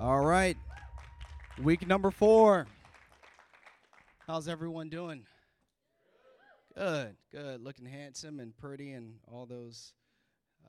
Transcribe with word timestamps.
All 0.00 0.24
right. 0.24 0.56
Week 1.62 1.86
number 1.86 2.10
four. 2.10 2.66
How's 4.26 4.48
everyone 4.48 4.88
doing? 4.88 5.26
Good, 6.74 7.16
good. 7.30 7.62
Looking 7.62 7.84
handsome 7.84 8.40
and 8.40 8.56
pretty 8.56 8.92
and 8.92 9.16
all 9.30 9.44
those 9.44 9.92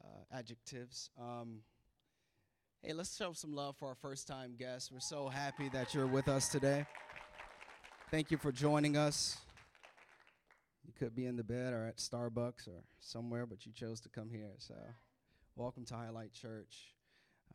uh, 0.04 0.38
adjectives. 0.38 1.12
Um, 1.18 1.62
hey, 2.84 2.92
let's 2.92 3.16
show 3.16 3.32
some 3.32 3.54
love 3.54 3.78
for 3.78 3.88
our 3.88 3.96
first 3.96 4.28
time 4.28 4.56
guests. 4.60 4.92
We're 4.92 5.00
so 5.00 5.30
happy 5.30 5.70
that 5.70 5.94
you're 5.94 6.08
with 6.08 6.28
us 6.28 6.50
today. 6.50 6.86
Thank 8.10 8.32
you 8.32 8.38
for 8.38 8.52
joining 8.52 8.98
us. 8.98 9.38
You 10.86 10.92
could 11.00 11.16
be 11.16 11.26
in 11.26 11.38
the 11.38 11.44
bed 11.46 11.72
or 11.72 11.86
at 11.86 12.00
Starbucks 12.00 12.68
or 12.68 12.84
somewhere, 13.00 13.46
but 13.46 13.66
you 13.66 13.72
chose 13.72 14.02
to 14.02 14.10
come 14.10 14.30
here. 14.30 14.56
So, 14.58 14.76
welcome 15.56 15.86
to 15.86 15.94
Highlight 15.94 16.34
Church. 16.34 16.96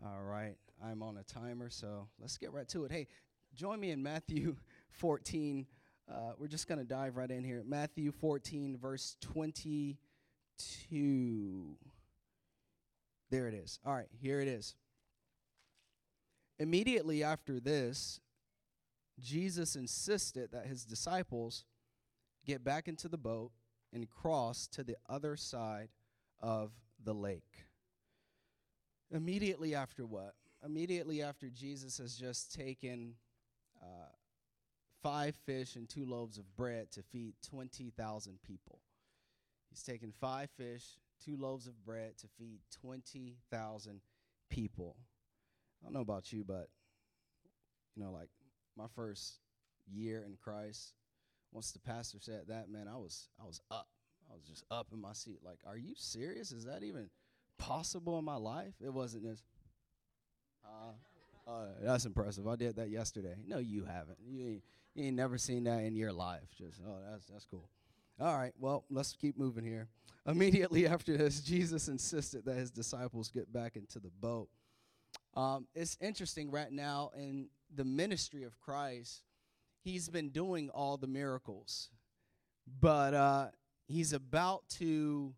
All 0.04 0.22
right, 0.22 0.56
I'm 0.84 1.02
on 1.02 1.16
a 1.16 1.22
timer, 1.22 1.70
so 1.70 2.08
let's 2.20 2.36
get 2.36 2.52
right 2.52 2.68
to 2.68 2.84
it. 2.84 2.92
Hey, 2.92 3.06
join 3.54 3.80
me 3.80 3.90
in 3.90 4.02
Matthew 4.02 4.56
14. 4.90 5.66
Uh, 6.08 6.32
we're 6.38 6.48
just 6.48 6.68
going 6.68 6.78
to 6.78 6.84
dive 6.84 7.16
right 7.16 7.30
in 7.30 7.42
here. 7.42 7.64
Matthew 7.66 8.12
14, 8.12 8.76
verse 8.76 9.16
22. 9.22 9.96
There 13.30 13.48
it 13.48 13.54
is. 13.54 13.80
All 13.86 13.94
right, 13.94 14.08
here 14.20 14.40
it 14.40 14.48
is. 14.48 14.74
Immediately 16.58 17.22
after 17.22 17.58
this, 17.58 18.20
Jesus 19.18 19.76
insisted 19.76 20.52
that 20.52 20.66
his 20.66 20.84
disciples 20.84 21.64
get 22.44 22.62
back 22.62 22.86
into 22.86 23.08
the 23.08 23.16
boat 23.18 23.50
and 23.92 24.08
cross 24.08 24.66
to 24.68 24.84
the 24.84 24.96
other 25.08 25.36
side 25.36 25.88
of 26.40 26.72
the 27.02 27.14
lake. 27.14 27.64
Immediately 29.10 29.74
after 29.74 30.04
what? 30.04 30.34
Immediately 30.64 31.22
after 31.22 31.48
Jesus 31.48 31.98
has 31.98 32.16
just 32.16 32.54
taken 32.54 33.14
uh, 33.80 34.08
five 35.02 35.36
fish 35.46 35.76
and 35.76 35.88
two 35.88 36.04
loaves 36.04 36.38
of 36.38 36.56
bread 36.56 36.90
to 36.92 37.02
feed 37.02 37.34
20,000 37.48 38.38
people. 38.42 38.80
He's 39.70 39.82
taken 39.82 40.12
five 40.20 40.50
fish, 40.56 40.84
two 41.24 41.36
loaves 41.36 41.66
of 41.66 41.84
bread 41.84 42.16
to 42.18 42.26
feed 42.38 42.60
20,000 42.80 44.00
people. 44.50 44.96
I 45.80 45.86
don't 45.86 45.94
know 45.94 46.00
about 46.00 46.32
you, 46.32 46.44
but, 46.44 46.68
you 47.94 48.02
know, 48.02 48.10
like 48.10 48.30
my 48.76 48.86
first 48.94 49.38
year 49.92 50.24
in 50.26 50.36
Christ, 50.42 50.94
once 51.52 51.72
the 51.72 51.78
pastor 51.78 52.18
said 52.20 52.44
that, 52.48 52.68
man, 52.68 52.88
I 52.88 52.96
was 52.96 53.28
I 53.40 53.46
was 53.46 53.60
up. 53.70 53.88
I 54.30 54.34
was 54.34 54.44
just 54.44 54.64
up 54.70 54.88
in 54.92 55.00
my 55.00 55.12
seat. 55.12 55.38
Like, 55.44 55.60
are 55.66 55.76
you 55.76 55.94
serious? 55.96 56.50
Is 56.50 56.64
that 56.64 56.82
even 56.82 57.08
possible 57.58 58.18
in 58.18 58.24
my 58.24 58.36
life. 58.36 58.74
It 58.84 58.92
wasn't 58.92 59.24
just, 59.24 59.44
uh, 60.64 61.50
uh, 61.50 61.66
that's 61.82 62.04
impressive. 62.04 62.46
I 62.46 62.56
did 62.56 62.76
that 62.76 62.90
yesterday. 62.90 63.36
No, 63.46 63.58
you 63.58 63.84
haven't. 63.84 64.18
You 64.24 64.46
ain't, 64.46 64.62
you 64.94 65.04
ain't 65.04 65.16
never 65.16 65.38
seen 65.38 65.64
that 65.64 65.80
in 65.80 65.94
your 65.94 66.12
life. 66.12 66.48
Just, 66.56 66.80
oh, 66.86 66.98
that's, 67.10 67.26
that's 67.26 67.46
cool. 67.46 67.68
All 68.18 68.36
right, 68.36 68.52
well, 68.58 68.84
let's 68.90 69.12
keep 69.12 69.38
moving 69.38 69.64
here. 69.64 69.88
Immediately 70.26 70.86
after 70.88 71.16
this, 71.16 71.40
Jesus 71.40 71.88
insisted 71.88 72.44
that 72.46 72.56
his 72.56 72.70
disciples 72.70 73.30
get 73.30 73.52
back 73.52 73.76
into 73.76 73.98
the 73.98 74.10
boat. 74.20 74.48
Um, 75.34 75.66
it's 75.74 75.98
interesting 76.00 76.50
right 76.50 76.72
now 76.72 77.10
in 77.16 77.48
the 77.74 77.84
ministry 77.84 78.44
of 78.44 78.58
Christ, 78.58 79.22
he's 79.84 80.08
been 80.08 80.30
doing 80.30 80.70
all 80.70 80.96
the 80.96 81.06
miracles, 81.06 81.90
but 82.80 83.12
uh, 83.12 83.48
he's 83.86 84.12
about 84.12 84.68
to 84.78 85.34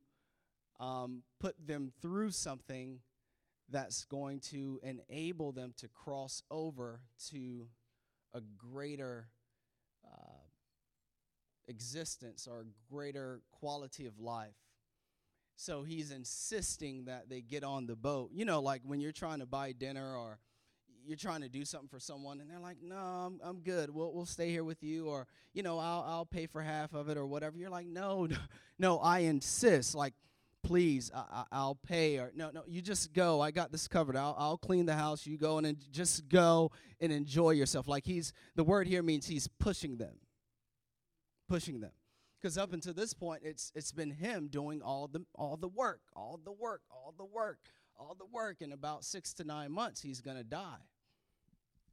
um, 0.81 1.23
put 1.41 1.55
them 1.67 1.93
through 2.01 2.31
something 2.31 3.01
that's 3.71 4.05
going 4.05 4.41
to 4.41 4.81
enable 4.83 5.53
them 5.53 5.75
to 5.77 5.89
cross 5.89 6.43
over 6.51 7.01
to 7.31 7.67
a 8.33 8.41
greater 8.57 9.29
uh, 10.07 10.41
existence 11.67 12.49
or 12.51 12.67
greater 12.91 13.43
quality 13.53 14.07
of 14.07 14.19
life. 14.19 14.55
So 15.57 15.83
he's 15.83 16.13
insisting 16.13 17.07
that 17.07 17.29
they 17.29 17.41
get 17.41 17.65
on 17.65 17.87
the 17.87 17.97
boat. 17.97 18.31
You 18.33 18.45
know, 18.45 18.61
like 18.61 18.83
when 18.85 19.01
you're 19.01 19.13
trying 19.13 19.41
to 19.41 19.47
buy 19.47 19.73
dinner 19.73 20.17
or 20.17 20.39
you're 21.05 21.17
trying 21.17 21.41
to 21.41 21.49
do 21.49 21.65
something 21.65 21.89
for 21.89 21.99
someone 21.99 22.41
and 22.41 22.51
they're 22.51 22.61
like, 22.61 22.77
no, 22.83 22.97
I'm, 22.97 23.41
I'm 23.43 23.61
good. 23.61 23.91
We'll, 23.91 24.13
we'll 24.13 24.27
stay 24.27 24.51
here 24.51 24.63
with 24.63 24.83
you. 24.83 25.07
Or, 25.07 25.27
you 25.55 25.63
know, 25.63 25.79
I'll, 25.79 26.05
I'll 26.07 26.27
pay 26.27 26.47
for 26.47 26.63
half 26.63 26.95
of 26.95 27.09
it 27.09 27.17
or 27.17 27.27
whatever. 27.27 27.57
You're 27.57 27.71
like, 27.71 27.87
no, 27.87 28.29
no, 28.79 28.99
I 28.99 29.21
insist. 29.21 29.95
Like, 29.95 30.15
please 30.63 31.11
I, 31.15 31.45
will 31.53 31.79
pay 31.87 32.19
or 32.19 32.33
no 32.35 32.51
no 32.51 32.63
you 32.67 32.83
just 32.83 33.13
go. 33.13 33.41
I 33.41 33.51
got 33.51 33.73
this 33.73 33.89
covered. 33.89 34.17
I'll, 34.17 34.37
I'll 34.39 34.59
clean 34.59 34.87
the 34.87 34.95
house. 34.95 35.27
You 35.27 35.39
go 35.39 35.59
and 35.59 35.77
just 35.91 36.29
go 36.29 36.71
and 37.01 37.13
enjoy 37.13 37.51
yourself. 37.51 37.89
Like 37.89 38.05
he's 38.05 38.33
the 38.57 38.65
word 38.65 38.87
here 38.87 39.03
means 39.03 39.27
he's 39.27 39.49
pushing 39.59 39.97
them 39.97 40.19
pushing 41.49 41.81
them. 41.81 41.93
Because 42.41 42.57
up 42.57 42.73
until 42.73 42.95
this 42.95 43.15
point 43.15 43.43
it's 43.45 43.73
it's 43.75 43.93
been 43.93 44.11
him 44.11 44.49
doing 44.49 44.83
all 44.83 45.09
the 45.09 45.25
all 45.35 45.57
the 45.57 45.69
work 45.69 46.01
all 46.15 46.39
the 46.45 46.53
work 46.53 46.83
all 46.91 47.15
the 47.17 47.25
work 47.25 47.59
all 47.99 48.15
the 48.17 48.27
work. 48.27 48.61
In 48.61 48.73
about 48.73 49.05
six 49.05 49.33
to 49.35 49.45
nine 49.45 49.73
months 49.73 50.01
he's 50.01 50.21
gonna 50.21 50.45
die 50.45 50.85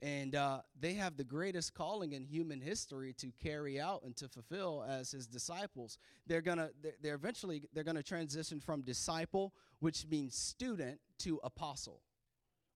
and 0.05 0.35
uh, 0.35 0.59
they 0.79 0.93
have 0.93 1.17
the 1.17 1.23
greatest 1.23 1.73
calling 1.73 2.13
in 2.13 2.23
human 2.23 2.61
history 2.61 3.11
to 3.13 3.31
carry 3.41 3.79
out 3.79 4.03
and 4.03 4.15
to 4.17 4.27
fulfill 4.27 4.85
as 4.87 5.09
his 5.09 5.25
disciples. 5.25 5.97
They're 6.27 6.43
gonna 6.43 6.69
they're, 7.01 7.15
eventually 7.15 7.63
they're 7.73 7.83
gonna 7.83 8.03
transition 8.03 8.59
from 8.59 8.83
disciple 8.83 9.51
which 9.79 10.05
means 10.07 10.35
student 10.35 10.99
to 11.19 11.39
apostle 11.43 12.01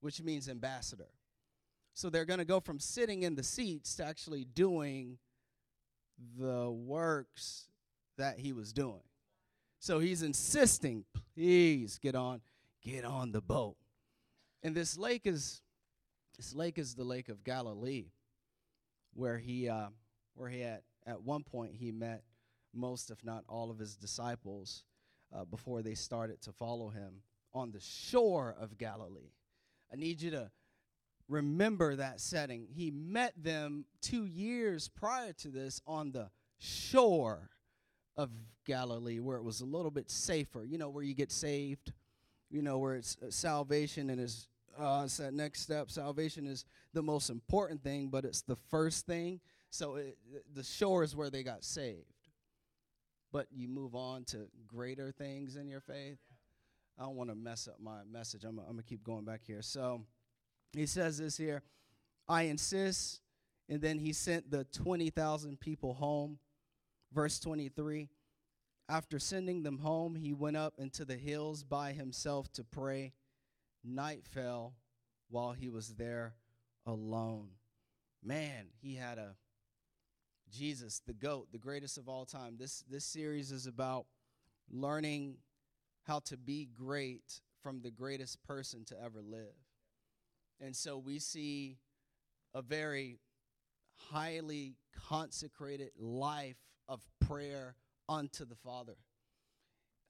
which 0.02 0.24
means 0.24 0.50
ambassador. 0.50 1.12
So 1.94 2.10
they're 2.10 2.26
gonna 2.26 2.46
go 2.46 2.60
from 2.60 2.80
sitting 2.80 3.22
in 3.22 3.36
the 3.36 3.44
seats 3.44 3.96
to 3.98 4.06
actually 4.06 4.46
doing 4.46 5.20
the 6.36 6.72
works 6.72 7.68
that 8.18 8.40
he 8.40 8.54
was 8.54 8.74
doing. 8.74 9.04
So 9.80 10.00
he's 10.00 10.24
insisting 10.24 11.06
please 11.36 12.00
get 12.00 12.16
on 12.16 12.42
get 12.82 13.06
on 13.06 13.34
the 13.34 13.42
boat. 13.42 13.76
And 14.64 14.74
this 14.74 14.98
lake 14.98 15.28
is 15.28 15.62
this 16.40 16.56
lake 16.56 16.78
is 16.78 16.96
the 16.96 17.04
Lake 17.04 17.28
of 17.28 17.44
Galilee, 17.44 18.06
where 19.14 19.38
he, 19.38 19.68
uh, 19.68 19.88
where 20.36 20.48
he 20.48 20.64
at, 20.64 20.84
at 21.06 21.22
one 21.22 21.44
point 21.44 21.74
he 21.76 21.92
met 21.92 22.24
most, 22.74 23.12
if 23.12 23.26
not 23.26 23.44
all, 23.50 23.70
of 23.70 23.78
his 23.78 23.98
disciples 23.98 24.86
uh, 25.36 25.44
before 25.44 25.82
they 25.82 25.96
started 25.96 26.42
to 26.44 26.54
follow 26.54 26.88
him 26.88 27.24
on 27.54 27.74
the 27.74 27.82
shore 27.82 28.56
of 28.58 28.78
Galilee. 28.78 29.34
I 29.92 29.98
need 29.98 30.22
you 30.22 30.32
to 30.32 30.50
remember 31.28 31.98
that 31.98 32.22
setting. 32.22 32.68
He 32.74 32.90
met 32.90 33.34
them 33.36 33.84
two 34.02 34.24
years 34.24 34.88
prior 34.88 35.34
to 35.34 35.50
this 35.50 35.82
on 35.86 36.14
the 36.14 36.30
shore 36.58 37.50
of 38.16 38.30
Galilee, 38.66 39.20
where 39.20 39.36
it 39.36 39.44
was 39.44 39.60
a 39.60 39.66
little 39.66 39.92
bit 39.92 40.10
safer. 40.10 40.64
You 40.64 40.78
know, 40.78 40.88
where 40.88 41.04
you 41.04 41.16
get 41.16 41.34
saved, 41.34 41.92
you 42.50 42.62
know, 42.62 42.78
where 42.78 42.96
it's 42.96 43.18
uh, 43.22 43.30
salvation 43.30 44.10
and 44.10 44.22
is 44.22 44.48
uh, 44.80 45.08
next 45.32 45.62
step. 45.62 45.92
Salvation 45.92 46.48
is 46.48 46.66
the 46.94 47.02
most 47.02 47.30
important 47.30 47.84
thing, 47.84 48.10
but 48.10 48.26
it's 48.26 48.42
the 48.42 48.58
first 48.70 49.06
thing. 49.06 49.40
So 49.70 49.96
it, 49.96 50.18
the 50.54 50.64
shore 50.64 51.04
is 51.04 51.16
where 51.16 51.30
they 51.30 51.44
got 51.44 51.64
saved. 51.64 52.06
But 53.32 53.48
you 53.52 53.68
move 53.68 53.94
on 53.96 54.24
to 54.26 54.48
greater 54.68 55.12
things 55.12 55.56
in 55.56 55.68
your 55.68 55.82
faith. 55.82 56.18
I 56.98 57.04
don't 57.04 57.16
want 57.16 57.30
to 57.30 57.36
mess 57.36 57.68
up 57.68 57.80
my 57.80 58.00
message. 58.12 58.44
I'm, 58.44 58.60
I'm 58.60 58.66
going 58.66 58.78
to 58.78 58.84
keep 58.84 59.04
going 59.04 59.26
back 59.26 59.42
here. 59.46 59.62
So 59.62 60.02
he 60.74 60.86
says 60.86 61.18
this 61.18 61.38
here 61.38 61.62
I 62.28 62.44
insist. 62.44 63.22
And 63.70 63.82
then 63.82 64.00
he 64.00 64.14
sent 64.14 64.50
the 64.50 64.64
20,000 64.64 65.60
people 65.60 65.94
home. 65.94 66.40
Verse 67.14 67.40
23 67.40 68.10
After 68.88 69.20
sending 69.20 69.64
them 69.64 69.78
home, 69.78 70.16
he 70.16 70.34
went 70.34 70.58
up 70.58 70.74
into 70.78 71.06
the 71.06 71.16
hills 71.16 71.64
by 71.64 71.92
himself 71.92 72.52
to 72.54 72.64
pray 72.64 73.14
night 73.84 74.26
fell 74.26 74.76
while 75.30 75.54
he 75.54 75.70
was 75.70 75.96
there 75.96 76.36
alone. 76.86 77.50
Man, 78.24 78.68
he 78.82 78.96
had 78.96 79.18
a 79.18 79.36
Jesus, 80.52 81.02
the 81.06 81.14
goat, 81.14 81.48
the 81.52 81.60
greatest 81.60 81.98
of 81.98 82.10
all 82.10 82.26
time. 82.26 82.56
This 82.58 82.84
this 82.90 83.06
series 83.06 83.52
is 83.52 83.68
about 83.68 84.06
learning 84.70 85.38
how 86.04 86.20
to 86.20 86.38
be 86.38 86.68
great 86.74 87.42
from 87.62 87.82
the 87.82 87.92
greatest 87.92 88.42
person 88.44 88.84
to 88.86 88.96
ever 89.02 89.22
live. 89.22 89.56
And 90.60 90.76
so 90.76 90.98
we 90.98 91.20
see 91.20 91.78
a 92.54 92.62
very 92.62 93.20
highly 93.96 94.76
consecrated 95.08 95.92
life 95.98 96.58
of 96.88 97.02
prayer 97.20 97.76
unto 98.08 98.46
the 98.46 98.56
Father. 98.56 98.98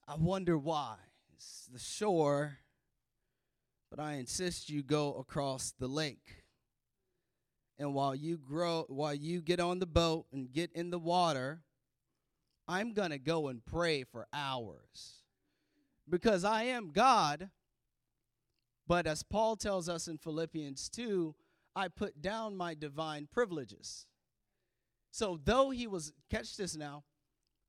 I 0.08 0.16
wonder 0.16 0.56
why. 0.56 0.96
It's 1.34 1.68
the 1.72 1.78
shore 1.78 2.58
but 3.90 4.00
I 4.00 4.14
insist 4.14 4.70
you 4.70 4.82
go 4.82 5.14
across 5.14 5.72
the 5.78 5.88
lake. 5.88 6.44
And 7.78 7.94
while 7.94 8.14
you 8.14 8.38
grow 8.38 8.84
while 8.88 9.14
you 9.14 9.40
get 9.40 9.58
on 9.58 9.78
the 9.78 9.86
boat 9.86 10.26
and 10.32 10.52
get 10.52 10.70
in 10.72 10.90
the 10.90 10.98
water, 10.98 11.62
I'm 12.68 12.92
going 12.92 13.10
to 13.10 13.18
go 13.18 13.48
and 13.48 13.64
pray 13.64 14.04
for 14.04 14.28
hours. 14.32 15.24
Because 16.08 16.44
I 16.44 16.64
am 16.64 16.90
God, 16.92 17.50
but 18.86 19.06
as 19.06 19.22
Paul 19.22 19.56
tells 19.56 19.88
us 19.88 20.08
in 20.08 20.18
Philippians 20.18 20.88
2, 20.90 21.34
I 21.74 21.88
put 21.88 22.20
down 22.20 22.56
my 22.56 22.74
divine 22.74 23.28
privileges. 23.32 24.06
So, 25.12 25.40
though 25.42 25.70
he 25.70 25.86
was, 25.86 26.12
catch 26.30 26.56
this 26.56 26.76
now, 26.76 27.04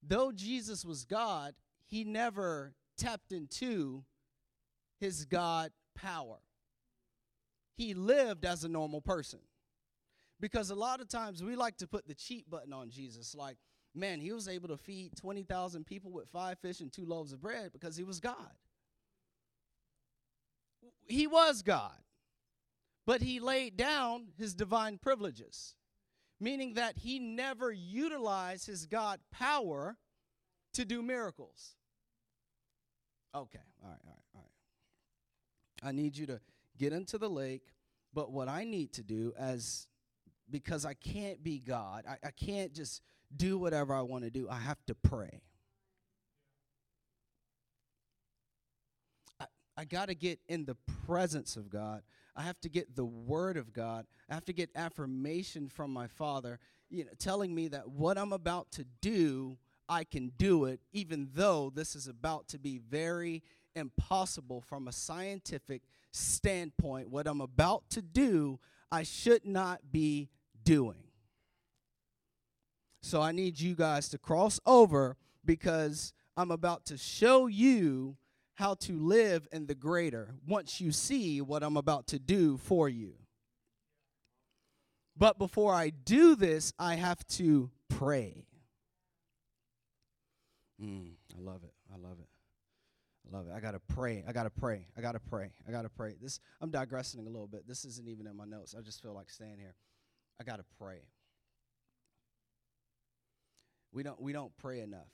though 0.04 0.32
Jesus 0.32 0.84
was 0.84 1.06
God, 1.06 1.56
he 1.86 2.04
never 2.04 2.74
tapped 2.98 3.32
into 3.32 4.04
his 5.00 5.26
God 5.26 5.72
power. 5.96 6.38
He 7.76 7.94
lived 7.94 8.46
as 8.46 8.64
a 8.64 8.70
normal 8.70 9.02
person. 9.02 9.40
Because 10.40 10.72
a 10.72 10.76
lot 10.76 11.02
of 11.02 11.08
times 11.08 11.44
we 11.44 11.56
like 11.56 11.78
to 11.78 11.88
put 11.88 12.08
the 12.08 12.16
cheat 12.16 12.50
button 12.50 12.74
on 12.74 12.90
Jesus, 12.90 13.36
like, 13.36 13.58
man, 13.94 14.20
he 14.20 14.32
was 14.32 14.48
able 14.48 14.70
to 14.70 14.78
feed 14.78 15.16
20,000 15.16 15.86
people 15.86 16.12
with 16.12 16.28
five 16.30 16.58
fish 16.60 16.80
and 16.80 16.92
two 16.92 17.06
loaves 17.06 17.32
of 17.32 17.42
bread 17.42 17.72
because 17.72 17.96
he 17.96 18.04
was 18.04 18.20
God. 18.20 18.52
He 21.06 21.28
was 21.28 21.62
God, 21.62 21.98
but 23.06 23.22
he 23.22 23.40
laid 23.40 23.78
down 23.78 24.30
his 24.38 24.56
divine 24.56 24.98
privileges, 24.98 25.76
meaning 26.40 26.74
that 26.76 26.98
he 26.98 27.20
never 27.20 27.72
utilized 27.72 28.66
his 28.66 28.88
God 28.88 29.20
power 29.32 29.98
to 30.74 30.86
do 30.86 31.02
miracles. 31.04 31.76
Okay, 33.36 33.60
all 33.84 33.90
right, 33.90 34.00
all 34.06 34.14
right, 34.14 34.24
all 34.36 34.42
right. 34.42 34.51
I 35.82 35.92
need 35.92 36.18
you 36.18 36.26
to 36.28 36.40
get 36.78 36.94
into 36.94 37.18
the 37.18 37.30
lake, 37.30 37.64
but 38.14 38.32
what 38.32 38.48
I 38.48 38.64
need 38.64 38.94
to 38.94 39.04
do 39.04 39.34
as 39.38 39.88
because 40.50 40.86
I 40.86 40.94
can't 40.94 41.44
be 41.44 41.60
God, 41.60 42.04
I, 42.08 42.28
I 42.28 42.32
can't 42.32 42.74
just 42.74 43.02
do 43.36 43.58
whatever 43.58 43.94
I 43.94 44.02
want 44.02 44.26
to 44.26 44.30
do. 44.30 44.50
I 44.50 44.60
have 44.60 44.86
to 44.88 44.96
pray. 44.96 45.42
I, 49.40 49.46
I 49.78 49.86
got 49.86 50.10
to 50.10 50.16
get 50.16 50.40
in 50.48 50.66
the 50.66 50.76
presence 51.06 51.56
of 51.56 51.70
God. 51.70 52.04
I 52.36 52.44
have 52.44 52.60
to 52.62 52.70
get 52.70 52.96
the 52.96 53.06
word 53.06 53.58
of 53.58 53.74
God. 53.74 54.06
I 54.30 54.34
have 54.34 54.46
to 54.46 54.54
get 54.54 54.70
affirmation 54.76 55.70
from 55.70 55.92
my 55.92 56.08
Father, 56.08 56.60
you 56.90 57.06
know, 57.06 57.12
telling 57.18 57.54
me 57.54 57.68
that 57.70 57.90
what 57.90 58.18
I'm 58.18 58.34
about 58.34 58.72
to 58.74 58.86
do, 59.02 59.58
I 59.90 60.04
can 60.04 60.32
do 60.38 60.66
it, 60.66 60.80
even 60.94 61.30
though 61.34 61.72
this 61.74 61.96
is 61.96 62.08
about 62.08 62.48
to 62.50 62.60
be 62.60 62.78
very 62.78 63.44
impossible 63.76 64.62
from 64.62 64.88
a 64.88 64.92
scientific 64.92 65.82
standpoint. 66.12 67.10
What 67.10 67.28
I'm 67.28 67.42
about 67.42 67.90
to 67.92 68.02
do, 68.02 68.60
I 68.92 69.04
should 69.04 69.46
not 69.46 69.92
be 69.92 70.30
doing. 70.64 71.04
So 73.02 73.22
I 73.22 73.32
need 73.32 73.60
you 73.60 73.76
guys 73.76 74.10
to 74.10 74.18
cross 74.18 74.60
over 74.66 75.18
because 75.44 76.14
I'm 76.38 76.52
about 76.52 76.86
to 76.86 76.98
show 76.98 77.48
you 77.48 78.18
how 78.56 78.76
to 78.76 78.98
live 79.00 79.48
in 79.52 79.66
the 79.66 79.76
greater 79.76 80.36
once 80.48 80.80
you 80.80 80.92
see 80.92 81.42
what 81.42 81.64
I'm 81.64 81.78
about 81.78 82.08
to 82.08 82.20
do 82.20 82.58
for 82.58 82.88
you. 82.88 83.16
But 85.18 85.38
before 85.38 85.74
I 85.74 85.90
do 85.90 86.36
this, 86.36 86.74
I 86.80 86.96
have 86.96 87.26
to 87.30 87.70
pray. 87.90 88.46
Mm, 90.82 91.12
I 91.38 91.42
love 91.42 91.64
it. 91.64 91.74
I 91.94 91.98
love 91.98 92.18
it. 92.20 92.31
Love 93.32 93.48
it. 93.48 93.54
I 93.56 93.62
gotta 93.62 93.80
pray. 93.80 94.24
I 94.28 94.34
gotta 94.34 94.50
pray. 94.50 94.88
I 94.98 95.02
gotta 95.02 95.20
pray. 95.20 95.52
I 95.68 95.72
gotta 95.72 95.90
pray. 95.90 96.16
This 96.22 96.40
I'm 96.60 96.70
digressing 96.70 97.26
a 97.26 97.30
little 97.30 97.48
bit. 97.48 97.68
This 97.68 97.86
isn't 97.86 98.08
even 98.08 98.28
in 98.28 98.36
my 98.36 98.46
notes. 98.46 98.76
I 98.78 98.82
just 98.82 99.02
feel 99.02 99.14
like 99.14 99.30
staying 99.30 99.58
here. 99.58 99.76
I 100.40 100.44
gotta 100.44 100.66
pray. 100.78 101.04
We 103.94 104.04
don't 104.04 104.22
we 104.22 104.34
don't 104.34 104.56
pray 104.58 104.82
enough. 104.82 105.12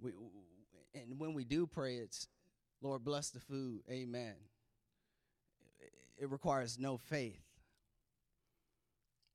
We 0.00 0.12
and 0.94 1.18
when 1.18 1.34
we 1.34 1.44
do 1.44 1.66
pray, 1.66 1.96
it's 1.96 2.28
Lord 2.80 3.04
bless 3.04 3.30
the 3.30 3.40
food, 3.40 3.82
Amen. 3.90 4.34
It 6.18 6.30
requires 6.30 6.78
no 6.78 6.96
faith. 6.96 7.42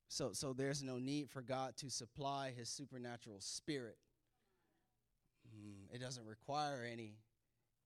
So 0.08 0.32
so 0.34 0.54
there's 0.54 0.82
no 0.82 0.98
need 0.98 1.30
for 1.30 1.44
God 1.44 1.78
to 1.78 1.92
supply 1.92 2.54
His 2.58 2.70
supernatural 2.70 3.40
spirit. 3.40 3.98
It 5.92 6.00
doesn't 6.00 6.26
require 6.26 6.88
any 6.90 7.16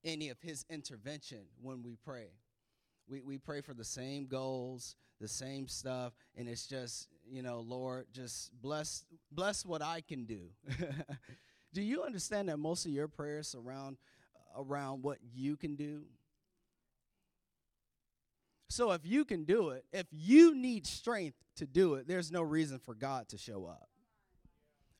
any 0.03 0.29
of 0.29 0.39
His 0.39 0.65
intervention 0.69 1.39
when 1.61 1.81
we 1.81 1.97
pray. 2.03 2.27
We 3.07 3.21
we 3.21 3.37
pray 3.37 3.61
for 3.61 3.73
the 3.73 3.83
same 3.83 4.27
goals, 4.27 4.95
the 5.19 5.27
same 5.27 5.67
stuff, 5.67 6.13
and 6.35 6.47
it's 6.47 6.67
just 6.67 7.07
you 7.27 7.41
know, 7.41 7.59
Lord, 7.59 8.05
just 8.11 8.51
bless 8.61 9.05
bless 9.31 9.65
what 9.65 9.81
I 9.81 10.01
can 10.01 10.25
do. 10.25 10.49
do 11.73 11.81
you 11.81 12.03
understand 12.03 12.49
that 12.49 12.57
most 12.57 12.85
of 12.85 12.91
your 12.91 13.07
prayers 13.07 13.47
surround 13.47 13.97
around 14.55 15.03
what 15.03 15.17
you 15.33 15.57
can 15.57 15.75
do? 15.75 16.03
So 18.69 18.91
if 18.91 19.05
you 19.05 19.25
can 19.25 19.45
do 19.45 19.69
it, 19.69 19.85
if 19.93 20.07
you 20.11 20.55
need 20.55 20.85
strength 20.85 21.37
to 21.57 21.65
do 21.65 21.95
it, 21.95 22.07
there's 22.07 22.31
no 22.31 22.41
reason 22.41 22.79
for 22.79 22.93
God 22.93 23.29
to 23.29 23.37
show 23.37 23.65
up. 23.65 23.89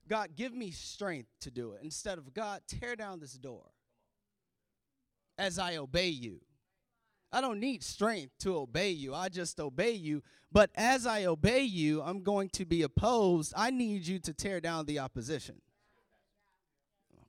God, 0.07 0.35
give 0.35 0.53
me 0.53 0.71
strength 0.71 1.29
to 1.41 1.51
do 1.51 1.71
it. 1.71 1.81
Instead 1.83 2.17
of 2.17 2.33
God, 2.33 2.61
tear 2.67 2.95
down 2.95 3.19
this 3.19 3.33
door 3.33 3.71
as 5.37 5.57
I 5.57 5.77
obey 5.77 6.09
you. 6.09 6.41
I 7.31 7.41
don't 7.41 7.59
need 7.59 7.83
strength 7.83 8.37
to 8.39 8.55
obey 8.57 8.91
you. 8.91 9.13
I 9.13 9.29
just 9.29 9.59
obey 9.59 9.91
you. 9.91 10.23
But 10.51 10.69
as 10.75 11.05
I 11.05 11.25
obey 11.25 11.63
you, 11.63 12.01
I'm 12.01 12.23
going 12.23 12.49
to 12.49 12.65
be 12.65 12.83
opposed. 12.83 13.53
I 13.57 13.71
need 13.71 14.07
you 14.07 14.19
to 14.19 14.33
tear 14.33 14.61
down 14.61 14.85
the 14.85 14.99
opposition. 14.99 15.61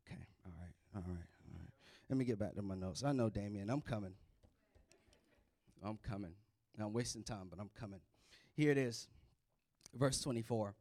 Okay. 0.06 0.20
All 0.44 0.52
right. 0.60 0.72
All 0.94 1.02
right. 1.08 1.26
All 1.48 1.58
right. 1.58 1.70
Let 2.08 2.18
me 2.18 2.24
get 2.24 2.38
back 2.38 2.54
to 2.54 2.62
my 2.62 2.76
notes. 2.76 3.02
I 3.04 3.12
know, 3.12 3.28
Damien. 3.28 3.68
I'm 3.68 3.80
coming. 3.80 4.12
I'm 5.82 5.98
coming. 6.08 6.34
I'm 6.78 6.92
wasting 6.92 7.22
time, 7.22 7.48
but 7.50 7.58
I'm 7.58 7.70
coming. 7.78 8.00
Here 8.54 8.70
it 8.70 8.78
is. 8.78 9.08
Verse 9.94 10.20
24. 10.20 10.74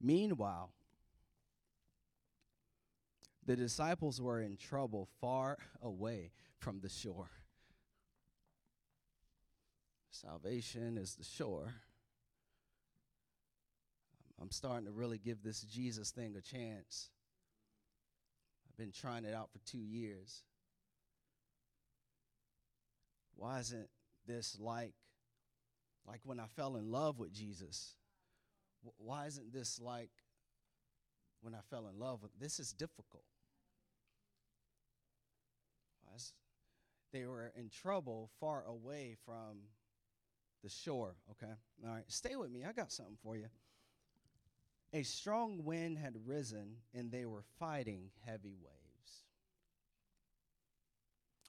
Meanwhile, 0.00 0.70
the 3.44 3.56
disciples 3.56 4.20
were 4.20 4.40
in 4.40 4.56
trouble 4.56 5.08
far 5.20 5.58
away 5.82 6.30
from 6.58 6.80
the 6.80 6.88
shore 6.88 7.30
Salvation 10.20 10.98
is 10.98 11.14
the 11.14 11.24
shore. 11.24 11.72
I'm 14.40 14.50
starting 14.50 14.86
to 14.86 14.92
really 14.92 15.18
give 15.18 15.42
this 15.42 15.62
Jesus 15.62 16.10
thing 16.10 16.34
a 16.36 16.42
chance. 16.42 17.10
I've 18.68 18.76
been 18.76 18.92
trying 18.92 19.24
it 19.24 19.34
out 19.34 19.50
for 19.50 19.58
two 19.70 19.82
years. 19.82 20.42
Why 23.36 23.60
isn't 23.60 23.88
this 24.26 24.58
like 24.60 24.92
like 26.06 26.20
when 26.24 26.40
I 26.40 26.46
fell 26.46 26.76
in 26.76 26.90
love 26.90 27.18
with 27.18 27.32
Jesus? 27.32 27.94
Why 28.98 29.26
isn't 29.26 29.52
this 29.52 29.80
like 29.80 30.10
when 31.40 31.54
I 31.54 31.60
fell 31.70 31.88
in 31.88 31.98
love 31.98 32.22
with 32.22 32.32
this 32.38 32.58
is 32.58 32.72
difficult. 32.72 33.24
They 37.12 37.26
were 37.26 37.52
in 37.56 37.70
trouble 37.70 38.30
far 38.38 38.64
away 38.64 39.16
from 39.24 39.62
the 40.62 40.68
shore, 40.68 41.16
okay? 41.32 41.52
All 41.84 41.94
right, 41.94 42.04
stay 42.08 42.36
with 42.36 42.50
me. 42.50 42.64
I 42.64 42.72
got 42.72 42.92
something 42.92 43.16
for 43.22 43.36
you. 43.36 43.46
A 44.92 45.02
strong 45.02 45.64
wind 45.64 45.98
had 45.98 46.14
risen, 46.26 46.76
and 46.94 47.10
they 47.10 47.24
were 47.24 47.44
fighting 47.58 48.10
heavy 48.24 48.56
waves. 48.60 49.24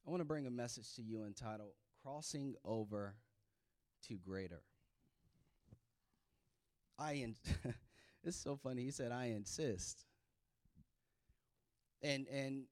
I 0.05 0.09
want 0.09 0.21
to 0.21 0.25
bring 0.25 0.47
a 0.47 0.51
message 0.51 0.95
to 0.95 1.01
you 1.01 1.25
entitled 1.25 1.73
Crossing 2.01 2.55
Over 2.65 3.15
to 4.07 4.15
Greater. 4.15 4.61
I 7.01 7.13
in 7.13 7.35
it's 8.23 8.37
so 8.37 8.55
funny. 8.55 8.83
He 8.83 8.91
said, 8.91 9.11
I 9.11 9.25
insist. 9.27 10.05
And 12.01 12.27
and 12.27 12.63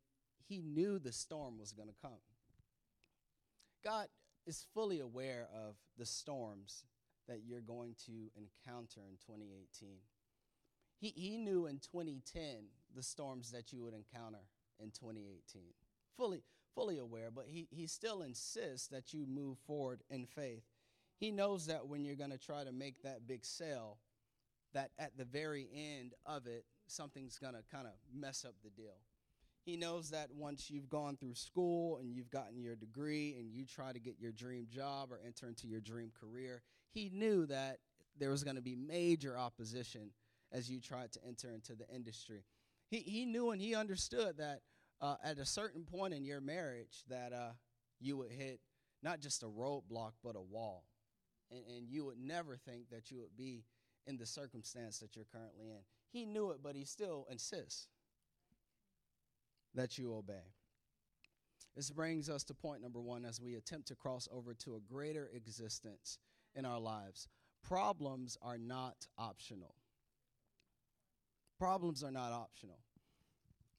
he 0.48 0.62
knew 0.62 1.00
the 1.00 1.12
storm 1.12 1.58
was 1.58 1.72
gonna 1.72 1.92
come. 2.02 2.20
God 3.84 4.08
is 4.46 4.66
fully 4.74 5.00
aware 5.00 5.48
of 5.54 5.76
the 5.98 6.06
storms 6.06 6.84
that 7.28 7.42
you're 7.46 7.62
going 7.62 7.96
to 8.06 8.32
encounter 8.36 9.02
in 9.08 9.16
2018. 9.26 9.98
He, 11.00 11.14
he 11.16 11.38
knew 11.38 11.68
in 11.68 11.80
2010 11.80 12.42
the 12.96 13.04
storms 13.04 13.52
that 13.52 13.72
you 13.72 13.84
would 13.84 13.94
encounter 13.94 14.40
in 14.80 14.90
2018. 14.92 15.62
Fully, 16.18 16.42
fully 16.76 16.98
aware, 16.98 17.30
but 17.34 17.46
he, 17.48 17.68
he 17.70 17.88
still 17.88 18.24
insists 18.24 18.88
that 18.88 19.14
you 19.14 19.26
move 19.28 19.58
forward 19.66 20.02
in 20.10 20.26
faith. 20.26 20.64
He 21.20 21.32
knows 21.32 21.68
that 21.68 21.88
when 21.88 22.04
you're 22.04 22.16
going 22.16 22.32
to 22.32 22.38
try 22.38 22.64
to 22.64 22.72
make 22.72 23.04
that 23.04 23.28
big 23.28 23.46
sale, 23.46 23.98
that 24.74 24.92
at 24.98 25.18
the 25.18 25.26
very 25.26 25.68
end 25.74 26.14
of 26.26 26.48
it, 26.48 26.66
something's 26.88 27.38
going 27.38 27.54
to 27.54 27.64
kind 27.72 27.88
of 27.88 27.94
mess 28.14 28.46
up 28.46 28.56
the 28.64 28.70
deal. 28.70 28.98
He 29.66 29.76
knows 29.78 30.10
that 30.12 30.30
once 30.36 30.70
you've 30.70 30.90
gone 30.90 31.18
through 31.18 31.36
school 31.36 31.98
and 31.98 32.14
you've 32.14 32.32
gotten 32.32 32.62
your 32.62 32.76
degree 32.76 33.36
and 33.40 33.52
you 33.52 33.66
try 33.66 33.92
to 33.92 34.00
get 34.00 34.16
your 34.20 34.32
dream 34.32 34.68
job 34.70 35.12
or 35.12 35.20
enter 35.26 35.48
into 35.48 35.68
your 35.68 35.82
dream 35.82 36.12
career, 36.20 36.62
he 36.92 37.12
knew 37.14 37.46
that 37.46 37.78
there 38.18 38.32
was 38.32 38.44
going 38.44 38.56
to 38.56 38.62
be 38.62 38.76
major 38.76 39.38
opposition 39.38 40.12
as 40.52 40.70
you 40.70 40.80
tried 40.80 41.12
to 41.12 41.20
enter 41.28 41.52
into 41.52 41.76
the 41.76 41.88
industry. 41.94 42.44
He, 42.90 42.98
he 42.98 43.26
knew 43.26 43.52
and 43.52 43.62
he 43.62 43.76
understood 43.76 44.38
that 44.38 44.62
uh, 45.02 45.16
at 45.24 45.38
a 45.38 45.46
certain 45.46 45.84
point 45.84 46.14
in 46.14 46.26
your 46.26 46.42
marriage 46.42 47.04
that 47.10 47.32
uh, 47.32 47.52
you 48.00 48.18
would 48.18 48.32
hit 48.32 48.60
not 49.04 49.20
just 49.20 49.44
a 49.44 49.48
roadblock, 49.48 50.14
but 50.24 50.36
a 50.36 50.42
wall. 50.42 50.84
And, 51.52 51.64
and 51.78 51.90
you 51.90 52.06
would 52.06 52.20
never 52.20 52.58
think 52.58 52.90
that 52.92 53.12
you 53.12 53.20
would 53.20 53.38
be 53.38 53.64
in 54.08 54.18
the 54.18 54.26
circumstance 54.26 55.00
that 55.00 55.16
you're 55.16 55.26
currently 55.32 55.70
in. 55.70 55.82
He 56.12 56.26
knew 56.26 56.52
it, 56.52 56.60
but 56.64 56.76
he 56.76 56.86
still 56.86 57.28
insists 57.30 57.88
that 59.76 59.98
you 59.98 60.16
obey. 60.16 60.54
This 61.76 61.92
brings 61.92 62.30
us 62.30 62.44
to 62.46 62.54
point 62.54 62.82
number 62.82 63.00
one 63.00 63.24
as 63.26 63.40
we 63.40 63.56
attempt 63.56 63.88
to 63.90 63.96
cross 63.96 64.28
over 64.32 64.54
to 64.56 64.76
a 64.76 64.80
greater 64.80 65.30
existence 65.34 66.18
in 66.56 66.66
our 66.66 66.80
lives. 66.80 67.28
Problems 67.64 68.38
are 68.42 68.58
not 68.58 69.08
optional. 69.18 69.76
Problems 71.58 72.04
are 72.04 72.12
not 72.12 72.32
optional. 72.32 72.80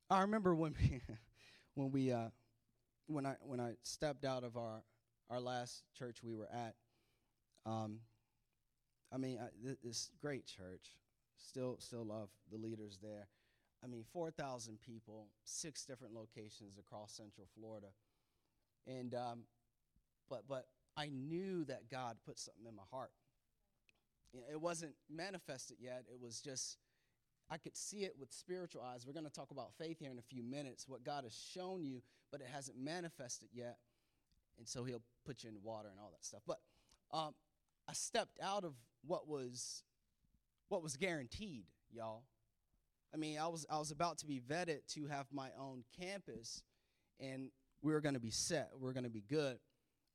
I 0.08 0.22
remember 0.22 0.54
when 0.54 0.74
we, 0.80 1.00
when 1.74 1.90
we, 1.90 2.12
uh, 2.12 2.28
when 3.06 3.26
I 3.26 3.34
when 3.42 3.60
I 3.60 3.72
stepped 3.82 4.24
out 4.24 4.44
of 4.44 4.56
our 4.56 4.82
our 5.30 5.40
last 5.40 5.84
church 5.96 6.22
we 6.22 6.34
were 6.34 6.48
at. 6.52 6.74
Um, 7.64 8.00
I 9.12 9.17
mean, 9.17 9.38
I, 9.40 9.49
th- 9.64 9.79
this 9.83 10.11
great 10.21 10.47
church. 10.47 10.97
Still, 11.37 11.76
still 11.79 12.05
love 12.05 12.29
the 12.50 12.59
leaders 12.59 12.99
there. 13.02 13.29
I 13.83 13.87
mean, 13.87 14.05
4,000 14.12 14.79
people, 14.81 15.29
six 15.45 15.85
different 15.85 16.14
locations 16.14 16.79
across 16.79 17.12
Central 17.12 17.47
Florida. 17.59 17.88
And, 18.87 19.14
um, 19.14 19.45
but, 20.29 20.45
but 20.47 20.67
I 20.97 21.09
knew 21.09 21.64
that 21.64 21.88
God 21.90 22.19
put 22.26 22.38
something 22.38 22.67
in 22.67 22.76
my 22.76 22.83
heart. 22.90 23.11
It 24.52 24.61
wasn't 24.61 24.93
manifested 25.11 25.79
yet. 25.81 26.05
It 26.12 26.21
was 26.21 26.40
just, 26.40 26.76
I 27.50 27.57
could 27.57 27.76
see 27.76 28.05
it 28.05 28.14
with 28.19 28.33
spiritual 28.33 28.83
eyes. 28.83 29.07
We're 29.07 29.14
going 29.14 29.26
to 29.26 29.33
talk 29.33 29.50
about 29.50 29.73
faith 29.75 29.99
here 29.99 30.11
in 30.11 30.19
a 30.19 30.23
few 30.23 30.45
minutes, 30.45 30.87
what 30.87 31.02
God 31.02 31.25
has 31.25 31.35
shown 31.35 31.85
you, 31.85 32.02
but 32.31 32.40
it 32.40 32.47
hasn't 32.52 32.79
manifested 32.79 33.49
yet. 33.52 33.79
And 34.59 34.69
so 34.69 34.85
He'll 34.85 35.02
put 35.25 35.43
you 35.43 35.49
in 35.50 35.57
water 35.64 35.88
and 35.88 35.99
all 35.99 36.11
that 36.12 36.25
stuff. 36.25 36.43
But 36.47 36.61
um, 37.12 37.35
I 37.88 37.93
stepped 37.93 38.38
out 38.40 38.64
of 38.64 38.75
what 39.07 39.28
was 39.28 39.83
what 40.69 40.83
was 40.83 40.97
guaranteed, 40.97 41.64
y'all. 41.92 42.25
I 43.12 43.16
mean, 43.16 43.38
I 43.38 43.49
was 43.49 43.66
I 43.71 43.78
was 43.78 43.90
about 43.90 44.19
to 44.19 44.26
be 44.26 44.40
vetted 44.40 44.87
to 44.95 45.07
have 45.07 45.26
my 45.33 45.49
own 45.59 45.85
campus, 45.99 46.62
and 47.19 47.50
we 47.83 47.92
were 47.92 48.00
going 48.00 48.14
to 48.14 48.21
be 48.21 48.30
set. 48.30 48.71
We 48.78 48.88
are 48.88 48.92
going 48.92 49.04
to 49.04 49.11
be 49.11 49.25
good, 49.28 49.59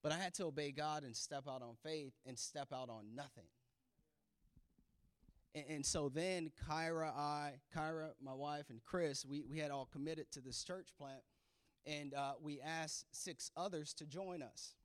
but 0.01 0.11
I 0.11 0.17
had 0.17 0.33
to 0.35 0.45
obey 0.45 0.71
God 0.71 1.03
and 1.03 1.15
step 1.15 1.43
out 1.49 1.61
on 1.61 1.75
faith 1.83 2.13
and 2.25 2.37
step 2.37 2.69
out 2.73 2.89
on 2.89 3.15
nothing. 3.15 3.49
And, 5.53 5.65
and 5.69 5.85
so 5.85 6.09
then 6.09 6.51
Kyra, 6.69 7.09
I, 7.15 7.53
Kyra, 7.75 8.09
my 8.23 8.33
wife, 8.33 8.69
and 8.69 8.81
Chris, 8.83 9.25
we 9.25 9.43
we 9.49 9.59
had 9.59 9.71
all 9.71 9.89
committed 9.91 10.31
to 10.31 10.41
this 10.41 10.63
church 10.63 10.89
plant, 10.97 11.23
and 11.85 12.13
uh, 12.13 12.33
we 12.41 12.61
asked 12.61 13.05
six 13.11 13.51
others 13.57 13.93
to 13.95 14.05
join 14.05 14.41
us. 14.41 14.75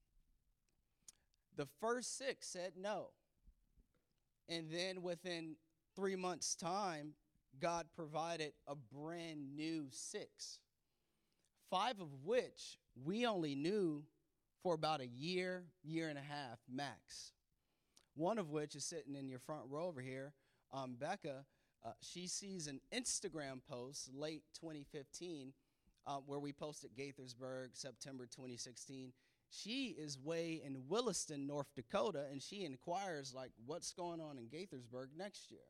The 1.57 1.67
first 1.81 2.17
six 2.17 2.49
said 2.49 2.73
no. 2.77 3.11
And 4.51 4.69
then 4.69 5.03
within 5.03 5.55
three 5.95 6.17
months' 6.17 6.57
time, 6.57 7.15
God 7.61 7.87
provided 7.95 8.53
a 8.67 8.75
brand 8.75 9.55
new 9.55 9.87
six, 9.91 10.59
five 11.71 12.01
of 12.01 12.09
which 12.25 12.79
we 13.05 13.27
only 13.27 13.55
knew 13.55 14.03
for 14.63 14.75
about 14.75 15.01
a 15.01 15.07
year, 15.07 15.65
year 15.85 16.09
and 16.09 16.19
a 16.19 16.23
half 16.23 16.59
max. 16.69 17.33
One 18.15 18.39
of 18.39 18.51
which 18.51 18.75
is 18.75 18.85
sitting 18.85 19.15
in 19.15 19.29
your 19.29 19.39
front 19.39 19.63
row 19.69 19.87
over 19.87 20.01
here, 20.01 20.35
um, 20.73 20.97
Becca. 20.99 21.45
Uh, 21.83 21.93
she 22.03 22.27
sees 22.27 22.67
an 22.67 22.81
Instagram 22.93 23.61
post 23.67 24.11
late 24.13 24.43
2015 24.61 25.53
uh, 26.07 26.17
where 26.27 26.41
we 26.41 26.53
posted 26.53 26.91
Gaithersburg, 26.95 27.69
September 27.73 28.27
2016 28.27 29.13
she 29.51 29.97
is 29.99 30.19
way 30.19 30.63
in 30.65 30.85
Williston, 30.89 31.47
North 31.47 31.75
Dakota, 31.75 32.27
and 32.31 32.41
she 32.43 32.65
inquires 32.65 33.35
like, 33.35 33.51
"What's 33.67 33.93
going 33.93 34.21
on 34.21 34.39
in 34.39 34.49
Gaithersburg 34.49 35.09
next 35.17 35.51
year?" 35.51 35.61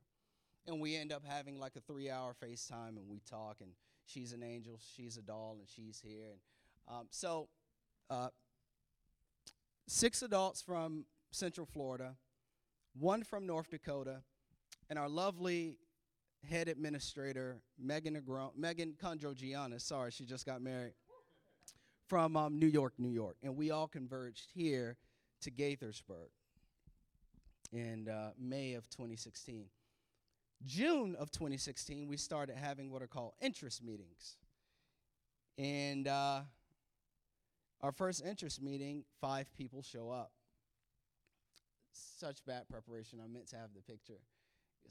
And 0.67 0.81
we 0.81 0.97
end 0.97 1.13
up 1.13 1.25
having 1.25 1.59
like 1.59 1.77
a 1.77 1.81
three-hour 1.81 2.35
FaceTime, 2.35 2.97
and 2.97 3.09
we 3.09 3.21
talk. 3.21 3.61
And 3.61 3.73
she's 4.05 4.33
an 4.33 4.43
angel, 4.43 4.79
she's 4.95 5.17
a 5.17 5.23
doll, 5.23 5.57
and 5.59 5.69
she's 5.69 6.01
here. 6.01 6.33
And 6.33 6.41
um, 6.89 7.07
so, 7.11 7.49
uh, 8.11 8.29
six 9.87 10.23
adults 10.23 10.61
from 10.61 11.07
Central 11.31 11.67
Florida, 11.67 12.17
one 12.93 13.25
from 13.25 13.47
North 13.47 13.71
Dakota, 13.71 14.23
and 14.91 14.99
our 14.99 15.09
lovely 15.09 15.79
head 16.49 16.69
administrator 16.69 17.61
Megan 17.79 18.17
Agro- 18.17 18.53
Megan. 18.57 18.97
Sorry, 19.79 20.11
she 20.11 20.25
just 20.25 20.45
got 20.45 20.61
married 20.61 20.93
from 22.11 22.37
um, 22.37 22.59
New 22.59 22.67
York, 22.67 22.93
New 22.99 23.09
York, 23.09 23.37
and 23.41 23.57
we 23.57 23.71
all 23.71 23.87
converged 23.87 24.49
here 24.53 24.97
to 25.41 25.49
Gaithersburg 25.49 26.31
in 27.73 28.09
uh, 28.09 28.33
May 28.37 28.75
of 28.75 28.91
2016. 28.91 29.67
June 30.67 31.15
of 31.21 31.31
2016, 31.31 32.09
we 32.09 32.17
started 32.17 32.57
having 32.57 32.91
what 32.91 33.01
are 33.01 33.07
called 33.07 33.35
interest 33.41 33.85
meetings. 33.85 34.37
And 35.57 36.09
uh, 36.09 36.41
our 37.81 37.93
first 37.93 38.25
interest 38.27 38.61
meeting, 38.61 39.05
five 39.21 39.47
people 39.57 39.81
show 39.81 40.11
up. 40.11 40.33
Such 41.93 42.45
bad 42.45 42.69
preparation. 42.69 43.21
I 43.25 43.29
meant 43.29 43.47
to 43.51 43.57
have 43.57 43.71
the 43.73 43.83
picture. 43.83 44.19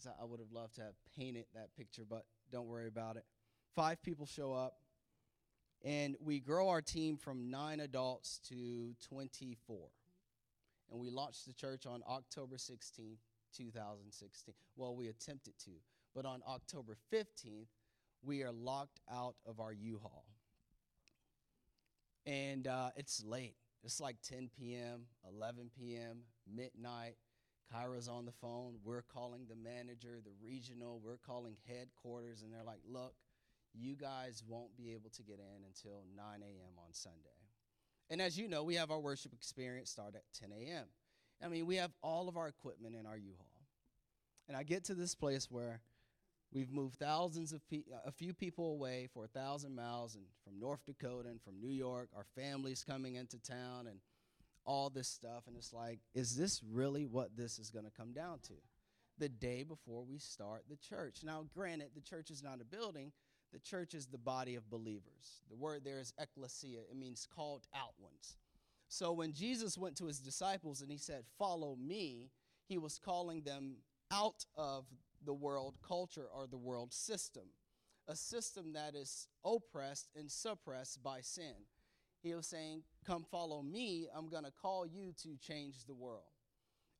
I, 0.05 0.21
I 0.21 0.25
would 0.25 0.39
have 0.39 0.53
loved 0.53 0.75
to 0.75 0.83
have 0.83 0.93
painted 1.17 1.47
that 1.53 1.75
picture, 1.75 2.03
but 2.09 2.23
don't 2.49 2.67
worry 2.67 2.87
about 2.87 3.17
it. 3.17 3.25
Five 3.75 4.01
people 4.01 4.25
show 4.25 4.53
up. 4.53 4.75
And 5.83 6.15
we 6.19 6.39
grow 6.39 6.69
our 6.69 6.81
team 6.81 7.17
from 7.17 7.49
nine 7.49 7.79
adults 7.79 8.39
to 8.49 8.95
24. 9.07 9.77
And 10.91 10.99
we 10.99 11.09
launched 11.09 11.45
the 11.45 11.53
church 11.53 11.85
on 11.85 12.01
October 12.07 12.57
16th, 12.57 13.19
2016. 13.55 14.53
Well, 14.75 14.95
we 14.95 15.07
attempted 15.07 15.53
to. 15.65 15.71
But 16.13 16.25
on 16.25 16.41
October 16.47 16.97
15th, 17.13 17.67
we 18.21 18.43
are 18.43 18.51
locked 18.51 18.99
out 19.11 19.35
of 19.45 19.59
our 19.59 19.71
U 19.71 19.99
Haul. 20.01 20.25
And 22.25 22.67
uh, 22.67 22.89
it's 22.95 23.23
late. 23.23 23.55
It's 23.83 24.01
like 24.01 24.17
10 24.27 24.49
p.m., 24.57 25.03
11 25.33 25.71
p.m., 25.79 26.19
midnight. 26.53 27.15
Kyra's 27.73 28.07
on 28.09 28.25
the 28.25 28.31
phone. 28.31 28.75
We're 28.83 29.03
calling 29.03 29.45
the 29.47 29.55
manager, 29.55 30.19
the 30.23 30.31
regional. 30.43 30.99
We're 31.03 31.17
calling 31.17 31.55
headquarters. 31.67 32.41
And 32.41 32.51
they're 32.51 32.63
like, 32.63 32.81
look, 32.87 33.13
you 33.73 33.95
guys 33.95 34.43
won't 34.47 34.75
be 34.77 34.93
able 34.93 35.09
to 35.11 35.23
get 35.23 35.39
in 35.39 35.65
until 35.65 36.03
9 36.15 36.25
a.m. 36.41 36.73
on 36.77 36.93
Sunday. 36.93 37.17
And 38.09 38.21
as 38.21 38.37
you 38.37 38.47
know, 38.47 38.63
we 38.63 38.75
have 38.75 38.91
our 38.91 38.99
worship 38.99 39.33
experience 39.33 39.91
start 39.91 40.15
at 40.15 40.23
10 40.39 40.51
a.m. 40.51 40.85
I 41.43 41.47
mean, 41.47 41.65
we 41.65 41.77
have 41.77 41.91
all 42.01 42.27
of 42.27 42.37
our 42.37 42.47
equipment 42.47 42.95
in 42.95 43.05
our 43.05 43.17
U-Haul. 43.17 43.47
And 44.47 44.57
I 44.57 44.63
get 44.63 44.85
to 44.85 44.95
this 44.95 45.13
place 45.13 45.47
where 45.49 45.81
we've 46.51 46.71
moved 46.71 46.97
thousands 46.97 47.53
of 47.53 47.67
pe- 47.69 47.83
a 48.05 48.11
few 48.11 48.33
people 48.33 48.71
away 48.71 49.07
for 49.13 49.25
a 49.25 49.27
thousand 49.27 49.75
miles 49.75 50.15
and 50.15 50.25
from 50.43 50.59
North 50.59 50.83
Dakota 50.85 51.29
and 51.29 51.41
from 51.41 51.61
New 51.61 51.69
York, 51.69 52.09
our 52.15 52.25
families 52.35 52.83
coming 52.83 53.15
into 53.15 53.37
town 53.39 53.87
and 53.87 53.99
all 54.65 54.89
this 54.89 55.07
stuff. 55.07 55.43
And 55.47 55.55
it's 55.55 55.71
like, 55.71 55.99
is 56.13 56.35
this 56.35 56.61
really 56.63 57.05
what 57.05 57.37
this 57.37 57.59
is 57.59 57.69
going 57.69 57.85
to 57.85 57.91
come 57.91 58.11
down 58.11 58.39
to? 58.47 58.53
The 59.19 59.29
day 59.29 59.63
before 59.63 60.03
we 60.03 60.17
start 60.17 60.63
the 60.69 60.77
church. 60.77 61.19
Now, 61.23 61.45
granted, 61.53 61.89
the 61.93 62.01
church 62.01 62.31
is 62.31 62.41
not 62.41 62.61
a 62.61 62.65
building, 62.65 63.11
the 63.51 63.59
church 63.59 63.93
is 63.93 64.07
the 64.07 64.17
body 64.17 64.55
of 64.55 64.69
believers. 64.69 65.41
The 65.49 65.55
word 65.55 65.83
there 65.83 65.99
is 65.99 66.13
ecclesia, 66.19 66.79
it 66.89 66.97
means 66.97 67.27
called 67.33 67.65
out 67.75 67.93
ones. 67.99 68.37
So 68.87 69.11
when 69.11 69.33
Jesus 69.33 69.77
went 69.77 69.95
to 69.97 70.05
his 70.05 70.19
disciples 70.19 70.81
and 70.81 70.91
he 70.91 70.97
said, 70.97 71.23
Follow 71.37 71.75
me, 71.75 72.31
he 72.67 72.77
was 72.77 72.99
calling 72.99 73.41
them 73.41 73.77
out 74.11 74.45
of 74.55 74.85
the 75.25 75.33
world 75.33 75.77
culture 75.87 76.27
or 76.33 76.47
the 76.47 76.57
world 76.57 76.93
system, 76.93 77.43
a 78.07 78.15
system 78.15 78.73
that 78.73 78.95
is 78.95 79.27
oppressed 79.45 80.09
and 80.15 80.31
suppressed 80.31 81.03
by 81.03 81.21
sin. 81.21 81.53
He 82.21 82.33
was 82.33 82.47
saying, 82.47 82.83
Come 83.05 83.25
follow 83.29 83.61
me, 83.61 84.07
I'm 84.13 84.29
going 84.29 84.43
to 84.43 84.51
call 84.51 84.85
you 84.85 85.13
to 85.23 85.37
change 85.37 85.85
the 85.85 85.93
world. 85.93 86.23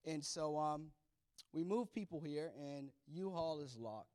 And 0.05 0.23
so 0.23 0.57
um, 0.57 0.91
we 1.53 1.63
move 1.63 1.91
people 1.91 2.21
here, 2.21 2.51
and 2.57 2.89
U 3.07 3.31
Haul 3.31 3.61
is 3.61 3.77
locked. 3.77 4.07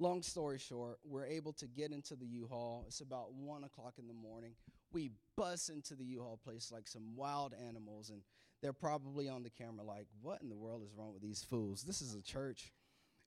Long 0.00 0.22
story 0.22 0.58
short, 0.58 0.98
we're 1.04 1.26
able 1.26 1.52
to 1.52 1.66
get 1.66 1.92
into 1.92 2.16
the 2.16 2.24
U-Haul. 2.24 2.84
It's 2.88 3.02
about 3.02 3.34
one 3.34 3.64
o'clock 3.64 3.96
in 3.98 4.08
the 4.08 4.14
morning. 4.14 4.54
We 4.92 5.10
bust 5.36 5.68
into 5.68 5.94
the 5.94 6.06
U-Haul 6.06 6.40
place 6.42 6.72
like 6.72 6.88
some 6.88 7.14
wild 7.14 7.52
animals, 7.68 8.08
and 8.08 8.22
they're 8.62 8.72
probably 8.72 9.28
on 9.28 9.42
the 9.42 9.50
camera 9.50 9.84
like, 9.84 10.06
"What 10.22 10.40
in 10.40 10.48
the 10.48 10.56
world 10.56 10.82
is 10.82 10.94
wrong 10.94 11.12
with 11.12 11.20
these 11.20 11.44
fools? 11.44 11.82
This 11.82 12.00
is 12.00 12.14
a 12.14 12.22
church." 12.22 12.72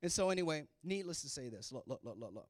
And 0.01 0.11
so, 0.11 0.31
anyway, 0.31 0.67
needless 0.83 1.21
to 1.21 1.29
say, 1.29 1.47
this 1.47 1.71
look, 1.71 1.83
look, 1.85 1.99
look, 2.03 2.17
look, 2.17 2.33
look. 2.33 2.49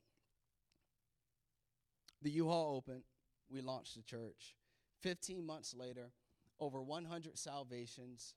The 2.21 2.31
U-Haul 2.31 2.77
opened. 2.77 3.03
We 3.49 3.59
launched 3.59 3.95
the 3.95 4.03
church. 4.03 4.55
Fifteen 5.01 5.45
months 5.45 5.73
later, 5.73 6.13
over 6.61 6.81
100 6.81 7.37
salvations, 7.37 8.35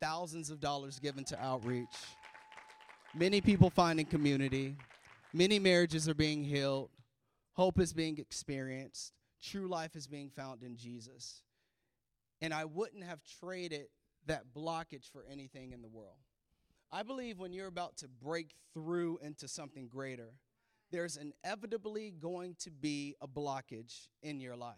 thousands 0.00 0.48
of 0.48 0.60
dollars 0.60 1.00
given 1.00 1.24
to 1.24 1.42
outreach, 1.42 1.96
many 3.16 3.40
people 3.40 3.68
finding 3.68 4.06
community. 4.06 4.76
Many 5.36 5.58
marriages 5.58 6.08
are 6.08 6.14
being 6.14 6.44
healed, 6.44 6.90
hope 7.54 7.80
is 7.80 7.92
being 7.92 8.18
experienced, 8.18 9.12
true 9.42 9.66
life 9.66 9.96
is 9.96 10.06
being 10.06 10.30
found 10.30 10.62
in 10.62 10.76
Jesus. 10.76 11.42
and 12.40 12.52
I 12.52 12.64
wouldn't 12.66 13.02
have 13.04 13.20
traded 13.40 13.86
that 14.26 14.44
blockage 14.54 15.10
for 15.10 15.24
anything 15.30 15.72
in 15.72 15.82
the 15.82 15.88
world. 15.88 16.18
I 16.92 17.02
believe 17.02 17.38
when 17.38 17.52
you're 17.52 17.66
about 17.68 17.96
to 17.98 18.08
break 18.08 18.54
through 18.74 19.18
into 19.22 19.48
something 19.48 19.88
greater, 19.88 20.34
there's 20.92 21.16
inevitably 21.16 22.10
going 22.10 22.54
to 22.60 22.70
be 22.70 23.16
a 23.20 23.26
blockage 23.26 24.08
in 24.22 24.40
your 24.40 24.56
life. 24.56 24.76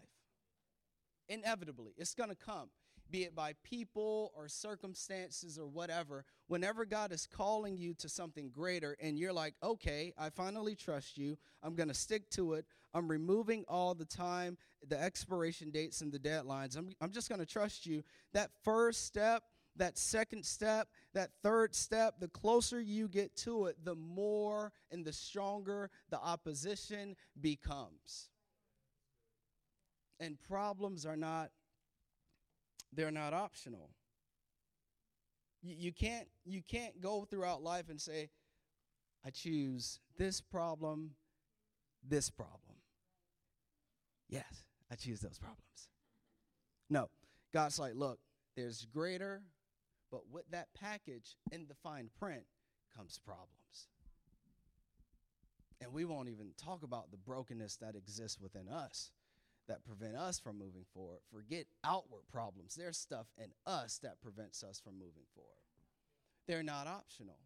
Inevitably, 1.29 1.93
it's 1.97 2.13
going 2.13 2.29
to 2.29 2.35
come, 2.35 2.69
be 3.11 3.23
it 3.23 3.35
by 3.35 3.53
people 3.63 4.31
or 4.35 4.47
circumstances 4.47 5.57
or 5.57 5.67
whatever. 5.67 6.25
Whenever 6.47 6.85
God 6.85 7.11
is 7.11 7.27
calling 7.27 7.77
you 7.77 7.93
to 7.95 8.09
something 8.09 8.49
greater 8.49 8.97
and 9.01 9.17
you're 9.17 9.33
like, 9.33 9.55
okay, 9.63 10.13
I 10.17 10.29
finally 10.29 10.75
trust 10.75 11.17
you, 11.17 11.37
I'm 11.63 11.75
going 11.75 11.89
to 11.89 11.93
stick 11.93 12.29
to 12.31 12.53
it, 12.53 12.65
I'm 12.93 13.09
removing 13.09 13.65
all 13.67 13.93
the 13.93 14.05
time, 14.05 14.57
the 14.87 15.01
expiration 15.01 15.71
dates, 15.71 16.01
and 16.01 16.11
the 16.11 16.19
deadlines, 16.19 16.77
I'm, 16.77 16.89
I'm 17.01 17.11
just 17.11 17.29
going 17.29 17.39
to 17.39 17.45
trust 17.45 17.85
you. 17.85 18.03
That 18.33 18.51
first 18.63 19.05
step, 19.05 19.43
that 19.75 19.97
second 19.97 20.45
step, 20.45 20.87
that 21.13 21.29
third 21.43 21.75
step, 21.75 22.19
the 22.19 22.27
closer 22.27 22.81
you 22.81 23.07
get 23.07 23.35
to 23.37 23.65
it, 23.65 23.77
the 23.83 23.95
more 23.95 24.71
and 24.91 25.05
the 25.05 25.13
stronger 25.13 25.89
the 26.09 26.19
opposition 26.19 27.15
becomes. 27.39 28.29
And 30.19 30.41
problems 30.41 31.05
are 31.05 31.17
not 31.17 31.51
they're 32.97 33.11
not 33.11 33.33
optional. 33.33 33.91
You, 35.61 35.75
you 35.77 35.91
can't 35.93 36.27
you 36.45 36.61
can't 36.67 36.99
go 36.99 37.23
throughout 37.23 37.63
life 37.63 37.89
and 37.89 38.01
say 38.01 38.29
I 39.25 39.29
choose 39.29 39.99
this 40.17 40.41
problem, 40.41 41.11
this 42.05 42.29
problem. 42.29 42.59
Yes, 44.29 44.65
I 44.91 44.95
choose 44.95 45.21
those 45.21 45.39
problems. 45.39 45.89
No. 46.89 47.09
God's 47.53 47.79
like, 47.79 47.93
look, 47.95 48.19
there's 48.57 48.85
greater 48.93 49.41
but 50.11 50.21
with 50.31 50.49
that 50.51 50.67
package 50.73 51.35
in 51.51 51.65
the 51.67 51.75
fine 51.75 52.09
print 52.17 52.43
comes 52.95 53.19
problems. 53.23 53.51
And 55.81 55.93
we 55.93 56.05
won't 56.05 56.29
even 56.29 56.51
talk 56.57 56.83
about 56.83 57.11
the 57.11 57.17
brokenness 57.17 57.77
that 57.77 57.95
exists 57.95 58.39
within 58.39 58.67
us 58.67 59.11
that 59.67 59.85
prevent 59.85 60.15
us 60.15 60.39
from 60.39 60.57
moving 60.57 60.85
forward. 60.93 61.19
Forget 61.31 61.65
outward 61.83 62.23
problems. 62.31 62.75
There's 62.75 62.97
stuff 62.97 63.27
in 63.37 63.51
us 63.65 63.99
that 64.03 64.21
prevents 64.21 64.63
us 64.63 64.79
from 64.79 64.93
moving 64.93 65.25
forward. 65.35 65.51
They're 66.47 66.63
not 66.63 66.87
optional. 66.87 67.39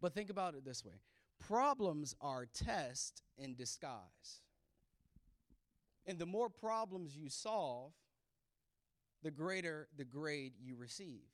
But 0.00 0.14
think 0.14 0.30
about 0.30 0.54
it 0.54 0.64
this 0.64 0.84
way 0.84 1.00
problems 1.38 2.14
are 2.20 2.46
tests 2.46 3.22
in 3.38 3.54
disguise. 3.54 4.42
And 6.06 6.18
the 6.18 6.26
more 6.26 6.48
problems 6.48 7.16
you 7.16 7.28
solve, 7.28 7.92
the 9.22 9.30
greater 9.30 9.88
the 9.96 10.04
grade 10.04 10.54
you 10.60 10.76
receive. 10.76 11.28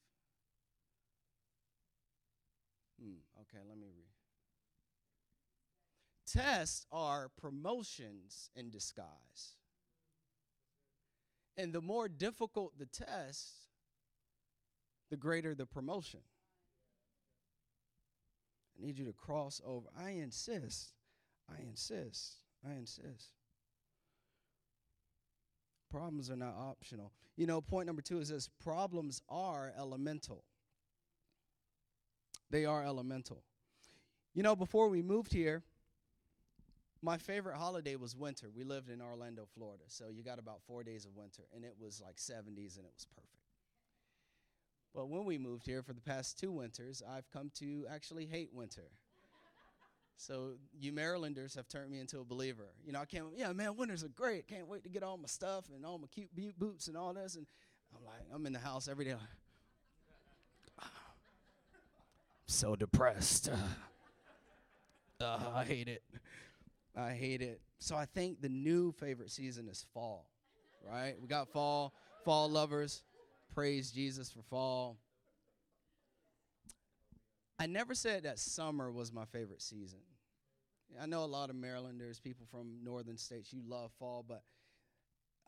Hmm, 3.00 3.18
okay, 3.42 3.62
let 3.68 3.78
me 3.78 3.86
read. 3.94 4.06
Tests 6.26 6.86
are 6.90 7.30
promotions 7.40 8.50
in 8.56 8.70
disguise. 8.70 9.56
And 11.56 11.72
the 11.72 11.80
more 11.80 12.08
difficult 12.08 12.78
the 12.78 12.86
test, 12.86 13.52
the 15.10 15.16
greater 15.16 15.54
the 15.54 15.66
promotion. 15.66 16.20
I 18.78 18.84
need 18.86 18.98
you 18.98 19.06
to 19.06 19.12
cross 19.12 19.60
over. 19.64 19.88
I 19.98 20.10
insist. 20.10 20.92
I 21.48 21.62
insist. 21.62 22.40
I 22.66 22.74
insist. 22.74 23.30
Problems 25.90 26.30
are 26.30 26.36
not 26.36 26.54
optional. 26.58 27.12
You 27.36 27.46
know, 27.46 27.60
point 27.60 27.86
number 27.86 28.02
two 28.02 28.18
is 28.18 28.28
this 28.28 28.48
problems 28.62 29.22
are 29.28 29.72
elemental. 29.78 30.44
They 32.50 32.64
are 32.64 32.84
elemental. 32.84 33.42
You 34.34 34.42
know, 34.42 34.54
before 34.54 34.88
we 34.88 35.00
moved 35.00 35.32
here, 35.32 35.62
my 37.06 37.16
favorite 37.16 37.56
holiday 37.56 37.94
was 37.94 38.16
winter. 38.16 38.48
We 38.52 38.64
lived 38.64 38.90
in 38.90 39.00
Orlando, 39.00 39.46
Florida. 39.54 39.84
So 39.86 40.06
you 40.12 40.24
got 40.24 40.40
about 40.40 40.60
four 40.66 40.82
days 40.82 41.04
of 41.04 41.14
winter, 41.14 41.44
and 41.54 41.64
it 41.64 41.74
was 41.78 42.02
like 42.04 42.16
70s, 42.16 42.76
and 42.76 42.84
it 42.84 42.92
was 42.92 43.06
perfect. 43.14 43.30
But 44.92 45.08
when 45.08 45.24
we 45.24 45.38
moved 45.38 45.64
here 45.64 45.84
for 45.84 45.92
the 45.92 46.00
past 46.00 46.36
two 46.36 46.50
winters, 46.50 47.04
I've 47.08 47.30
come 47.30 47.52
to 47.60 47.86
actually 47.88 48.26
hate 48.26 48.48
winter. 48.52 48.90
so 50.16 50.54
you 50.76 50.92
Marylanders 50.92 51.54
have 51.54 51.68
turned 51.68 51.92
me 51.92 52.00
into 52.00 52.18
a 52.18 52.24
believer. 52.24 52.70
You 52.84 52.90
know, 52.90 52.98
I 52.98 53.04
can't, 53.04 53.26
yeah, 53.36 53.52
man, 53.52 53.76
winters 53.76 54.02
are 54.02 54.08
great. 54.08 54.48
Can't 54.48 54.66
wait 54.66 54.82
to 54.82 54.88
get 54.88 55.04
all 55.04 55.16
my 55.16 55.28
stuff 55.28 55.66
and 55.72 55.86
all 55.86 55.98
my 55.98 56.08
cute 56.08 56.30
boots 56.58 56.88
and 56.88 56.96
all 56.96 57.14
this. 57.14 57.36
And 57.36 57.46
I'm 57.96 58.04
like, 58.04 58.22
I'm 58.34 58.44
in 58.46 58.52
the 58.52 58.58
house 58.58 58.88
every 58.88 59.04
day. 59.04 59.12
Like, 59.12 60.88
so 62.46 62.74
depressed. 62.74 63.48
Uh, 65.18 65.38
I 65.54 65.64
hate 65.64 65.88
it. 65.88 66.02
I 66.96 67.12
hate 67.12 67.42
it. 67.42 67.60
So 67.78 67.94
I 67.94 68.06
think 68.06 68.40
the 68.40 68.48
new 68.48 68.92
favorite 68.92 69.30
season 69.30 69.68
is 69.68 69.84
fall, 69.92 70.30
right? 70.82 71.14
We 71.20 71.28
got 71.28 71.48
fall, 71.52 71.94
fall 72.24 72.48
lovers. 72.48 73.02
Praise 73.54 73.90
Jesus 73.90 74.30
for 74.30 74.42
fall. 74.42 74.96
I 77.58 77.66
never 77.66 77.94
said 77.94 78.24
that 78.24 78.38
summer 78.38 78.90
was 78.90 79.12
my 79.12 79.24
favorite 79.26 79.62
season. 79.62 80.00
I 81.00 81.06
know 81.06 81.24
a 81.24 81.26
lot 81.26 81.50
of 81.50 81.56
Marylanders, 81.56 82.20
people 82.20 82.46
from 82.50 82.78
northern 82.82 83.16
states, 83.18 83.52
you 83.52 83.60
love 83.66 83.90
fall, 83.98 84.24
but 84.26 84.42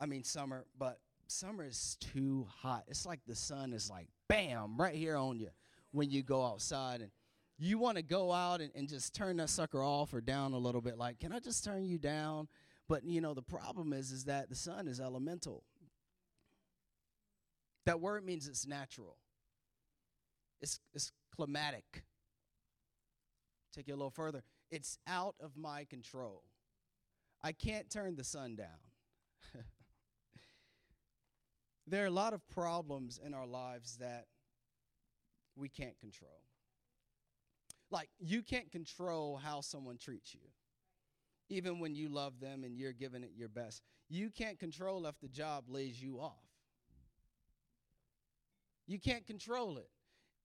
I 0.00 0.06
mean 0.06 0.24
summer, 0.24 0.64
but 0.78 1.00
summer 1.26 1.64
is 1.64 1.96
too 2.00 2.46
hot. 2.60 2.84
It's 2.88 3.06
like 3.06 3.20
the 3.26 3.34
sun 3.34 3.72
is 3.72 3.90
like 3.90 4.08
bam 4.28 4.76
right 4.78 4.94
here 4.94 5.16
on 5.16 5.38
you 5.38 5.50
when 5.92 6.10
you 6.10 6.22
go 6.22 6.44
outside 6.44 7.00
and 7.00 7.10
you 7.58 7.78
want 7.78 7.96
to 7.96 8.02
go 8.02 8.32
out 8.32 8.60
and, 8.60 8.70
and 8.74 8.88
just 8.88 9.14
turn 9.14 9.36
that 9.38 9.50
sucker 9.50 9.82
off 9.82 10.14
or 10.14 10.20
down 10.20 10.52
a 10.52 10.58
little 10.58 10.80
bit 10.80 10.96
like 10.96 11.18
can 11.18 11.32
i 11.32 11.38
just 11.38 11.64
turn 11.64 11.84
you 11.84 11.98
down? 11.98 12.48
But 12.88 13.04
you 13.04 13.20
know 13.20 13.34
the 13.34 13.42
problem 13.42 13.92
is 13.92 14.12
is 14.12 14.24
that 14.24 14.48
the 14.48 14.54
sun 14.54 14.88
is 14.88 15.00
elemental. 15.00 15.64
That 17.86 18.00
word 18.00 18.24
means 18.24 18.48
it's 18.48 18.66
natural. 18.66 19.16
It's, 20.60 20.80
it's 20.92 21.12
climatic. 21.34 22.04
Take 23.74 23.88
it 23.88 23.92
a 23.92 23.96
little 23.96 24.10
further. 24.10 24.42
It's 24.70 24.98
out 25.06 25.36
of 25.40 25.56
my 25.56 25.84
control. 25.84 26.42
I 27.42 27.52
can't 27.52 27.88
turn 27.88 28.16
the 28.16 28.24
sun 28.24 28.56
down. 28.56 28.66
There 31.90 32.04
are 32.04 32.08
a 32.08 32.10
lot 32.10 32.34
of 32.34 32.46
problems 32.48 33.18
in 33.24 33.32
our 33.32 33.46
lives 33.46 33.96
that 33.96 34.26
we 35.56 35.70
can't 35.70 35.98
control. 35.98 36.42
Like, 37.90 38.10
you 38.18 38.42
can't 38.42 38.70
control 38.70 39.36
how 39.36 39.60
someone 39.60 39.96
treats 39.96 40.34
you, 40.34 40.40
even 41.48 41.78
when 41.80 41.94
you 41.94 42.08
love 42.08 42.40
them 42.40 42.64
and 42.64 42.76
you're 42.76 42.92
giving 42.92 43.22
it 43.22 43.30
your 43.36 43.48
best. 43.48 43.82
You 44.08 44.30
can't 44.30 44.58
control 44.58 45.06
if 45.06 45.18
the 45.20 45.28
job 45.28 45.64
lays 45.68 46.02
you 46.02 46.20
off. 46.20 46.32
You 48.86 48.98
can't 48.98 49.26
control 49.26 49.78
it. 49.78 49.88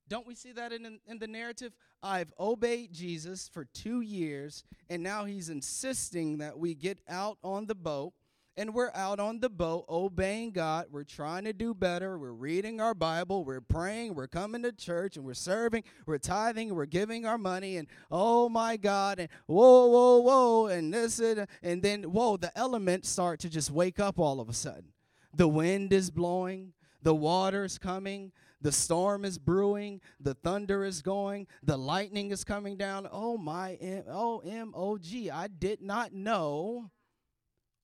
Don't 0.09 0.27
we 0.27 0.35
see 0.35 0.51
that 0.51 0.73
in, 0.73 0.99
in 1.07 1.17
the 1.17 1.27
narrative? 1.27 1.73
I've 2.01 2.33
obeyed 2.37 2.91
Jesus 2.91 3.47
for 3.47 3.65
two 3.65 4.01
years, 4.01 4.63
and 4.89 5.01
now 5.01 5.23
he's 5.23 5.49
insisting 5.49 6.39
that 6.39 6.57
we 6.57 6.75
get 6.75 6.99
out 7.07 7.37
on 7.41 7.67
the 7.67 7.75
boat 7.75 8.13
and 8.55 8.73
we're 8.73 8.91
out 8.93 9.19
on 9.19 9.39
the 9.39 9.49
boat 9.49 9.85
obeying 9.89 10.51
God. 10.51 10.87
We're 10.91 11.03
trying 11.03 11.45
to 11.45 11.53
do 11.53 11.73
better. 11.73 12.17
We're 12.17 12.31
reading 12.31 12.79
our 12.79 12.93
Bible. 12.93 13.43
We're 13.43 13.61
praying. 13.61 14.13
We're 14.13 14.27
coming 14.27 14.63
to 14.63 14.71
church 14.71 15.17
and 15.17 15.25
we're 15.25 15.33
serving. 15.33 15.83
We're 16.05 16.19
tithing. 16.19 16.73
We're 16.75 16.85
giving 16.85 17.25
our 17.25 17.37
money. 17.37 17.77
And 17.77 17.87
oh 18.11 18.49
my 18.49 18.77
God. 18.77 19.19
And 19.19 19.29
whoa, 19.47 19.87
whoa, 19.87 20.17
whoa. 20.19 20.65
And 20.67 20.93
this 20.93 21.19
and, 21.19 21.47
and 21.63 21.81
then, 21.81 22.03
whoa, 22.03 22.37
the 22.37 22.55
elements 22.57 23.09
start 23.09 23.39
to 23.41 23.49
just 23.49 23.71
wake 23.71 23.99
up 23.99 24.19
all 24.19 24.39
of 24.39 24.49
a 24.49 24.53
sudden. 24.53 24.93
The 25.35 25.47
wind 25.47 25.91
is 25.91 26.11
blowing. 26.11 26.73
The 27.01 27.15
water's 27.15 27.77
coming. 27.79 28.31
The 28.61 28.71
storm 28.71 29.25
is 29.25 29.37
brewing. 29.37 29.99
The 30.19 30.35
thunder 30.35 30.85
is 30.85 31.01
going. 31.01 31.47
The 31.63 31.75
lightning 31.75 32.31
is 32.31 32.43
coming 32.43 32.77
down. 32.77 33.09
Oh 33.11 33.37
my, 33.37 33.77
oh, 34.07 34.39
M-O-G. 34.45 35.31
I 35.31 35.47
did 35.47 35.81
not 35.81 36.13
know 36.13 36.91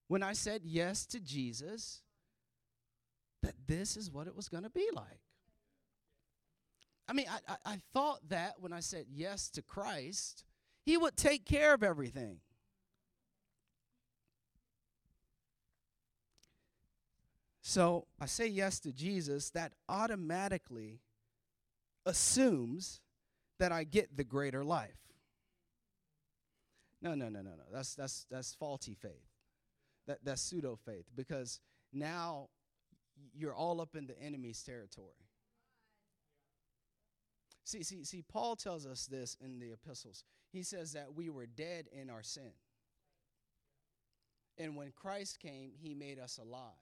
when 0.10 0.24
I 0.24 0.34
said 0.34 0.62
yes 0.66 1.06
to 1.06 1.20
Jesus 1.22 2.02
that 3.44 3.54
this 3.68 3.96
is 3.96 4.12
what 4.12 4.28
it 4.28 4.36
was 4.36 4.50
going 4.50 4.64
to 4.64 4.70
be 4.70 4.90
like. 4.92 5.22
I 7.08 7.14
mean, 7.14 7.28
I, 7.30 7.54
I, 7.54 7.74
I, 7.74 7.82
thought 7.94 8.20
that 8.30 8.56
when 8.60 8.74
I 8.74 8.82
said 8.82 9.06
yes 9.10 9.50
to 9.52 9.62
Christ, 9.62 10.44
He 10.86 10.98
would 10.98 11.16
take 11.16 11.46
care 11.46 11.74
of 11.74 11.84
everything. 11.84 12.38
So 17.62 18.08
I 18.20 18.26
say 18.26 18.48
yes 18.48 18.80
to 18.82 18.92
Jesus, 18.92 19.52
that 19.52 19.74
automatically 19.88 21.02
assumes 22.06 23.00
that 23.60 23.72
I 23.72 23.84
get 23.84 24.18
the 24.18 24.24
greater 24.24 24.64
life. 24.64 24.98
No, 27.02 27.14
no, 27.14 27.30
no, 27.30 27.42
no, 27.42 27.52
no. 27.52 27.64
That's 27.72 27.94
that's 27.96 28.26
that's 28.30 28.54
faulty 28.56 28.96
faith 28.96 29.29
that, 30.10 30.18
that's 30.24 30.42
pseudo 30.42 30.76
faith 30.76 31.06
because 31.16 31.60
now 31.94 32.50
you're 33.36 33.54
all 33.54 33.80
up 33.80 33.96
in 33.96 34.08
the 34.08 34.20
enemy's 34.20 34.64
territory. 34.64 35.14
See, 37.64 37.84
see, 37.84 38.04
see, 38.04 38.24
Paul 38.24 38.56
tells 38.56 38.88
us 38.88 39.06
this 39.06 39.38
in 39.40 39.60
the 39.60 39.72
epistles. 39.72 40.24
He 40.52 40.64
says 40.64 40.94
that 40.94 41.14
we 41.14 41.30
were 41.30 41.46
dead 41.46 41.86
in 41.92 42.10
our 42.10 42.24
sin. 42.24 42.52
And 44.58 44.76
when 44.76 44.92
Christ 44.96 45.40
came, 45.40 45.74
he 45.80 45.94
made 45.94 46.18
us 46.18 46.40
alive. 46.42 46.74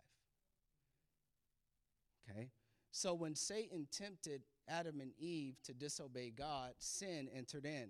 Okay? 2.31 2.47
So 2.91 3.13
when 3.13 3.35
Satan 3.35 3.87
tempted 3.91 4.43
Adam 4.69 5.01
and 5.01 5.11
Eve 5.19 5.57
to 5.65 5.73
disobey 5.73 6.31
God, 6.31 6.71
sin 6.77 7.27
entered 7.35 7.65
in. 7.65 7.89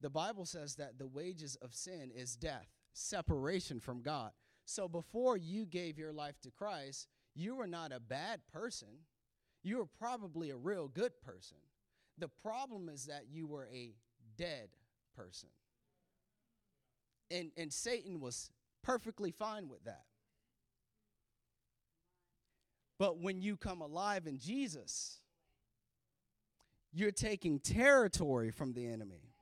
The 0.00 0.10
Bible 0.10 0.46
says 0.46 0.74
that 0.76 0.98
the 0.98 1.06
wages 1.06 1.56
of 1.62 1.72
sin 1.74 2.10
is 2.12 2.34
death, 2.34 2.66
separation 2.92 3.78
from 3.78 4.02
God. 4.02 4.32
So 4.64 4.88
before 4.88 5.36
you 5.36 5.66
gave 5.66 5.98
your 5.98 6.12
life 6.12 6.40
to 6.42 6.50
Christ, 6.50 7.08
you 7.34 7.56
were 7.56 7.66
not 7.66 7.92
a 7.92 8.00
bad 8.00 8.40
person. 8.52 8.88
You 9.62 9.78
were 9.78 9.86
probably 9.86 10.50
a 10.50 10.56
real 10.56 10.88
good 10.88 11.20
person. 11.20 11.58
The 12.18 12.28
problem 12.28 12.88
is 12.88 13.06
that 13.06 13.24
you 13.30 13.46
were 13.46 13.68
a 13.72 13.94
dead 14.36 14.68
person. 15.16 15.48
And, 17.30 17.50
and 17.56 17.72
Satan 17.72 18.20
was 18.20 18.50
perfectly 18.82 19.32
fine 19.32 19.68
with 19.68 19.84
that. 19.84 20.04
But 22.98 23.18
when 23.18 23.42
you 23.42 23.56
come 23.56 23.80
alive 23.80 24.26
in 24.26 24.38
Jesus, 24.38 25.18
you're 26.92 27.10
taking 27.10 27.58
territory 27.58 28.50
from 28.50 28.72
the 28.72 28.86
enemy. 28.86 29.33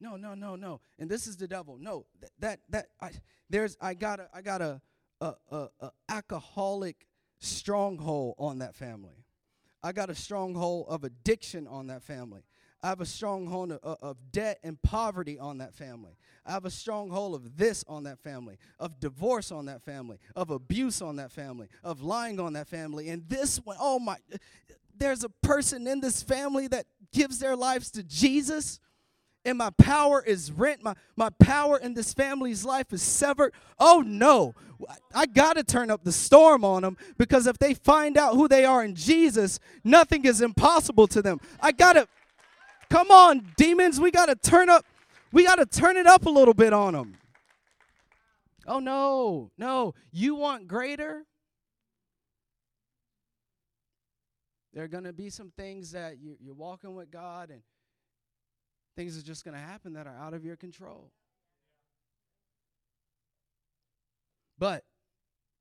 No, 0.00 0.16
no, 0.16 0.34
no, 0.34 0.56
no. 0.56 0.80
And 0.98 1.10
this 1.10 1.26
is 1.26 1.36
the 1.36 1.46
devil. 1.46 1.76
No, 1.78 2.06
that 2.38 2.60
that, 2.70 2.86
I 3.00 3.10
there's 3.48 3.76
I 3.80 3.94
got 3.94 4.20
a 4.20 4.28
I 4.32 4.40
got 4.40 4.62
a 4.62 4.80
a, 5.20 5.34
a, 5.50 5.68
a 5.80 5.90
alcoholic 6.08 7.06
stronghold 7.38 8.36
on 8.38 8.58
that 8.60 8.74
family. 8.74 9.24
I 9.82 9.92
got 9.92 10.10
a 10.10 10.14
stronghold 10.14 10.86
of 10.88 11.04
addiction 11.04 11.66
on 11.66 11.88
that 11.88 12.02
family. 12.02 12.42
I 12.82 12.88
have 12.88 13.00
a 13.00 13.06
stronghold 13.06 13.72
of, 13.72 13.98
of, 14.00 14.16
debt 14.32 14.58
and 14.62 14.80
poverty 14.80 15.38
on 15.38 15.58
that 15.58 15.74
family. 15.74 16.12
I 16.46 16.52
have 16.52 16.64
a 16.64 16.70
stronghold 16.70 17.34
of 17.34 17.58
this 17.58 17.84
on 17.86 18.04
that 18.04 18.18
family, 18.18 18.56
of 18.78 18.98
divorce 19.00 19.52
on 19.52 19.66
that 19.66 19.82
family, 19.82 20.18
of 20.34 20.50
abuse 20.50 21.02
on 21.02 21.16
that 21.16 21.30
family, 21.30 21.68
of 21.84 22.00
lying 22.00 22.40
on 22.40 22.54
that 22.54 22.68
family. 22.68 23.10
And 23.10 23.28
this 23.28 23.58
one, 23.58 23.76
oh 23.78 23.98
my, 23.98 24.16
there's 24.96 25.24
a 25.24 25.28
person 25.28 25.86
in 25.86 26.00
this 26.00 26.22
family 26.22 26.68
that 26.68 26.86
gives 27.12 27.38
their 27.38 27.54
lives 27.54 27.90
to 27.92 28.02
Jesus 28.02 28.80
and 29.44 29.58
my 29.58 29.70
power 29.70 30.22
is 30.22 30.52
rent. 30.52 30.82
My, 30.82 30.94
my 31.16 31.30
power 31.38 31.78
in 31.78 31.94
this 31.94 32.12
family's 32.12 32.64
life 32.64 32.92
is 32.92 33.02
severed. 33.02 33.52
Oh 33.78 34.02
no, 34.04 34.54
I 35.14 35.26
got 35.26 35.54
to 35.54 35.64
turn 35.64 35.90
up 35.90 36.04
the 36.04 36.12
storm 36.12 36.64
on 36.64 36.82
them 36.82 36.96
because 37.18 37.46
if 37.46 37.58
they 37.58 37.74
find 37.74 38.16
out 38.16 38.34
who 38.34 38.48
they 38.48 38.64
are 38.64 38.84
in 38.84 38.94
Jesus, 38.94 39.58
nothing 39.84 40.24
is 40.24 40.40
impossible 40.40 41.06
to 41.08 41.22
them. 41.22 41.40
I 41.60 41.72
got 41.72 41.94
to, 41.94 42.08
come 42.88 43.10
on, 43.10 43.52
demons, 43.56 44.00
we 44.00 44.10
got 44.10 44.26
to 44.26 44.36
turn 44.36 44.68
up, 44.68 44.84
we 45.32 45.44
got 45.44 45.56
to 45.56 45.66
turn 45.66 45.96
it 45.96 46.06
up 46.06 46.26
a 46.26 46.30
little 46.30 46.54
bit 46.54 46.72
on 46.72 46.94
them. 46.94 47.16
Oh 48.66 48.78
no, 48.78 49.50
no, 49.56 49.94
you 50.12 50.34
want 50.34 50.68
greater? 50.68 51.24
There 54.72 54.84
are 54.84 54.88
going 54.88 55.04
to 55.04 55.12
be 55.12 55.30
some 55.30 55.50
things 55.56 55.92
that 55.92 56.20
you, 56.20 56.36
you're 56.40 56.54
walking 56.54 56.94
with 56.94 57.10
God 57.10 57.50
and 57.50 57.62
Things 59.00 59.16
are 59.16 59.22
just 59.22 59.46
going 59.46 59.54
to 59.54 59.62
happen 59.62 59.94
that 59.94 60.06
are 60.06 60.14
out 60.14 60.34
of 60.34 60.44
your 60.44 60.56
control. 60.56 61.10
But 64.58 64.84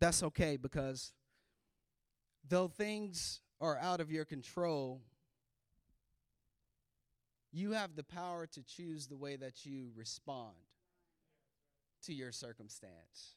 that's 0.02 0.22
okay 0.24 0.58
because 0.58 1.14
though 2.46 2.68
things 2.68 3.40
are 3.62 3.78
out 3.78 4.02
of 4.02 4.12
your 4.12 4.26
control, 4.26 5.00
you 7.54 7.72
have 7.72 7.96
the 7.96 8.04
power 8.04 8.46
to 8.46 8.62
choose 8.62 9.08
the 9.08 9.16
way 9.16 9.38
that 9.38 9.66
you 9.66 9.92
respond 9.96 10.58
to 12.08 12.14
your 12.14 12.34
circumstance. 12.34 13.36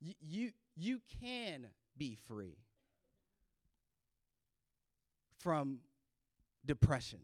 You, 0.00 0.14
you, 0.22 0.50
you 0.74 1.00
can 1.20 1.66
be 1.98 2.16
free 2.26 2.56
from 5.38 5.80
depression. 6.64 7.18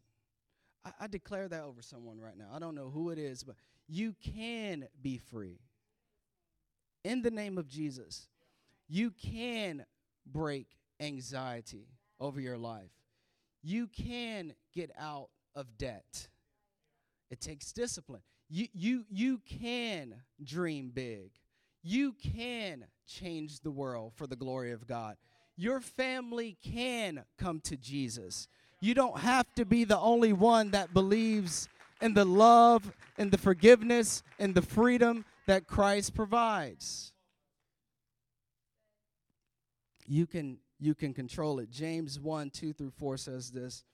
I, 0.84 0.90
I 1.00 1.06
declare 1.06 1.48
that 1.48 1.62
over 1.62 1.82
someone 1.82 2.18
right 2.18 2.36
now. 2.36 2.48
I 2.52 2.58
don't 2.58 2.74
know 2.74 2.90
who 2.90 3.10
it 3.10 3.18
is, 3.18 3.42
but 3.42 3.56
you 3.88 4.14
can 4.22 4.88
be 5.02 5.18
free. 5.18 5.60
In 7.04 7.22
the 7.22 7.30
name 7.30 7.58
of 7.58 7.68
Jesus, 7.68 8.28
you 8.88 9.10
can 9.10 9.84
break 10.26 10.66
anxiety 11.00 11.88
over 12.18 12.40
your 12.40 12.58
life. 12.58 12.90
You 13.62 13.86
can 13.86 14.54
get 14.74 14.90
out 14.98 15.28
of 15.54 15.78
debt. 15.78 16.28
It 17.30 17.40
takes 17.40 17.72
discipline. 17.72 18.22
You, 18.48 18.68
you, 18.72 19.04
you 19.08 19.38
can 19.38 20.14
dream 20.42 20.90
big. 20.92 21.30
You 21.82 22.12
can 22.12 22.86
change 23.06 23.60
the 23.60 23.70
world 23.70 24.12
for 24.14 24.26
the 24.26 24.36
glory 24.36 24.72
of 24.72 24.86
God. 24.86 25.16
Your 25.56 25.80
family 25.80 26.56
can 26.62 27.24
come 27.38 27.60
to 27.60 27.76
Jesus. 27.76 28.48
You 28.80 28.94
don't 28.94 29.18
have 29.18 29.46
to 29.56 29.64
be 29.64 29.84
the 29.84 29.98
only 29.98 30.32
one 30.32 30.70
that 30.70 30.94
believes 30.94 31.68
in 32.00 32.14
the 32.14 32.24
love 32.24 32.90
and 33.18 33.30
the 33.30 33.38
forgiveness 33.38 34.22
and 34.38 34.54
the 34.54 34.62
freedom 34.62 35.26
that 35.46 35.66
Christ 35.66 36.14
provides. 36.14 37.12
You 40.06 40.26
can 40.26 40.58
you 40.78 40.94
can 40.94 41.12
control 41.12 41.58
it. 41.58 41.70
James 41.70 42.18
1 42.18 42.50
2 42.50 42.72
through 42.72 42.92
4 42.92 43.18
says 43.18 43.50
this 43.50 43.84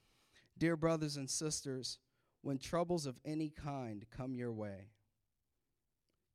Dear 0.57 0.77
brothers 0.77 1.17
and 1.17 1.29
sisters, 1.29 1.99
when 2.41 2.57
troubles 2.57 3.05
of 3.05 3.19
any 3.25 3.49
kind 3.49 4.05
come 4.15 4.35
your 4.35 4.53
way, 4.53 4.91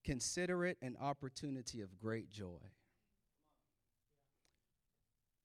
consider 0.05 0.67
it 0.67 0.77
an 0.83 0.97
opportunity 1.01 1.81
of 1.81 1.99
great 1.99 2.31
joy. 2.31 2.61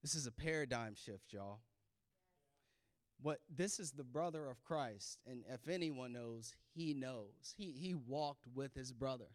This 0.01 0.13
is 0.13 0.27
a 0.27 0.31
paradigm 0.31 0.93
shift, 0.93 1.31
y'all 1.31 1.59
what 3.21 3.39
this 3.49 3.79
is 3.79 3.91
the 3.91 4.03
brother 4.03 4.47
of 4.47 4.63
Christ, 4.63 5.19
and 5.25 5.43
if 5.49 5.67
anyone 5.67 6.13
knows, 6.13 6.53
he 6.73 6.93
knows. 6.93 7.53
He 7.57 7.71
he 7.71 7.95
walked 7.95 8.45
with 8.53 8.73
his 8.75 8.91
brother. 8.91 9.27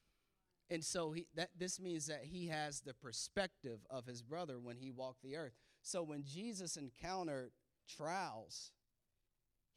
and 0.70 0.84
so 0.84 1.12
he 1.12 1.26
that 1.36 1.50
this 1.56 1.80
means 1.80 2.06
that 2.06 2.24
he 2.24 2.48
has 2.48 2.80
the 2.80 2.94
perspective 2.94 3.80
of 3.88 4.06
his 4.06 4.22
brother 4.22 4.58
when 4.58 4.76
he 4.76 4.90
walked 4.90 5.22
the 5.22 5.36
earth. 5.36 5.52
So 5.82 6.02
when 6.02 6.24
Jesus 6.24 6.76
encountered 6.76 7.52
trials, 7.88 8.72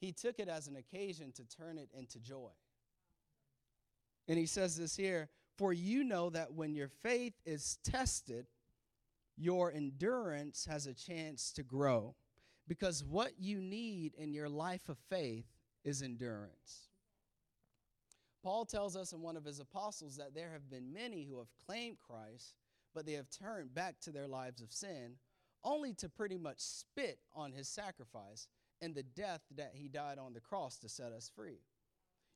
he 0.00 0.12
took 0.12 0.38
it 0.38 0.48
as 0.48 0.66
an 0.66 0.76
occasion 0.76 1.32
to 1.32 1.44
turn 1.44 1.78
it 1.78 1.88
into 1.96 2.18
joy. 2.18 2.50
And 4.28 4.38
he 4.38 4.46
says 4.46 4.76
this 4.76 4.96
here, 4.96 5.28
for 5.56 5.72
you 5.72 6.02
know 6.02 6.30
that 6.30 6.52
when 6.52 6.74
your 6.74 6.88
faith 6.88 7.34
is 7.44 7.78
tested, 7.84 8.46
your 9.36 9.72
endurance 9.72 10.66
has 10.68 10.86
a 10.86 10.94
chance 10.94 11.52
to 11.52 11.62
grow. 11.62 12.14
Because 12.66 13.04
what 13.04 13.32
you 13.38 13.60
need 13.60 14.14
in 14.14 14.32
your 14.32 14.48
life 14.48 14.88
of 14.88 14.96
faith 15.10 15.46
is 15.84 16.02
endurance. 16.02 16.88
Paul 18.42 18.64
tells 18.64 18.96
us 18.96 19.12
in 19.12 19.20
one 19.20 19.36
of 19.36 19.44
his 19.44 19.60
apostles 19.60 20.16
that 20.16 20.34
there 20.34 20.50
have 20.52 20.70
been 20.70 20.92
many 20.92 21.24
who 21.24 21.38
have 21.38 21.48
claimed 21.66 21.96
Christ, 22.06 22.54
but 22.94 23.06
they 23.06 23.12
have 23.12 23.30
turned 23.30 23.74
back 23.74 24.00
to 24.00 24.10
their 24.10 24.28
lives 24.28 24.60
of 24.60 24.72
sin, 24.72 25.16
only 25.62 25.94
to 25.94 26.08
pretty 26.08 26.36
much 26.36 26.58
spit 26.58 27.18
on 27.34 27.52
his 27.52 27.68
sacrifice 27.68 28.48
and 28.82 28.94
the 28.94 29.02
death 29.02 29.40
that 29.56 29.72
he 29.74 29.88
died 29.88 30.18
on 30.18 30.34
the 30.34 30.40
cross 30.40 30.78
to 30.78 30.88
set 30.88 31.12
us 31.12 31.30
free. 31.34 31.60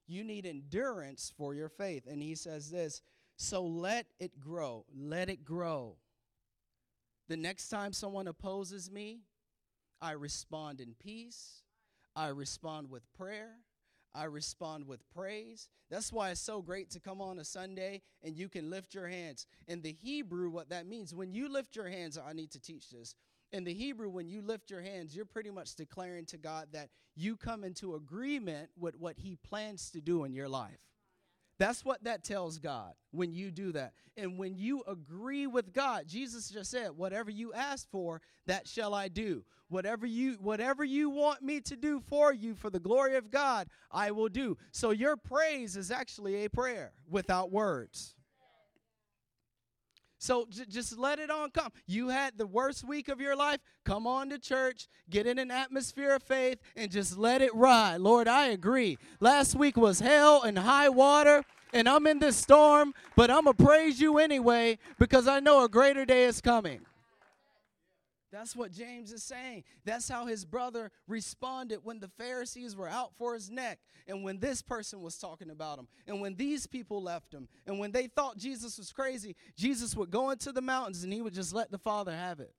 You 0.06 0.24
need 0.24 0.46
endurance 0.46 1.32
for 1.36 1.54
your 1.54 1.68
faith. 1.68 2.04
And 2.10 2.22
he 2.22 2.34
says 2.34 2.70
this 2.70 3.02
so 3.36 3.62
let 3.62 4.06
it 4.18 4.40
grow. 4.40 4.84
Let 4.92 5.28
it 5.28 5.44
grow. 5.44 5.96
The 7.28 7.36
next 7.36 7.68
time 7.68 7.92
someone 7.92 8.26
opposes 8.26 8.90
me, 8.90 9.20
I 10.00 10.12
respond 10.12 10.80
in 10.80 10.94
peace. 10.98 11.62
I 12.14 12.28
respond 12.28 12.90
with 12.90 13.02
prayer. 13.14 13.56
I 14.14 14.24
respond 14.24 14.86
with 14.86 15.00
praise. 15.14 15.68
That's 15.90 16.12
why 16.12 16.30
it's 16.30 16.40
so 16.40 16.60
great 16.62 16.90
to 16.90 17.00
come 17.00 17.20
on 17.20 17.38
a 17.38 17.44
Sunday 17.44 18.02
and 18.22 18.36
you 18.36 18.48
can 18.48 18.70
lift 18.70 18.94
your 18.94 19.06
hands. 19.06 19.46
In 19.66 19.82
the 19.82 19.92
Hebrew, 19.92 20.50
what 20.50 20.70
that 20.70 20.86
means, 20.86 21.14
when 21.14 21.32
you 21.32 21.48
lift 21.48 21.76
your 21.76 21.88
hands, 21.88 22.18
I 22.18 22.32
need 22.32 22.50
to 22.52 22.60
teach 22.60 22.90
this. 22.90 23.14
In 23.52 23.64
the 23.64 23.72
Hebrew, 23.72 24.10
when 24.10 24.28
you 24.28 24.42
lift 24.42 24.70
your 24.70 24.82
hands, 24.82 25.14
you're 25.14 25.24
pretty 25.24 25.50
much 25.50 25.74
declaring 25.74 26.26
to 26.26 26.36
God 26.36 26.68
that 26.72 26.90
you 27.14 27.36
come 27.36 27.64
into 27.64 27.94
agreement 27.94 28.70
with 28.78 28.96
what 28.98 29.18
He 29.18 29.36
plans 29.36 29.90
to 29.90 30.00
do 30.00 30.24
in 30.24 30.32
your 30.32 30.48
life. 30.48 30.87
That's 31.58 31.84
what 31.84 32.04
that 32.04 32.22
tells 32.22 32.58
God 32.58 32.92
when 33.10 33.32
you 33.32 33.50
do 33.50 33.72
that. 33.72 33.92
And 34.16 34.38
when 34.38 34.56
you 34.56 34.82
agree 34.86 35.46
with 35.46 35.72
God, 35.72 36.06
Jesus 36.06 36.48
just 36.48 36.70
said, 36.70 36.90
whatever 36.96 37.30
you 37.30 37.52
ask 37.52 37.88
for, 37.90 38.20
that 38.46 38.68
shall 38.68 38.94
I 38.94 39.08
do. 39.08 39.44
Whatever 39.68 40.06
you 40.06 40.34
whatever 40.40 40.82
you 40.82 41.10
want 41.10 41.42
me 41.42 41.60
to 41.60 41.76
do 41.76 42.00
for 42.00 42.32
you 42.32 42.54
for 42.54 42.70
the 42.70 42.80
glory 42.80 43.16
of 43.16 43.30
God, 43.30 43.68
I 43.90 44.12
will 44.12 44.30
do. 44.30 44.56
So 44.72 44.92
your 44.92 45.16
praise 45.16 45.76
is 45.76 45.90
actually 45.90 46.44
a 46.44 46.50
prayer 46.50 46.92
without 47.10 47.52
words. 47.52 48.14
So 50.18 50.46
j- 50.50 50.64
just 50.68 50.98
let 50.98 51.18
it 51.18 51.30
on 51.30 51.50
come. 51.50 51.70
You 51.86 52.08
had 52.08 52.36
the 52.36 52.46
worst 52.46 52.86
week 52.86 53.08
of 53.08 53.20
your 53.20 53.36
life. 53.36 53.60
Come 53.84 54.06
on 54.06 54.30
to 54.30 54.38
church, 54.38 54.88
get 55.08 55.26
in 55.26 55.38
an 55.38 55.50
atmosphere 55.50 56.14
of 56.14 56.22
faith, 56.22 56.58
and 56.76 56.90
just 56.90 57.16
let 57.16 57.40
it 57.40 57.54
ride. 57.54 58.00
Lord, 58.00 58.28
I 58.28 58.48
agree. 58.48 58.98
Last 59.20 59.54
week 59.54 59.76
was 59.76 60.00
hell 60.00 60.42
and 60.42 60.58
high 60.58 60.88
water, 60.88 61.44
and 61.72 61.88
I'm 61.88 62.06
in 62.06 62.18
this 62.18 62.36
storm, 62.36 62.94
but 63.16 63.30
I'm 63.30 63.44
going 63.44 63.56
to 63.56 63.64
praise 63.64 64.00
you 64.00 64.18
anyway 64.18 64.78
because 64.98 65.28
I 65.28 65.40
know 65.40 65.64
a 65.64 65.68
greater 65.68 66.04
day 66.04 66.24
is 66.24 66.40
coming. 66.40 66.80
That's 68.30 68.54
what 68.54 68.72
James 68.72 69.12
is 69.12 69.22
saying. 69.22 69.64
That's 69.84 70.08
how 70.08 70.26
his 70.26 70.44
brother 70.44 70.90
responded 71.06 71.80
when 71.82 71.98
the 71.98 72.08
Pharisees 72.08 72.76
were 72.76 72.88
out 72.88 73.12
for 73.16 73.34
his 73.34 73.50
neck, 73.50 73.78
and 74.06 74.22
when 74.22 74.38
this 74.38 74.60
person 74.60 75.00
was 75.00 75.16
talking 75.16 75.50
about 75.50 75.78
him, 75.78 75.88
and 76.06 76.20
when 76.20 76.34
these 76.34 76.66
people 76.66 77.02
left 77.02 77.32
him, 77.32 77.48
and 77.66 77.78
when 77.78 77.92
they 77.92 78.06
thought 78.06 78.36
Jesus 78.36 78.76
was 78.76 78.92
crazy, 78.92 79.34
Jesus 79.56 79.96
would 79.96 80.10
go 80.10 80.30
into 80.30 80.52
the 80.52 80.60
mountains 80.60 81.04
and 81.04 81.12
he 81.12 81.22
would 81.22 81.34
just 81.34 81.54
let 81.54 81.70
the 81.70 81.78
Father 81.78 82.12
have 82.12 82.40
it 82.40 82.54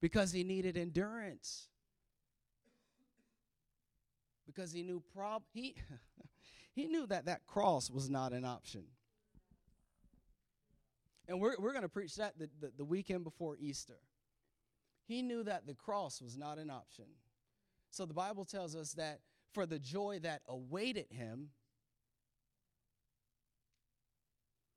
because 0.00 0.32
he 0.32 0.42
needed 0.42 0.76
endurance. 0.76 1.68
Because 4.46 4.72
he 4.72 4.82
knew 4.82 5.02
prob 5.14 5.44
he 5.54 5.76
he 6.74 6.86
knew 6.86 7.06
that 7.06 7.26
that 7.26 7.46
cross 7.46 7.90
was 7.90 8.10
not 8.10 8.32
an 8.32 8.44
option. 8.44 8.84
And 11.32 11.40
we're, 11.40 11.54
we're 11.58 11.72
going 11.72 11.80
to 11.80 11.88
preach 11.88 12.16
that 12.16 12.38
the, 12.38 12.50
the, 12.60 12.72
the 12.76 12.84
weekend 12.84 13.24
before 13.24 13.56
Easter. 13.58 13.96
He 15.06 15.22
knew 15.22 15.42
that 15.44 15.66
the 15.66 15.72
cross 15.72 16.20
was 16.20 16.36
not 16.36 16.58
an 16.58 16.68
option. 16.68 17.06
So 17.90 18.04
the 18.04 18.12
Bible 18.12 18.44
tells 18.44 18.76
us 18.76 18.92
that 18.92 19.20
for 19.54 19.64
the 19.64 19.78
joy 19.78 20.18
that 20.24 20.42
awaited 20.46 21.06
him, 21.08 21.48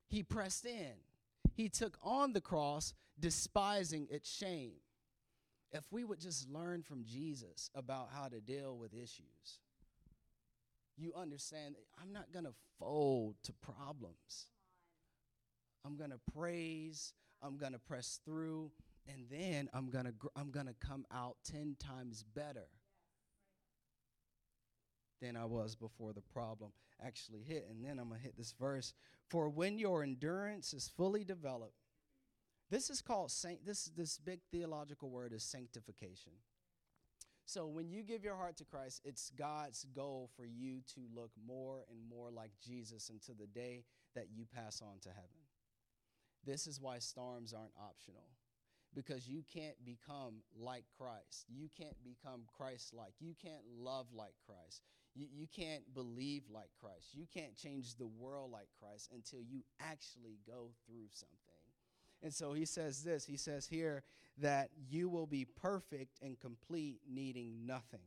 he 0.07 0.23
pressed 0.23 0.65
in. 0.65 0.93
He 1.53 1.67
took 1.67 1.97
on 2.01 2.31
the 2.31 2.39
cross, 2.39 2.93
despising 3.19 4.07
its 4.09 4.33
shame. 4.33 4.75
If 5.73 5.83
we 5.91 6.05
would 6.05 6.21
just 6.21 6.49
learn 6.49 6.83
from 6.83 7.03
Jesus 7.03 7.69
about 7.75 8.07
how 8.13 8.29
to 8.29 8.39
deal 8.39 8.77
with 8.77 8.93
issues, 8.93 9.59
you 10.95 11.11
understand 11.17 11.75
I'm 12.01 12.13
not 12.13 12.31
going 12.31 12.45
to 12.45 12.53
fold 12.79 13.35
to 13.43 13.51
problems. 13.51 14.47
I'm 15.85 15.97
going 15.97 16.11
to 16.11 16.19
praise, 16.33 17.13
I'm 17.41 17.57
going 17.57 17.73
to 17.73 17.79
press 17.79 18.19
through, 18.25 18.71
and 19.07 19.25
then 19.29 19.69
I'm 19.73 19.89
going 19.89 20.05
to 20.05 20.13
I'm 20.35 20.49
going 20.49 20.65
to 20.65 20.73
come 20.73 21.05
out 21.13 21.37
10 21.51 21.75
times 21.79 22.23
better 22.35 22.67
than 25.21 25.37
I 25.37 25.45
was 25.45 25.75
before 25.75 26.13
the 26.13 26.21
problem 26.21 26.71
actually 27.03 27.41
hit. 27.47 27.67
And 27.69 27.83
then 27.83 27.99
I'm 27.99 28.09
going 28.09 28.19
to 28.19 28.25
hit 28.25 28.37
this 28.37 28.53
verse, 28.59 28.93
for 29.29 29.49
when 29.49 29.77
your 29.77 30.03
endurance 30.03 30.73
is 30.73 30.91
fully 30.95 31.23
developed, 31.23 31.75
this 32.69 32.89
is 32.89 33.01
called 33.01 33.31
saint 33.31 33.65
this 33.65 33.85
this 33.95 34.17
big 34.17 34.39
theological 34.51 35.09
word 35.09 35.33
is 35.33 35.43
sanctification. 35.43 36.33
So 37.47 37.67
when 37.67 37.91
you 37.91 38.01
give 38.01 38.23
your 38.23 38.35
heart 38.35 38.57
to 38.57 38.65
Christ, 38.65 39.01
it's 39.05 39.31
God's 39.37 39.85
goal 39.95 40.31
for 40.35 40.45
you 40.45 40.79
to 40.95 41.01
look 41.15 41.29
more 41.45 41.85
and 41.91 41.99
more 42.09 42.31
like 42.31 42.49
Jesus 42.65 43.09
until 43.09 43.35
the 43.35 43.45
day 43.45 43.83
that 44.15 44.29
you 44.33 44.45
pass 44.51 44.81
on 44.81 44.97
to 45.01 45.09
heaven. 45.09 45.44
This 46.45 46.67
is 46.67 46.79
why 46.79 46.99
storms 46.99 47.53
aren't 47.53 47.73
optional. 47.79 48.27
Because 48.93 49.27
you 49.27 49.43
can't 49.53 49.83
become 49.83 50.35
like 50.57 50.85
Christ. 50.97 51.45
You 51.49 51.69
can't 51.77 52.01
become 52.03 52.43
Christ 52.57 52.93
like. 52.93 53.13
You 53.19 53.35
can't 53.41 53.63
love 53.77 54.07
like 54.13 54.35
Christ. 54.45 54.83
You, 55.15 55.27
you 55.33 55.47
can't 55.53 55.83
believe 55.93 56.43
like 56.49 56.69
Christ. 56.79 57.13
You 57.13 57.25
can't 57.33 57.57
change 57.57 57.95
the 57.95 58.07
world 58.07 58.51
like 58.51 58.67
Christ 58.79 59.09
until 59.13 59.41
you 59.41 59.63
actually 59.81 60.39
go 60.47 60.69
through 60.85 61.07
something. 61.11 61.39
And 62.23 62.33
so 62.33 62.53
he 62.53 62.65
says 62.65 63.03
this 63.03 63.25
he 63.25 63.37
says 63.37 63.67
here 63.67 64.03
that 64.37 64.69
you 64.89 65.09
will 65.09 65.27
be 65.27 65.45
perfect 65.45 66.19
and 66.21 66.39
complete, 66.39 66.99
needing 67.09 67.65
nothing. 67.65 67.99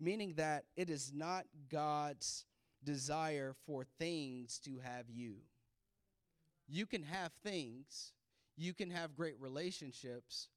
Meaning 0.00 0.34
that 0.36 0.64
it 0.76 0.90
is 0.90 1.12
not 1.14 1.44
God's 1.70 2.44
desire 2.82 3.54
for 3.66 3.86
things 3.98 4.58
to 4.60 4.78
have 4.82 5.08
you. 5.08 5.36
You 6.68 6.86
can 6.86 7.02
have 7.02 7.32
things, 7.42 8.12
you 8.56 8.72
can 8.72 8.90
have 8.90 9.16
great 9.16 9.34
relationships, 9.40 10.48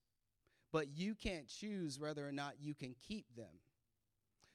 but 0.72 0.88
you 0.96 1.16
can't 1.16 1.48
choose 1.48 2.00
whether 2.00 2.28
or 2.28 2.32
not 2.32 2.56
you 2.62 2.74
can 2.74 2.96
keep 3.08 3.26
them. 3.36 3.60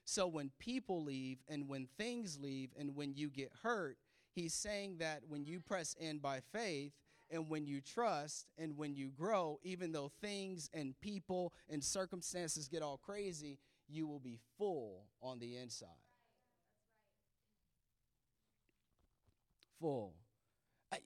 So 0.04 0.26
when 0.26 0.50
people 0.58 1.02
leave 1.02 1.38
and 1.48 1.68
when 1.68 1.88
things 1.96 2.38
leave 2.40 2.70
and 2.78 2.96
when 2.96 3.14
you 3.14 3.28
get 3.28 3.52
hurt, 3.62 3.96
he's 4.34 4.54
saying 4.54 4.96
that 4.98 5.22
when 5.28 5.44
you 5.44 5.60
press 5.60 5.94
in 6.00 6.18
by 6.18 6.40
faith 6.52 6.92
and 7.30 7.48
when 7.48 7.66
you 7.66 7.80
trust 7.80 8.46
and 8.58 8.76
when 8.76 8.94
you 8.94 9.08
grow, 9.08 9.58
even 9.62 9.92
though 9.92 10.10
things 10.20 10.68
and 10.74 10.98
people 11.00 11.52
and 11.68 11.82
circumstances 11.82 12.68
get 12.68 12.82
all 12.82 12.98
crazy, 12.98 13.58
you 13.88 14.06
will 14.06 14.18
be 14.18 14.38
full 14.58 15.04
on 15.22 15.38
the 15.38 15.56
inside. 15.56 15.88
Full. 19.80 20.14
I, 20.92 20.98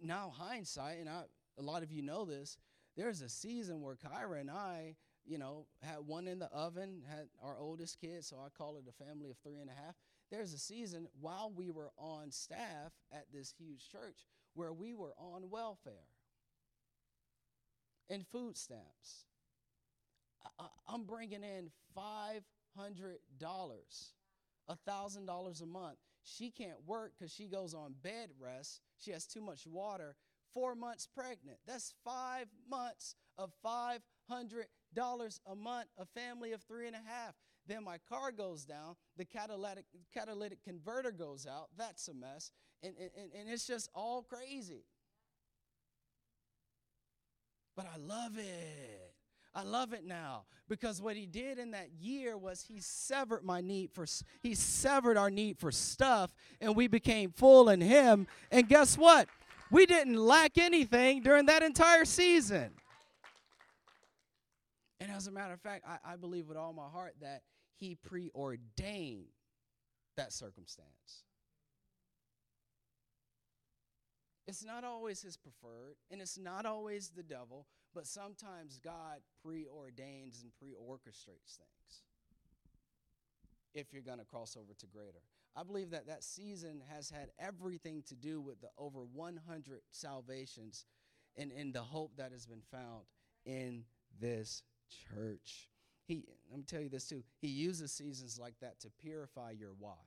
now 0.00 0.32
hindsight, 0.36 0.98
and 0.98 1.08
I, 1.08 1.22
a 1.58 1.62
lot 1.62 1.82
of 1.82 1.92
you 1.92 2.02
know 2.02 2.24
this, 2.24 2.56
there's 2.96 3.20
a 3.20 3.28
season 3.28 3.80
where 3.80 3.96
Kyra 3.96 4.40
and 4.40 4.50
I, 4.50 4.96
you 5.24 5.38
know, 5.38 5.66
had 5.82 5.98
one 6.06 6.26
in 6.26 6.38
the 6.38 6.50
oven, 6.52 7.02
had 7.08 7.28
our 7.42 7.58
oldest 7.58 8.00
kid, 8.00 8.24
so 8.24 8.36
I 8.36 8.48
call 8.48 8.76
it 8.76 8.84
a 8.88 9.04
family 9.04 9.30
of 9.30 9.36
three 9.38 9.60
and 9.60 9.70
a 9.70 9.74
half. 9.74 9.94
There's 10.30 10.52
a 10.52 10.58
season 10.58 11.08
while 11.20 11.52
we 11.54 11.70
were 11.70 11.90
on 11.96 12.30
staff 12.30 12.92
at 13.12 13.26
this 13.32 13.54
huge 13.56 13.88
church 13.88 14.26
where 14.54 14.72
we 14.72 14.94
were 14.94 15.14
on 15.18 15.50
welfare 15.50 16.08
and 18.10 18.26
food 18.26 18.56
stamps. 18.56 19.26
I, 20.58 20.94
am 20.94 21.04
bringing 21.04 21.42
in 21.42 21.70
$500, 21.96 22.42
$1,000 22.78 25.62
a 25.62 25.66
month. 25.66 25.98
She 26.24 26.50
can't 26.50 26.86
work 26.86 27.12
because 27.18 27.32
she 27.32 27.46
goes 27.46 27.74
on 27.74 27.94
bed 28.02 28.30
rest. 28.38 28.80
She 28.98 29.10
has 29.12 29.26
too 29.26 29.40
much 29.40 29.66
water. 29.66 30.16
Four 30.54 30.74
months 30.74 31.06
pregnant. 31.06 31.58
That's 31.66 31.94
five 32.04 32.46
months 32.68 33.14
of 33.36 33.52
$500 33.64 34.00
a 35.46 35.54
month, 35.54 35.88
a 35.98 36.06
family 36.06 36.52
of 36.52 36.62
three 36.62 36.86
and 36.86 36.96
a 36.96 37.02
half. 37.06 37.34
Then 37.66 37.84
my 37.84 37.98
car 38.08 38.32
goes 38.32 38.64
down, 38.64 38.96
the 39.16 39.26
catalytic, 39.26 39.84
catalytic 40.12 40.64
converter 40.64 41.12
goes 41.12 41.46
out. 41.46 41.68
That's 41.76 42.08
a 42.08 42.14
mess. 42.14 42.50
And, 42.82 42.94
and, 42.98 43.30
and 43.38 43.48
it's 43.48 43.66
just 43.66 43.90
all 43.94 44.22
crazy. 44.22 44.84
But 47.76 47.86
I 47.94 47.98
love 47.98 48.38
it. 48.38 48.97
I 49.54 49.62
love 49.62 49.92
it 49.92 50.04
now 50.04 50.44
because 50.68 51.02
what 51.02 51.16
he 51.16 51.26
did 51.26 51.58
in 51.58 51.72
that 51.72 51.88
year 51.98 52.36
was 52.36 52.62
he 52.62 52.80
severed 52.80 53.44
my 53.44 53.60
need 53.60 53.90
for 53.92 54.06
he 54.42 54.54
severed 54.54 55.16
our 55.16 55.30
need 55.30 55.58
for 55.58 55.72
stuff 55.72 56.32
and 56.60 56.76
we 56.76 56.86
became 56.86 57.32
full 57.32 57.68
in 57.68 57.80
him 57.80 58.26
and 58.50 58.68
guess 58.68 58.96
what? 58.96 59.28
We 59.70 59.84
didn't 59.84 60.16
lack 60.16 60.58
anything 60.58 61.22
during 61.22 61.46
that 61.46 61.62
entire 61.62 62.04
season. 62.04 62.70
And 65.00 65.12
as 65.12 65.26
a 65.26 65.30
matter 65.30 65.54
of 65.54 65.60
fact, 65.60 65.84
I, 65.86 66.12
I 66.12 66.16
believe 66.16 66.48
with 66.48 66.56
all 66.56 66.72
my 66.72 66.88
heart 66.88 67.14
that 67.20 67.42
he 67.76 67.94
preordained 67.94 69.26
that 70.16 70.32
circumstance. 70.32 71.24
It's 74.46 74.64
not 74.64 74.82
always 74.82 75.22
his 75.22 75.36
preferred, 75.36 75.96
and 76.10 76.20
it's 76.20 76.38
not 76.38 76.64
always 76.64 77.10
the 77.10 77.22
devil, 77.22 77.66
but 77.98 78.06
sometimes 78.06 78.78
God 78.78 79.18
preordains 79.44 80.44
and 80.44 80.52
preorchestrates 80.62 81.56
things 81.56 82.02
if 83.74 83.92
you're 83.92 84.02
going 84.02 84.20
to 84.20 84.24
cross 84.24 84.56
over 84.56 84.72
to 84.78 84.86
greater. 84.86 85.18
I 85.56 85.64
believe 85.64 85.90
that 85.90 86.06
that 86.06 86.22
season 86.22 86.80
has 86.94 87.10
had 87.10 87.30
everything 87.40 88.04
to 88.06 88.14
do 88.14 88.40
with 88.40 88.60
the 88.60 88.68
over 88.78 89.00
100 89.00 89.80
salvations 89.90 90.86
and 91.36 91.50
in 91.50 91.72
the 91.72 91.80
hope 91.80 92.12
that 92.18 92.30
has 92.30 92.46
been 92.46 92.62
found 92.70 93.02
in 93.44 93.82
this 94.20 94.62
church. 95.12 95.68
He, 96.06 96.22
let 96.52 96.58
me 96.58 96.64
tell 96.68 96.80
you 96.80 96.88
this 96.88 97.08
too. 97.08 97.24
He 97.40 97.48
uses 97.48 97.90
seasons 97.90 98.38
like 98.40 98.54
that 98.60 98.78
to 98.82 98.90
purify 99.02 99.54
your 99.58 99.72
why. 99.76 99.98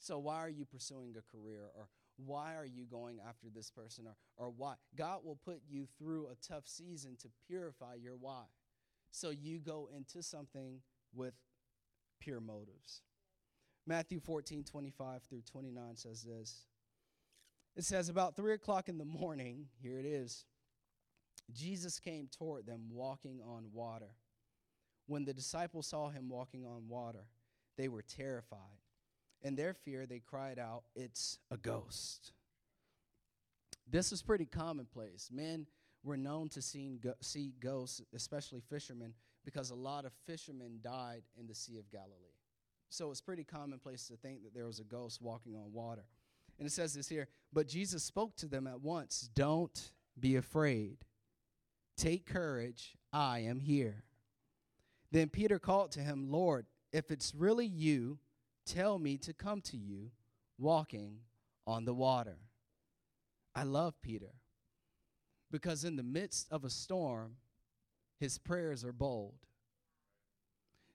So 0.00 0.18
why 0.18 0.36
are 0.36 0.50
you 0.50 0.66
pursuing 0.66 1.14
a 1.16 1.34
career 1.34 1.62
or 1.74 1.88
why 2.16 2.54
are 2.56 2.66
you 2.66 2.84
going 2.84 3.18
after 3.26 3.48
this 3.54 3.70
person 3.70 4.06
or, 4.06 4.16
or 4.36 4.50
why? 4.50 4.74
God 4.96 5.20
will 5.24 5.38
put 5.44 5.60
you 5.68 5.86
through 5.98 6.28
a 6.28 6.36
tough 6.46 6.66
season 6.66 7.16
to 7.20 7.28
purify 7.46 7.94
your 7.94 8.16
why. 8.16 8.44
So 9.10 9.30
you 9.30 9.58
go 9.58 9.88
into 9.94 10.22
something 10.22 10.80
with 11.14 11.34
pure 12.20 12.40
motives. 12.40 13.02
Matthew 13.86 14.20
14, 14.20 14.64
25 14.64 15.22
through 15.22 15.42
29 15.42 15.96
says 15.96 16.22
this. 16.22 16.66
It 17.76 17.84
says, 17.84 18.08
About 18.08 18.34
three 18.34 18.54
o'clock 18.54 18.88
in 18.88 18.98
the 18.98 19.04
morning, 19.04 19.66
here 19.80 19.98
it 19.98 20.06
is, 20.06 20.44
Jesus 21.52 21.98
came 21.98 22.28
toward 22.28 22.66
them 22.66 22.88
walking 22.90 23.40
on 23.46 23.66
water. 23.72 24.10
When 25.06 25.24
the 25.24 25.34
disciples 25.34 25.86
saw 25.86 26.08
him 26.08 26.28
walking 26.28 26.66
on 26.66 26.88
water, 26.88 27.26
they 27.76 27.88
were 27.88 28.02
terrified. 28.02 28.80
In 29.42 29.54
their 29.54 29.74
fear, 29.74 30.06
they 30.06 30.20
cried 30.20 30.58
out, 30.58 30.84
It's 30.94 31.38
a 31.50 31.56
ghost. 31.56 32.32
This 33.88 34.10
was 34.10 34.22
pretty 34.22 34.46
commonplace. 34.46 35.30
Men 35.32 35.66
were 36.02 36.16
known 36.16 36.48
to 36.50 36.62
see, 36.62 36.98
go- 37.02 37.14
see 37.20 37.52
ghosts, 37.60 38.02
especially 38.14 38.60
fishermen, 38.68 39.14
because 39.44 39.70
a 39.70 39.74
lot 39.74 40.04
of 40.04 40.12
fishermen 40.26 40.80
died 40.82 41.22
in 41.38 41.46
the 41.46 41.54
Sea 41.54 41.78
of 41.78 41.88
Galilee. 41.90 42.12
So 42.88 43.10
it's 43.10 43.20
pretty 43.20 43.44
commonplace 43.44 44.06
to 44.08 44.16
think 44.16 44.42
that 44.44 44.54
there 44.54 44.66
was 44.66 44.80
a 44.80 44.84
ghost 44.84 45.20
walking 45.20 45.56
on 45.56 45.72
water. 45.72 46.04
And 46.58 46.66
it 46.66 46.72
says 46.72 46.94
this 46.94 47.08
here 47.08 47.28
But 47.52 47.68
Jesus 47.68 48.02
spoke 48.02 48.36
to 48.36 48.46
them 48.46 48.66
at 48.66 48.80
once 48.80 49.28
Don't 49.34 49.92
be 50.18 50.36
afraid. 50.36 50.98
Take 51.96 52.26
courage. 52.26 52.96
I 53.12 53.40
am 53.40 53.60
here. 53.60 54.04
Then 55.12 55.28
Peter 55.28 55.58
called 55.58 55.92
to 55.92 56.00
him, 56.00 56.30
Lord, 56.30 56.66
if 56.92 57.10
it's 57.10 57.34
really 57.34 57.66
you, 57.66 58.18
tell 58.66 58.98
me 58.98 59.16
to 59.18 59.32
come 59.32 59.60
to 59.62 59.76
you 59.76 60.10
walking 60.58 61.18
on 61.66 61.84
the 61.84 61.94
water. 61.94 62.38
I 63.54 63.62
love 63.62 63.94
Peter 64.02 64.34
because 65.50 65.84
in 65.84 65.96
the 65.96 66.02
midst 66.02 66.48
of 66.50 66.64
a 66.64 66.70
storm, 66.70 67.36
his 68.18 68.38
prayers 68.38 68.84
are 68.84 68.92
bold. 68.92 69.38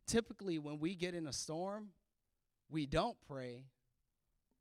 Typically, 0.05 0.59
when 0.59 0.79
we 0.79 0.93
get 0.95 1.15
in 1.15 1.27
a 1.27 1.33
storm, 1.33 1.89
we 2.69 2.85
don't 2.85 3.17
pray, 3.27 3.65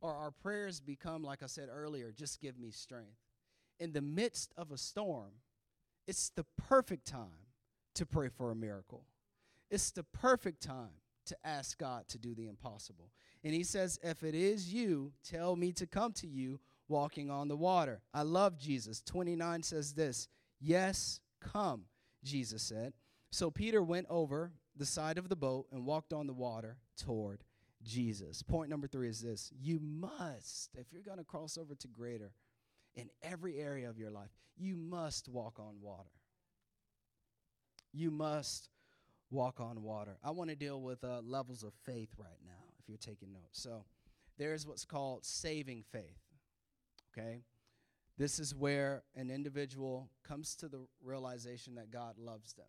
or 0.01 0.15
our 0.15 0.31
prayers 0.31 0.81
become, 0.81 1.23
like 1.23 1.43
I 1.43 1.47
said 1.47 1.69
earlier, 1.71 2.13
just 2.13 2.41
give 2.41 2.59
me 2.59 2.71
strength. 2.71 3.19
In 3.79 3.93
the 3.93 4.03
midst 4.03 4.53
of 4.57 4.71
a 4.71 4.79
storm, 4.79 5.33
it's 6.07 6.31
the 6.31 6.45
perfect 6.69 7.07
time 7.07 7.49
to 7.95 8.07
pray 8.07 8.29
for 8.29 8.51
a 8.51 8.55
miracle. 8.55 9.05
It's 9.71 9.91
the 9.91 10.03
perfect 10.03 10.63
time 10.63 11.01
to 11.31 11.37
ask 11.45 11.79
God 11.79 12.07
to 12.09 12.19
do 12.19 12.35
the 12.35 12.49
impossible. 12.49 13.11
And 13.43 13.55
he 13.55 13.65
says, 13.65 13.99
If 14.03 14.23
it 14.23 14.35
is 14.35 14.73
you, 14.73 15.13
tell 15.25 15.57
me 15.57 15.73
to 15.73 15.87
come 15.87 16.13
to 16.15 16.27
you 16.27 16.61
walking 16.89 17.31
on 17.31 17.49
the 17.49 17.57
water. 17.57 18.03
I 18.13 18.23
love 18.23 18.59
Jesus. 18.59 19.01
29 19.03 19.63
says 19.63 19.95
this 19.95 20.29
Yes, 20.61 21.21
come, 21.41 21.85
Jesus 22.23 22.63
said. 22.63 22.93
So 23.31 23.51
Peter 23.51 23.83
went 23.83 24.07
over 24.11 24.53
the 24.77 24.87
side 24.87 25.19
of 25.19 25.29
the 25.29 25.37
boat 25.37 25.67
and 25.73 25.87
walked 25.87 26.13
on 26.13 26.27
the 26.27 26.33
water 26.33 26.77
toward 26.97 27.45
Jesus. 27.83 28.43
Point 28.43 28.69
number 28.69 28.87
three 28.87 29.09
is 29.09 29.21
this 29.21 29.53
you 29.59 29.81
must, 29.81 30.71
if 30.77 30.93
you're 30.93 31.03
going 31.03 31.19
to 31.19 31.25
cross 31.25 31.57
over 31.57 31.75
to 31.77 31.89
greater 31.89 32.33
in 32.95 33.09
every 33.23 33.59
area 33.59 33.89
of 33.89 33.99
your 33.99 34.11
life, 34.11 34.31
you 34.57 34.77
must 34.77 35.29
walk 35.29 35.59
on 35.61 35.77
water. 35.81 36.11
You 37.93 38.11
must 38.11 38.69
walk 39.31 39.61
on 39.61 39.83
water. 39.83 40.19
I 40.25 40.31
want 40.31 40.51
to 40.51 40.57
deal 40.57 40.81
with 40.81 41.05
uh, 41.05 41.21
levels 41.23 41.63
of 41.63 41.73
faith 41.85 42.11
right 42.19 42.39
now, 42.45 42.65
if 42.79 42.89
you're 42.89 42.99
taking 42.99 43.33
notes. 43.33 43.61
So 43.61 43.85
there's 44.39 44.67
what's 44.67 44.85
called 44.85 45.25
saving 45.25 45.85
faith. 45.91 46.19
Okay? 47.17 47.43
This 48.19 48.39
is 48.39 48.55
where 48.55 49.03
an 49.15 49.31
individual 49.31 50.11
comes 50.25 50.55
to 50.57 50.69
the 50.69 50.81
realization 51.03 51.77
that 51.77 51.91
God 51.91 52.19
loves 52.19 52.53
them 52.53 52.67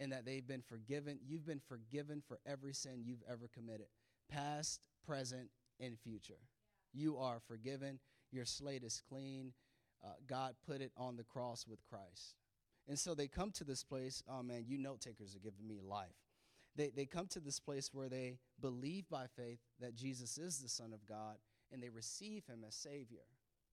and 0.00 0.10
that 0.12 0.24
they've 0.24 0.46
been 0.46 0.62
forgiven. 0.62 1.18
You've 1.24 1.46
been 1.46 1.60
forgiven 1.68 2.22
for 2.26 2.40
every 2.46 2.74
sin 2.74 3.02
you've 3.04 3.22
ever 3.30 3.48
committed, 3.52 3.86
past, 4.28 4.80
present, 5.06 5.50
and 5.78 5.98
future. 5.98 6.40
You 6.92 7.16
are 7.18 7.40
forgiven. 7.46 8.00
Your 8.32 8.44
slate 8.44 8.82
is 8.82 9.02
clean. 9.08 9.52
Uh, 10.04 10.14
God 10.26 10.54
put 10.66 10.80
it 10.80 10.92
on 10.96 11.16
the 11.16 11.24
cross 11.24 11.66
with 11.68 11.84
Christ. 11.84 12.34
And 12.88 12.98
so 12.98 13.14
they 13.14 13.28
come 13.28 13.50
to 13.52 13.64
this 13.64 13.82
place. 13.82 14.22
Oh 14.28 14.42
man, 14.42 14.64
you 14.66 14.78
note 14.78 15.00
takers 15.00 15.34
are 15.34 15.40
giving 15.40 15.66
me 15.66 15.80
life. 15.82 16.16
They, 16.76 16.90
they 16.94 17.06
come 17.06 17.26
to 17.28 17.40
this 17.40 17.60
place 17.60 17.90
where 17.92 18.08
they 18.08 18.38
believe 18.60 19.08
by 19.08 19.26
faith 19.36 19.60
that 19.80 19.94
Jesus 19.94 20.38
is 20.38 20.58
the 20.58 20.68
Son 20.68 20.92
of 20.92 21.06
God 21.06 21.36
and 21.72 21.82
they 21.82 21.88
receive 21.88 22.46
him 22.46 22.64
as 22.66 22.74
Savior. 22.74 23.22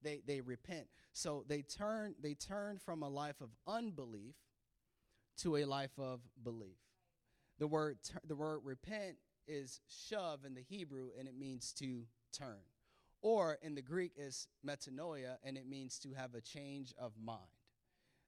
They, 0.04 0.22
they 0.26 0.42
repent. 0.42 0.88
So 1.14 1.44
they 1.48 1.62
turn, 1.62 2.16
they 2.22 2.34
turn 2.34 2.78
from 2.78 3.04
a 3.04 3.10
life 3.10 3.42
of 3.42 3.50
unbelief 3.68 4.36
to 5.40 5.58
a 5.58 5.66
life 5.66 5.98
of 5.98 6.22
belief. 6.44 6.78
The 7.60 7.68
word, 7.68 7.98
the 8.28 8.36
word 8.36 8.62
repent 8.64 9.18
is 9.48 9.82
shuv 9.90 10.46
in 10.46 10.54
the 10.54 10.62
Hebrew 10.62 11.10
and 11.18 11.28
it 11.28 11.38
means 11.38 11.74
to 11.74 12.04
turn. 12.32 12.62
Or 13.22 13.58
in 13.62 13.76
the 13.76 13.82
Greek 13.82 14.14
is 14.18 14.48
metanoia 14.66 15.38
and 15.44 15.58
it 15.58 15.68
means 15.68 16.00
to 16.00 16.14
have 16.14 16.34
a 16.34 16.42
change 16.42 16.94
of 17.00 17.14
mind. 17.24 17.42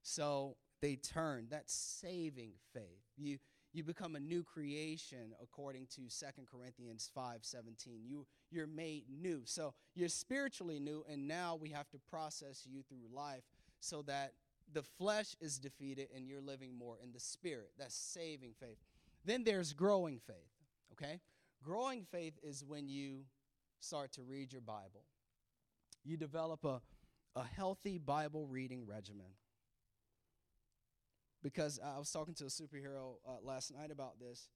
So 0.04 0.58
they 0.84 0.98
turn. 0.98 1.48
That's 1.50 1.74
saving 1.74 2.52
faith. 2.74 3.06
You 3.18 3.38
you 3.72 3.84
become 3.84 4.16
a 4.16 4.20
new 4.20 4.44
creation 4.44 5.34
according 5.42 5.88
to 5.96 6.02
Second 6.10 6.46
Corinthians 6.46 7.10
5:17. 7.18 8.06
You 8.06 8.28
you're 8.52 8.68
made 8.68 9.06
new. 9.10 9.44
So 9.46 9.74
you're 9.96 10.10
spiritually 10.10 10.80
new 10.80 11.06
and 11.10 11.26
now 11.26 11.56
we 11.56 11.70
have 11.70 11.90
to 11.92 12.00
process 12.10 12.68
you 12.70 12.84
through 12.84 13.08
life 13.16 13.44
so 13.80 14.02
that 14.04 14.34
the 14.74 14.84
flesh 14.84 15.38
is 15.40 15.58
defeated 15.58 16.10
and 16.14 16.28
you're 16.28 16.42
living 16.42 16.78
more 16.78 16.98
in 17.02 17.14
the 17.14 17.20
spirit. 17.20 17.72
That's 17.80 17.96
saving 17.96 18.54
faith. 18.60 18.78
Then 19.24 19.46
there's 19.46 19.72
growing 19.72 20.20
faith, 20.20 20.52
okay? 20.92 21.22
Growing 21.64 22.04
faith 22.04 22.34
is 22.44 22.66
when 22.66 22.90
you 22.90 23.24
start 23.80 24.12
to 24.14 24.22
read 24.22 24.52
your 24.52 24.62
Bible. 24.62 25.06
You 26.04 26.18
develop 26.18 26.66
a, 26.66 26.82
a 27.38 27.46
healthy 27.46 27.98
Bible 27.98 28.48
reading 28.48 28.86
regimen 28.86 29.28
because 31.44 31.80
I 31.84 32.00
was 32.00 32.10
talking 32.10 32.34
to 32.36 32.46
a 32.46 32.48
superhero 32.48 33.18
uh, 33.28 33.34
last 33.44 33.72
night 33.72 33.92
about 33.92 34.20
this. 34.20 34.48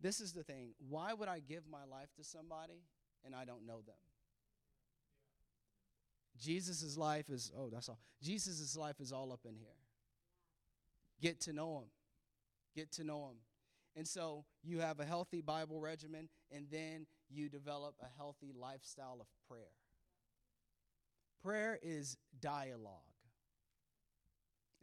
This 0.00 0.20
is 0.20 0.32
the 0.32 0.42
thing. 0.42 0.74
Why 0.88 1.12
would 1.14 1.28
I 1.28 1.38
give 1.38 1.62
my 1.70 1.84
life 1.90 2.08
to 2.16 2.24
somebody 2.24 2.82
and 3.24 3.34
I 3.34 3.44
don't 3.44 3.66
know 3.66 3.80
them? 3.86 3.96
Jesus' 6.38 6.96
life 6.96 7.28
is, 7.28 7.52
oh, 7.56 7.68
that's 7.70 7.88
all. 7.88 8.00
Jesus' 8.22 8.76
life 8.76 9.00
is 9.00 9.12
all 9.12 9.32
up 9.32 9.40
in 9.46 9.54
here. 9.54 9.68
Get 11.20 11.40
to 11.42 11.52
know 11.52 11.78
him. 11.78 11.88
Get 12.74 12.92
to 12.92 13.04
know 13.04 13.28
him. 13.28 13.36
And 13.94 14.06
so 14.06 14.44
you 14.62 14.78
have 14.78 15.00
a 15.00 15.04
healthy 15.04 15.42
Bible 15.42 15.80
regimen, 15.80 16.28
and 16.50 16.66
then 16.70 17.06
you 17.28 17.48
develop 17.48 17.94
a 18.00 18.06
healthy 18.16 18.52
lifestyle 18.58 19.18
of 19.20 19.26
prayer. 19.48 19.72
Prayer 21.42 21.78
is 21.82 22.16
dialogue. 22.40 23.09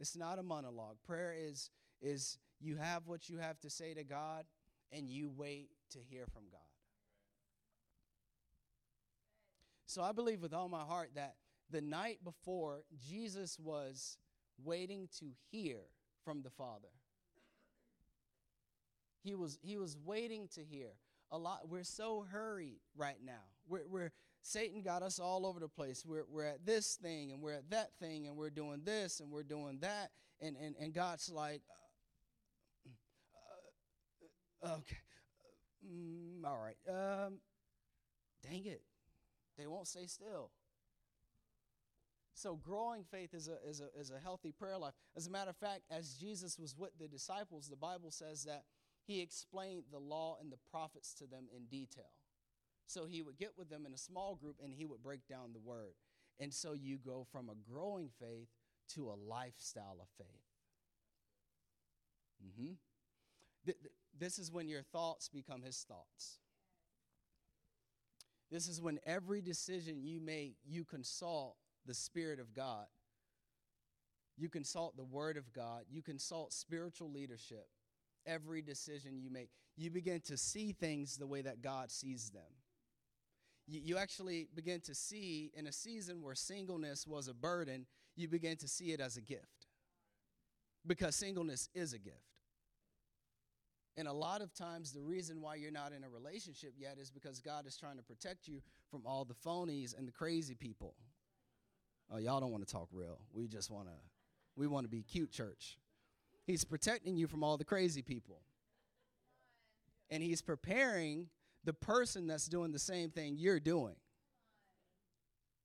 It's 0.00 0.16
not 0.16 0.38
a 0.38 0.42
monologue. 0.42 0.96
Prayer 1.06 1.34
is 1.36 1.70
is 2.00 2.38
you 2.60 2.76
have 2.76 3.06
what 3.06 3.28
you 3.28 3.38
have 3.38 3.58
to 3.60 3.70
say 3.70 3.94
to 3.94 4.04
God 4.04 4.44
and 4.92 5.08
you 5.08 5.30
wait 5.34 5.70
to 5.90 5.98
hear 5.98 6.26
from 6.26 6.44
God. 6.50 6.60
So 9.86 10.02
I 10.02 10.12
believe 10.12 10.42
with 10.42 10.52
all 10.52 10.68
my 10.68 10.82
heart 10.82 11.10
that 11.14 11.34
the 11.70 11.80
night 11.80 12.18
before 12.24 12.82
Jesus 13.08 13.58
was 13.58 14.18
waiting 14.62 15.08
to 15.18 15.26
hear 15.50 15.78
from 16.24 16.42
the 16.42 16.50
Father. 16.50 16.88
He 19.22 19.34
was 19.34 19.58
he 19.62 19.76
was 19.76 19.96
waiting 20.04 20.48
to 20.54 20.62
hear. 20.62 20.90
A 21.30 21.38
lot 21.38 21.68
we're 21.68 21.84
so 21.84 22.24
hurried 22.30 22.80
right 22.96 23.18
now. 23.24 23.44
We're, 23.66 23.86
we're 23.88 24.12
Satan 24.42 24.82
got 24.82 25.02
us 25.02 25.18
all 25.18 25.46
over 25.46 25.60
the 25.60 25.68
place. 25.68 26.04
We're, 26.06 26.24
we're 26.30 26.44
at 26.44 26.64
this 26.64 26.96
thing 26.96 27.32
and 27.32 27.42
we're 27.42 27.52
at 27.52 27.70
that 27.70 27.90
thing 28.00 28.26
and 28.26 28.36
we're 28.36 28.50
doing 28.50 28.82
this 28.84 29.20
and 29.20 29.30
we're 29.30 29.42
doing 29.42 29.78
that. 29.80 30.10
And, 30.40 30.56
and, 30.56 30.74
and 30.80 30.94
God's 30.94 31.30
like, 31.30 31.62
uh, 34.64 34.68
uh, 34.68 34.76
okay, 34.76 34.96
mm, 35.84 36.44
all 36.46 36.58
right. 36.58 36.76
Um, 36.88 37.40
dang 38.42 38.64
it. 38.64 38.82
They 39.58 39.66
won't 39.66 39.88
stay 39.88 40.06
still. 40.06 40.50
So 42.34 42.54
growing 42.54 43.02
faith 43.02 43.34
is 43.34 43.48
a, 43.48 43.58
is, 43.68 43.80
a, 43.80 44.00
is 44.00 44.12
a 44.12 44.18
healthy 44.20 44.52
prayer 44.52 44.78
life. 44.78 44.94
As 45.16 45.26
a 45.26 45.30
matter 45.30 45.50
of 45.50 45.56
fact, 45.56 45.80
as 45.90 46.14
Jesus 46.14 46.56
was 46.56 46.76
with 46.78 46.96
the 46.96 47.08
disciples, 47.08 47.68
the 47.68 47.74
Bible 47.76 48.12
says 48.12 48.44
that 48.44 48.62
he 49.04 49.20
explained 49.20 49.84
the 49.90 49.98
law 49.98 50.36
and 50.40 50.52
the 50.52 50.58
prophets 50.70 51.14
to 51.14 51.26
them 51.26 51.46
in 51.54 51.64
detail. 51.64 52.12
So 52.88 53.04
he 53.04 53.20
would 53.20 53.36
get 53.36 53.52
with 53.56 53.68
them 53.68 53.84
in 53.84 53.92
a 53.92 53.98
small 53.98 54.34
group 54.34 54.56
and 54.64 54.72
he 54.72 54.86
would 54.86 55.02
break 55.02 55.28
down 55.28 55.52
the 55.52 55.60
word. 55.60 55.92
And 56.40 56.52
so 56.52 56.72
you 56.72 56.96
go 56.96 57.26
from 57.30 57.50
a 57.50 57.70
growing 57.70 58.08
faith 58.18 58.48
to 58.94 59.10
a 59.10 59.16
lifestyle 59.30 59.98
of 60.00 60.08
faith. 60.16 60.26
Mm-hmm. 62.42 62.72
Th- 63.66 63.78
th- 63.78 63.92
this 64.18 64.38
is 64.38 64.50
when 64.50 64.68
your 64.68 64.82
thoughts 64.82 65.28
become 65.28 65.60
his 65.60 65.84
thoughts. 65.86 66.38
This 68.50 68.68
is 68.68 68.80
when 68.80 68.98
every 69.04 69.42
decision 69.42 70.02
you 70.02 70.18
make, 70.18 70.54
you 70.66 70.86
consult 70.86 71.56
the 71.84 71.92
Spirit 71.92 72.40
of 72.40 72.54
God. 72.54 72.86
You 74.38 74.48
consult 74.48 74.96
the 74.96 75.04
Word 75.04 75.36
of 75.36 75.52
God. 75.52 75.82
You 75.90 76.00
consult 76.00 76.54
spiritual 76.54 77.12
leadership. 77.12 77.66
Every 78.24 78.62
decision 78.62 79.20
you 79.20 79.30
make, 79.30 79.50
you 79.76 79.90
begin 79.90 80.22
to 80.22 80.38
see 80.38 80.72
things 80.72 81.18
the 81.18 81.26
way 81.26 81.42
that 81.42 81.60
God 81.60 81.90
sees 81.90 82.30
them 82.30 82.42
you, 83.68 83.80
you 83.84 83.98
actually 83.98 84.48
begin 84.54 84.80
to 84.82 84.94
see 84.94 85.52
in 85.54 85.66
a 85.66 85.72
season 85.72 86.22
where 86.22 86.34
singleness 86.34 87.06
was 87.06 87.28
a 87.28 87.34
burden, 87.34 87.86
you 88.16 88.26
begin 88.26 88.56
to 88.56 88.68
see 88.68 88.92
it 88.92 89.00
as 89.00 89.16
a 89.16 89.20
gift. 89.20 89.66
Because 90.86 91.14
singleness 91.14 91.68
is 91.74 91.92
a 91.92 91.98
gift. 91.98 92.16
And 93.96 94.06
a 94.06 94.12
lot 94.12 94.42
of 94.42 94.54
times, 94.54 94.92
the 94.92 95.02
reason 95.02 95.40
why 95.40 95.56
you're 95.56 95.72
not 95.72 95.92
in 95.92 96.04
a 96.04 96.08
relationship 96.08 96.74
yet 96.78 96.98
is 96.98 97.10
because 97.10 97.40
God 97.40 97.66
is 97.66 97.76
trying 97.76 97.96
to 97.96 98.02
protect 98.02 98.46
you 98.46 98.60
from 98.90 99.02
all 99.04 99.24
the 99.24 99.34
phonies 99.34 99.96
and 99.96 100.06
the 100.06 100.12
crazy 100.12 100.54
people. 100.54 100.94
Oh, 102.10 102.18
y'all 102.18 102.40
don't 102.40 102.52
want 102.52 102.66
to 102.66 102.72
talk 102.72 102.88
real. 102.92 103.18
We 103.32 103.48
just 103.48 103.70
want 103.70 103.88
to, 103.88 103.94
we 104.56 104.68
want 104.68 104.84
to 104.84 104.88
be 104.88 105.02
cute 105.02 105.32
church. 105.32 105.78
He's 106.46 106.64
protecting 106.64 107.16
you 107.16 107.26
from 107.26 107.42
all 107.42 107.56
the 107.56 107.64
crazy 107.64 108.00
people. 108.00 108.40
And 110.10 110.22
he's 110.22 110.40
preparing 110.40 111.26
the 111.64 111.72
person 111.72 112.26
that's 112.26 112.46
doing 112.46 112.72
the 112.72 112.78
same 112.78 113.10
thing 113.10 113.36
you're 113.36 113.60
doing 113.60 113.96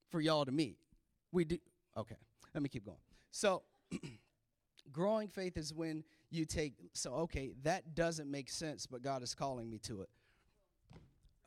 for 0.09 0.21
y'all 0.21 0.45
to 0.45 0.51
meet. 0.51 0.77
We 1.31 1.45
do, 1.45 1.57
okay, 1.97 2.17
let 2.53 2.61
me 2.61 2.69
keep 2.69 2.85
going. 2.85 2.97
So, 3.31 3.63
growing 4.91 5.27
faith 5.27 5.57
is 5.57 5.73
when 5.73 6.03
you 6.29 6.45
take, 6.45 6.73
so, 6.93 7.13
okay, 7.13 7.53
that 7.63 7.95
doesn't 7.95 8.29
make 8.29 8.49
sense, 8.49 8.85
but 8.85 9.01
God 9.01 9.23
is 9.23 9.33
calling 9.33 9.69
me 9.69 9.79
to 9.79 10.01
it. 10.01 10.09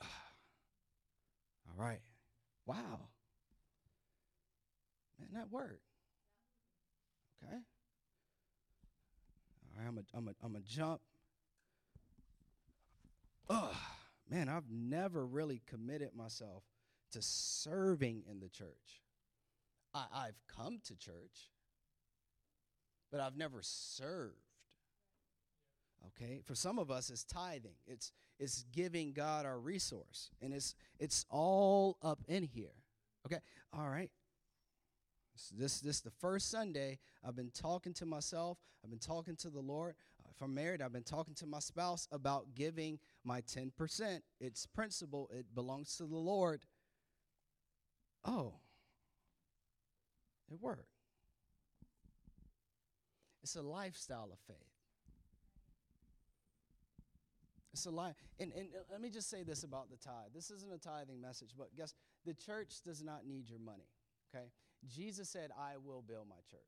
All 0.03 1.76
right. 1.76 2.01
Wow. 2.66 3.09
Man, 5.20 5.28
that 5.34 5.51
worked. 5.51 5.82
Okay. 7.44 7.57
All 9.76 9.82
right, 9.82 9.88
I'm 9.88 9.99
a, 9.99 10.03
I'm 10.16 10.28
a, 10.28 10.32
I'm 10.44 10.57
a 10.57 10.61
jump. 10.61 11.01
Ugh, 13.49 13.74
man, 14.30 14.48
I've 14.48 14.70
never 14.70 15.26
really 15.26 15.62
committed 15.68 16.10
myself 16.14 16.64
to 17.12 17.22
serving 17.22 18.24
in 18.30 18.40
the 18.40 18.48
church. 18.48 19.02
I, 19.94 20.04
I've 20.14 20.40
come 20.54 20.80
to 20.84 20.96
church, 20.96 21.50
but 23.10 23.20
I've 23.20 23.36
never 23.36 23.60
served. 23.62 24.34
Okay? 26.08 26.40
For 26.44 26.54
some 26.54 26.78
of 26.78 26.90
us, 26.90 27.10
it's 27.10 27.24
tithing. 27.24 27.76
It's 27.86 28.12
it's 28.38 28.64
giving 28.72 29.12
God 29.12 29.46
our 29.46 29.58
resource. 29.58 30.30
And 30.42 30.52
it's 30.52 30.74
it's 30.98 31.24
all 31.30 31.96
up 32.02 32.20
in 32.28 32.42
here. 32.42 32.74
Okay? 33.26 33.40
All 33.72 33.88
right. 33.88 34.10
So 35.36 35.54
this 35.58 35.80
this 35.80 36.00
the 36.00 36.10
first 36.10 36.50
Sunday 36.50 36.98
I've 37.26 37.36
been 37.36 37.50
talking 37.50 37.92
to 37.94 38.06
myself. 38.06 38.58
I've 38.84 38.90
been 38.90 38.98
talking 38.98 39.36
to 39.36 39.50
the 39.50 39.60
Lord. 39.60 39.94
If 40.37 40.43
I'm 40.43 40.55
married, 40.55 40.82
I've 40.82 40.93
been 40.93 41.03
talking 41.03 41.34
to 41.37 41.47
my 41.47 41.61
spouse 41.61 42.07
about 42.12 42.55
giving 42.55 42.99
my 43.24 43.41
10%. 43.41 44.20
It's 44.39 44.66
principle. 44.66 45.30
It 45.32 45.47
belongs 45.55 45.97
to 45.97 46.05
the 46.05 46.16
Lord. 46.16 46.66
Oh, 48.22 48.55
it 50.51 50.61
worked. 50.61 50.91
It's 53.43 53.57
a 53.57 53.62
lifestyle 53.62 54.28
of 54.30 54.39
faith. 54.47 54.57
It's 57.72 57.87
a 57.87 57.91
life. 57.91 58.16
And, 58.39 58.53
and 58.53 58.68
uh, 58.74 58.82
let 58.91 59.01
me 59.01 59.09
just 59.09 59.30
say 59.30 59.43
this 59.43 59.62
about 59.62 59.89
the 59.91 59.97
tithe. 59.97 60.32
This 60.34 60.51
isn't 60.51 60.72
a 60.72 60.78
tithing 60.78 61.20
message, 61.20 61.51
but 61.57 61.74
guess 61.76 61.95
the 62.26 62.34
church 62.34 62.82
does 62.84 63.03
not 63.03 63.26
need 63.26 63.49
your 63.49 63.61
money. 63.61 63.89
Okay? 64.34 64.47
Jesus 64.87 65.30
said, 65.30 65.51
I 65.59 65.76
will 65.82 66.03
build 66.03 66.28
my 66.28 66.41
church. 66.51 66.61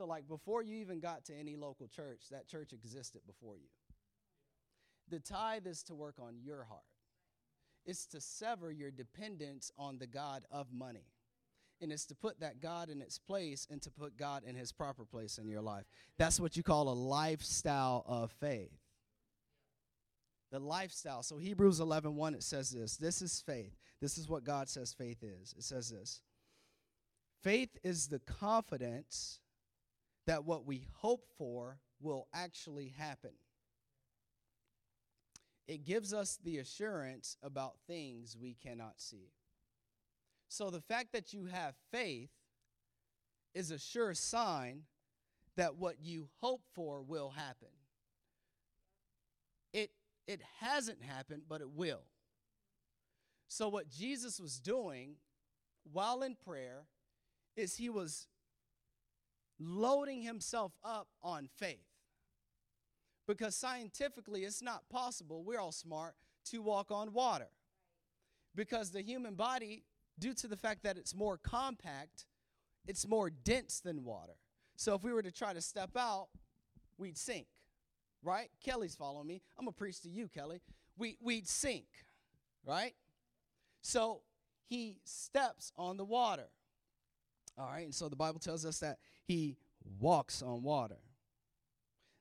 So, 0.00 0.06
like, 0.06 0.26
before 0.26 0.62
you 0.62 0.78
even 0.78 0.98
got 0.98 1.26
to 1.26 1.34
any 1.38 1.56
local 1.56 1.86
church, 1.86 2.22
that 2.30 2.48
church 2.48 2.72
existed 2.72 3.20
before 3.26 3.58
you. 3.58 3.68
The 5.10 5.20
tithe 5.20 5.66
is 5.66 5.82
to 5.82 5.94
work 5.94 6.14
on 6.18 6.36
your 6.42 6.64
heart, 6.64 6.80
it's 7.84 8.06
to 8.06 8.20
sever 8.22 8.72
your 8.72 8.90
dependence 8.90 9.70
on 9.76 9.98
the 9.98 10.06
God 10.06 10.46
of 10.50 10.68
money. 10.72 11.04
And 11.82 11.92
it's 11.92 12.06
to 12.06 12.14
put 12.14 12.40
that 12.40 12.62
God 12.62 12.88
in 12.88 13.02
its 13.02 13.18
place 13.18 13.66
and 13.70 13.82
to 13.82 13.90
put 13.90 14.16
God 14.16 14.42
in 14.46 14.56
his 14.56 14.72
proper 14.72 15.04
place 15.04 15.36
in 15.36 15.48
your 15.48 15.60
life. 15.60 15.84
That's 16.16 16.40
what 16.40 16.56
you 16.56 16.62
call 16.62 16.88
a 16.88 16.94
lifestyle 16.94 18.02
of 18.06 18.32
faith. 18.32 18.72
The 20.50 20.60
lifestyle. 20.60 21.22
So 21.22 21.36
Hebrews 21.36 21.78
11, 21.78 22.16
1, 22.16 22.34
it 22.34 22.42
says 22.42 22.70
this. 22.70 22.96
This 22.96 23.20
is 23.20 23.42
faith. 23.44 23.76
This 24.00 24.16
is 24.16 24.30
what 24.30 24.44
God 24.44 24.70
says 24.70 24.94
faith 24.94 25.22
is. 25.22 25.54
It 25.58 25.64
says 25.64 25.90
this. 25.90 26.22
Faith 27.42 27.76
is 27.82 28.08
the 28.08 28.20
confidence 28.20 29.40
that 30.30 30.44
what 30.44 30.64
we 30.64 30.86
hope 30.98 31.26
for 31.36 31.80
will 32.00 32.28
actually 32.32 32.94
happen. 32.96 33.32
It 35.66 35.84
gives 35.84 36.14
us 36.14 36.38
the 36.44 36.58
assurance 36.58 37.36
about 37.42 37.80
things 37.88 38.36
we 38.40 38.54
cannot 38.54 39.00
see. 39.00 39.32
So 40.46 40.70
the 40.70 40.82
fact 40.82 41.14
that 41.14 41.32
you 41.32 41.46
have 41.46 41.74
faith 41.90 42.30
is 43.54 43.72
a 43.72 43.78
sure 43.80 44.14
sign 44.14 44.82
that 45.56 45.74
what 45.74 45.96
you 46.00 46.28
hope 46.38 46.62
for 46.76 47.02
will 47.02 47.30
happen. 47.30 47.74
It 49.72 49.90
it 50.28 50.42
hasn't 50.60 51.02
happened, 51.02 51.42
but 51.48 51.60
it 51.60 51.70
will. 51.70 52.04
So 53.48 53.68
what 53.68 53.88
Jesus 53.88 54.38
was 54.38 54.60
doing 54.60 55.16
while 55.92 56.22
in 56.22 56.36
prayer 56.36 56.84
is 57.56 57.74
he 57.74 57.88
was 57.88 58.28
loading 59.60 60.22
himself 60.22 60.72
up 60.82 61.08
on 61.22 61.46
faith. 61.46 61.86
Because 63.28 63.54
scientifically, 63.54 64.42
it's 64.42 64.62
not 64.62 64.88
possible, 64.88 65.44
we're 65.44 65.60
all 65.60 65.70
smart, 65.70 66.14
to 66.46 66.62
walk 66.62 66.90
on 66.90 67.12
water. 67.12 67.50
Because 68.56 68.90
the 68.90 69.02
human 69.02 69.34
body, 69.34 69.84
due 70.18 70.34
to 70.34 70.48
the 70.48 70.56
fact 70.56 70.82
that 70.82 70.96
it's 70.96 71.14
more 71.14 71.38
compact, 71.38 72.26
it's 72.86 73.06
more 73.06 73.30
dense 73.30 73.80
than 73.80 74.04
water. 74.04 74.34
So 74.76 74.94
if 74.94 75.04
we 75.04 75.12
were 75.12 75.22
to 75.22 75.30
try 75.30 75.52
to 75.52 75.60
step 75.60 75.90
out, 75.96 76.28
we'd 76.98 77.18
sink, 77.18 77.46
right? 78.22 78.48
Kelly's 78.64 78.94
following 78.94 79.26
me. 79.26 79.42
I'm 79.58 79.64
going 79.64 79.74
to 79.74 79.78
preach 79.78 80.00
to 80.00 80.08
you, 80.08 80.28
Kelly. 80.28 80.60
We, 80.96 81.16
we'd 81.20 81.46
sink, 81.46 81.86
right? 82.66 82.94
So 83.82 84.22
he 84.68 84.98
steps 85.04 85.72
on 85.76 85.98
the 85.98 86.04
water. 86.04 86.48
All 87.58 87.66
right, 87.66 87.84
and 87.84 87.94
so 87.94 88.08
the 88.08 88.16
Bible 88.16 88.40
tells 88.40 88.64
us 88.64 88.78
that 88.78 88.98
he 89.24 89.56
walks 89.98 90.42
on 90.42 90.62
water 90.62 90.98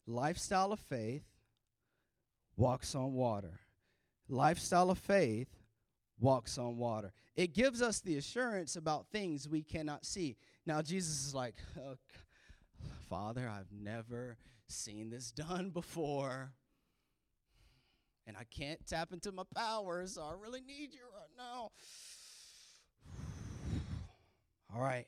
lifestyle 0.09 0.73
of 0.73 0.80
faith 0.80 1.23
walks 2.57 2.93
on 2.93 3.13
water. 3.13 3.59
Lifestyle 4.27 4.91
of 4.91 4.99
faith 4.99 5.47
walks 6.19 6.57
on 6.57 6.77
water. 6.77 7.13
It 7.36 7.53
gives 7.53 7.82
us 7.82 8.01
the 8.01 8.17
assurance 8.17 8.75
about 8.75 9.07
things 9.11 9.47
we 9.47 9.63
cannot 9.63 10.05
see. 10.05 10.36
Now, 10.65 10.82
Jesus 10.82 11.25
is 11.25 11.34
like, 11.34 11.55
oh, 11.80 11.95
Father, 13.09 13.49
I've 13.49 13.71
never 13.71 14.38
seen 14.67 15.09
this 15.09 15.32
done 15.32 15.69
before. 15.69 16.51
And 18.27 18.36
I 18.38 18.43
can't 18.43 18.86
tap 18.86 19.13
into 19.13 19.32
my 19.32 19.43
powers, 19.55 20.15
so 20.15 20.21
I 20.21 20.34
really 20.39 20.61
need 20.61 20.93
you 20.93 20.99
right 21.15 21.32
now. 21.38 21.71
All 24.75 24.82
right. 24.82 25.07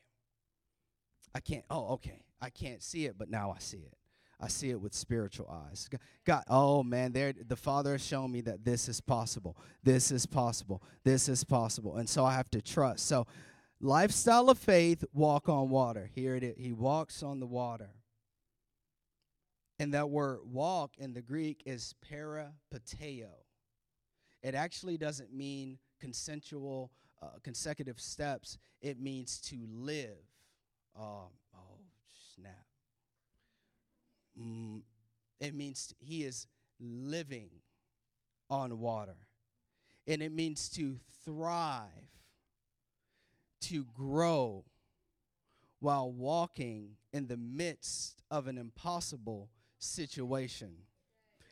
I 1.34 1.40
can't, 1.40 1.66
oh, 1.70 1.94
okay. 1.94 2.24
I 2.42 2.50
can't 2.50 2.82
see 2.82 3.06
it, 3.06 3.18
but 3.18 3.30
now 3.30 3.52
I 3.56 3.60
see 3.60 3.78
it. 3.78 3.98
I 4.40 4.48
see 4.48 4.72
it 4.72 4.82
with 4.82 4.96
spiritual 4.96 5.48
eyes. 5.70 5.88
God, 6.26 6.44
oh 6.50 6.82
man, 6.82 7.12
there 7.12 7.32
the 7.32 7.56
Father 7.56 7.92
has 7.92 8.04
shown 8.04 8.32
me 8.32 8.42
that 8.42 8.66
this 8.66 8.90
is 8.90 9.00
possible. 9.00 9.56
This 9.84 10.10
is 10.10 10.26
possible. 10.26 10.82
This 11.04 11.30
is 11.30 11.44
possible. 11.44 11.98
And 11.98 12.10
so 12.10 12.26
I 12.26 12.34
have 12.34 12.50
to 12.52 12.62
trust. 12.62 13.06
So 13.06 13.28
lifestyle 13.80 14.50
of 14.50 14.58
faith, 14.58 15.06
walk 15.14 15.48
on 15.48 15.70
water. 15.70 16.10
Here 16.16 16.36
it 16.36 16.44
is. 16.44 16.56
He 16.58 16.74
walks 16.74 17.22
on 17.22 17.40
the 17.40 17.46
water. 17.46 17.92
And 19.78 19.94
that 19.94 20.10
word 20.10 20.40
walk 20.44 20.94
in 20.98 21.14
the 21.14 21.22
Greek 21.22 21.62
is 21.68 21.94
peripateo. 22.12 23.30
It 24.42 24.56
actually 24.56 24.98
doesn't 24.98 25.32
mean 25.32 25.78
consensual, 26.00 26.92
uh, 27.22 27.38
consecutive 27.44 28.00
steps. 28.00 28.58
It 28.82 29.00
means 29.00 29.40
to 29.42 29.68
live. 29.72 30.18
Um, 30.98 31.30
oh, 31.56 31.80
snap. 32.36 32.66
Mm, 34.40 34.82
it 35.40 35.54
means 35.54 35.94
he 36.00 36.24
is 36.24 36.48
living 36.80 37.50
on 38.50 38.80
water. 38.80 39.18
And 40.08 40.22
it 40.22 40.32
means 40.32 40.70
to 40.70 40.98
thrive, 41.24 41.88
to 43.62 43.86
grow 43.96 44.66
while 45.80 46.12
walking 46.12 46.92
in 47.14 47.28
the 47.28 47.38
midst 47.38 48.22
of 48.30 48.48
an 48.48 48.58
impossible 48.58 49.50
situation. 49.80 50.74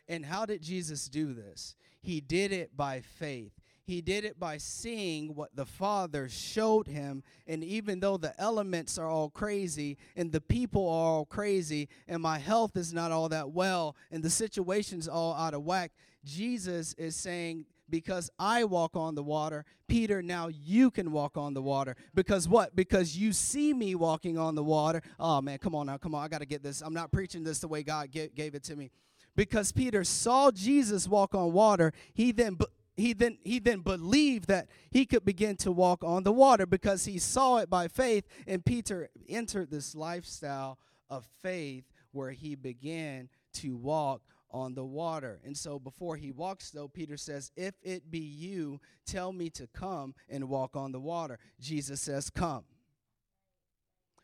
And 0.08 0.26
how 0.26 0.46
did 0.46 0.62
Jesus 0.62 1.08
do 1.08 1.34
this? 1.34 1.76
He 2.02 2.22
did 2.22 2.52
it 2.52 2.76
by 2.76 3.02
faith. 3.02 3.54
He 3.90 4.02
did 4.02 4.24
it 4.24 4.40
by 4.40 4.58
seeing 4.58 5.34
what 5.34 5.56
the 5.56 5.66
Father 5.66 6.30
showed 6.30 6.86
him. 6.86 7.24
And 7.48 7.64
even 7.64 8.00
though 8.00 8.18
the 8.18 8.40
elements 8.40 9.00
are 9.00 9.10
all 9.10 9.32
crazy 9.32 9.98
and 10.16 10.32
the 10.32 10.42
people 10.42 10.88
are 10.88 11.08
all 11.08 11.26
crazy 11.26 11.90
and 12.08 12.22
my 12.22 12.38
health 12.38 12.78
is 12.78 12.94
not 12.94 13.12
all 13.12 13.30
that 13.30 13.50
well 13.50 13.96
and 14.12 14.22
the 14.22 14.30
situation's 14.30 15.08
all 15.08 15.34
out 15.34 15.56
of 15.56 15.64
whack, 15.64 15.92
Jesus 16.24 16.94
is 17.00 17.16
saying, 17.16 17.66
because 17.90 18.30
I 18.38 18.64
walk 18.66 18.96
on 18.96 19.16
the 19.16 19.24
water, 19.24 19.66
Peter, 19.88 20.22
now 20.22 20.50
you 20.50 20.92
can 20.92 21.12
walk 21.12 21.36
on 21.36 21.56
the 21.56 21.62
water. 21.64 21.96
Because 22.14 22.48
what? 22.48 22.76
Because 22.76 23.18
you 23.18 23.34
see 23.34 23.74
me 23.74 23.96
walking 23.96 24.38
on 24.38 24.54
the 24.54 24.64
water. 24.64 25.02
Oh 25.20 25.42
man, 25.42 25.58
come 25.58 25.74
on 25.74 25.88
now, 25.88 25.98
come 25.98 26.14
on. 26.14 26.24
I 26.24 26.28
got 26.28 26.42
to 26.42 26.46
get 26.46 26.62
this. 26.62 26.82
I'm 26.82 26.94
not 26.94 27.12
preaching 27.12 27.44
this 27.44 27.58
the 27.58 27.68
way 27.68 27.82
God 27.82 28.12
gave 28.12 28.54
it 28.54 28.64
to 28.66 28.76
me. 28.76 28.92
Because 29.36 29.72
Peter 29.72 30.04
saw 30.04 30.52
Jesus 30.52 31.08
walk 31.08 31.34
on 31.34 31.54
water, 31.54 31.92
he 32.14 32.32
then 32.32 32.58
he 33.00 33.14
then 33.14 33.38
he 33.44 33.60
then 33.60 33.80
believed 33.80 34.48
that 34.48 34.68
he 34.92 35.06
could 35.06 35.26
begin 35.26 35.56
to 35.58 35.72
walk 35.72 36.04
on 36.04 36.24
the 36.24 36.32
water 36.32 36.66
because 36.66 37.06
he 37.06 37.18
saw 37.18 37.58
it 37.58 37.70
by 37.70 37.88
faith 37.88 38.26
and 38.48 38.66
Peter 38.66 39.10
entered 39.28 39.72
this 39.72 39.96
lifestyle 39.96 40.78
of 41.10 41.26
faith 41.42 41.86
where 42.12 42.32
he 42.32 42.56
began 42.56 43.30
to 43.54 43.76
walk 43.76 44.22
on 44.52 44.74
the 44.74 44.86
water. 44.86 45.40
And 45.46 45.56
so 45.56 45.80
before 45.80 46.16
he 46.16 46.32
walks, 46.32 46.72
though, 46.72 46.88
Peter 46.88 47.18
says, 47.18 47.52
If 47.56 47.76
it 47.84 48.10
be 48.10 48.20
you, 48.20 48.80
tell 49.06 49.32
me 49.32 49.50
to 49.52 49.68
come 49.68 50.16
and 50.28 50.50
walk 50.50 50.76
on 50.76 50.92
the 50.92 51.00
water. 51.00 51.40
Jesus 51.60 52.02
says, 52.02 52.30
Come. 52.30 52.64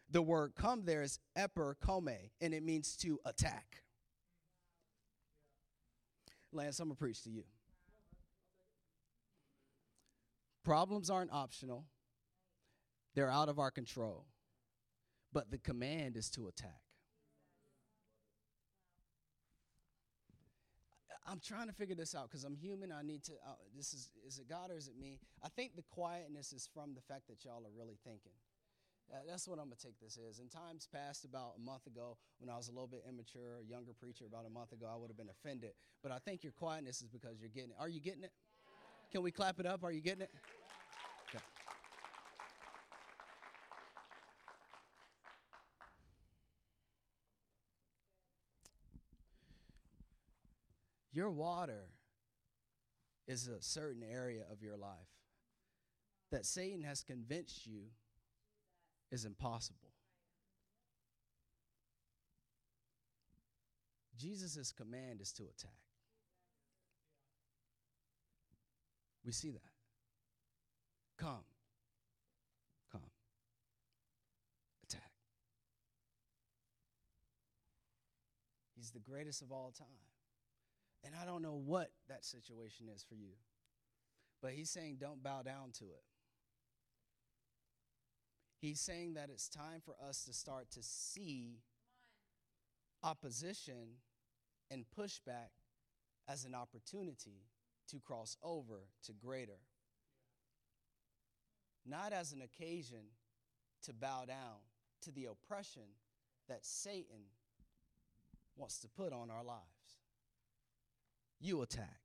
The 0.10 0.22
word 0.22 0.54
come 0.56 0.86
there 0.86 1.02
is 1.02 1.20
eperchomai, 1.38 2.32
and 2.40 2.54
it 2.54 2.64
means 2.64 2.96
to 2.98 3.20
attack. 3.26 3.84
Lance, 6.52 6.80
I'm 6.80 6.88
going 6.88 6.96
to 6.96 7.00
preach 7.00 7.24
to 7.24 7.30
you. 7.30 7.44
Problems 10.66 11.12
aren't 11.12 11.32
optional, 11.32 11.86
they're 13.14 13.30
out 13.30 13.50
of 13.50 13.60
our 13.60 13.70
control. 13.70 14.26
But 15.32 15.52
the 15.52 15.60
command 15.60 16.18
is 16.18 16.30
to 16.32 16.48
attack. 16.48 16.82
I'm 21.28 21.40
trying 21.40 21.68
to 21.68 21.74
figure 21.74 21.96
this 21.96 22.16
out 22.16 22.30
because 22.30 22.44
I'm 22.44 22.56
human. 22.56 22.92
I 22.92 23.02
need 23.02 23.24
to. 23.26 23.34
Uh, 23.34 23.56
this 23.76 23.94
is 23.94 24.10
is 24.26 24.40
it 24.40 24.48
God 24.48 24.72
or 24.72 24.78
is 24.78 24.88
it 24.88 24.98
me? 25.00 25.20
I 25.44 25.50
think 25.50 25.76
the 25.76 25.84
quietness 25.90 26.54
is 26.54 26.70
from 26.74 26.94
the 26.94 27.02
fact 27.02 27.28
that 27.28 27.44
y'all 27.44 27.66
are 27.66 27.76
really 27.78 27.98
thinking. 28.04 28.32
Uh, 29.12 29.18
that's 29.28 29.48
what 29.48 29.60
I'm 29.60 29.66
gonna 29.66 29.76
take 29.76 30.00
this 30.00 30.18
is. 30.18 30.40
In 30.40 30.50
times 30.50 30.88
past, 30.92 31.26
about 31.26 31.54
a 31.58 31.62
month 31.62 31.86
ago, 31.88 32.18
when 32.40 32.50
I 32.50 32.58
was 32.58 32.70
a 32.70 32.72
little 32.72 32.88
bit 32.88 33.04
immature, 33.10 33.58
a 33.62 33.66
younger 33.66 33.94
preacher, 33.94 34.26
about 34.26 34.46
a 34.46 34.50
month 34.50 34.72
ago, 34.72 34.88
I 34.92 34.98
would 34.98 35.10
have 35.10 35.18
been 35.18 35.30
offended. 35.30 35.72
But 36.02 36.12
I 36.12 36.20
think 36.20 36.44
your 36.44 36.54
quietness 36.54 37.02
is 37.02 37.10
because 37.10 37.40
you're 37.40 37.50
getting 37.50 37.72
it. 37.72 37.78
Are 37.80 37.90
you 37.90 38.00
getting 38.00 38.24
it? 38.24 38.32
Can 39.16 39.24
we 39.24 39.32
clap 39.32 39.62
it 39.62 39.66
up? 39.66 39.82
Are 39.86 39.94
you 39.94 40.02
getting 40.02 40.24
it? 40.24 40.32
Okay. 41.30 41.42
Your 51.14 51.32
water 51.32 51.86
is 53.26 53.48
a 53.48 53.62
certain 53.62 54.04
area 54.04 54.44
of 54.52 54.62
your 54.62 54.76
life 54.76 54.90
that 56.34 56.46
Satan 56.46 56.84
has 56.84 57.02
convinced 57.02 57.66
you 57.66 57.84
is 59.14 59.24
impossible. 59.24 59.94
Jesus' 64.18 64.74
command 64.74 65.22
is 65.22 65.32
to 65.32 65.44
attack. 65.44 65.85
We 69.26 69.32
see 69.32 69.52
that. 69.52 69.62
Come. 71.18 71.44
Come. 72.92 73.02
Attack. 74.84 75.12
He's 78.76 78.92
the 78.92 79.00
greatest 79.00 79.42
of 79.42 79.52
all 79.52 79.74
time. 79.76 79.88
And 81.04 81.16
I 81.20 81.26
don't 81.26 81.42
know 81.42 81.60
what 81.64 81.92
that 82.08 82.24
situation 82.24 82.88
is 82.94 83.04
for 83.04 83.16
you. 83.16 83.34
But 84.42 84.52
he's 84.52 84.70
saying 84.70 84.98
don't 85.00 85.24
bow 85.24 85.42
down 85.42 85.72
to 85.80 85.86
it. 85.86 86.04
He's 88.62 88.80
saying 88.80 89.14
that 89.16 89.30
it's 89.32 89.48
time 89.48 89.82
for 89.84 89.96
us 90.08 90.24
to 90.26 90.34
start 90.34 90.72
to 90.72 90.82
see 90.82 91.62
opposition 93.04 94.00
and 94.72 94.86
pushback 94.98 95.50
as 96.28 96.46
an 96.46 96.56
opportunity 96.56 97.44
to 97.90 98.00
cross 98.00 98.38
over 98.44 98.88
to 99.04 99.14
greater. 99.14 99.60
Not 101.86 102.14
as 102.14 102.32
an 102.32 102.42
occasion 102.42 103.12
to 103.84 103.94
bow 103.94 104.26
down 104.26 104.62
to 105.02 105.12
the 105.12 105.26
oppression 105.26 105.84
that 106.48 106.66
Satan 106.66 107.30
wants 108.56 108.80
to 108.80 108.88
put 108.88 109.14
on 109.14 109.30
our 109.30 109.44
lives 109.44 109.76
you 111.40 111.62
attack. 111.62 112.00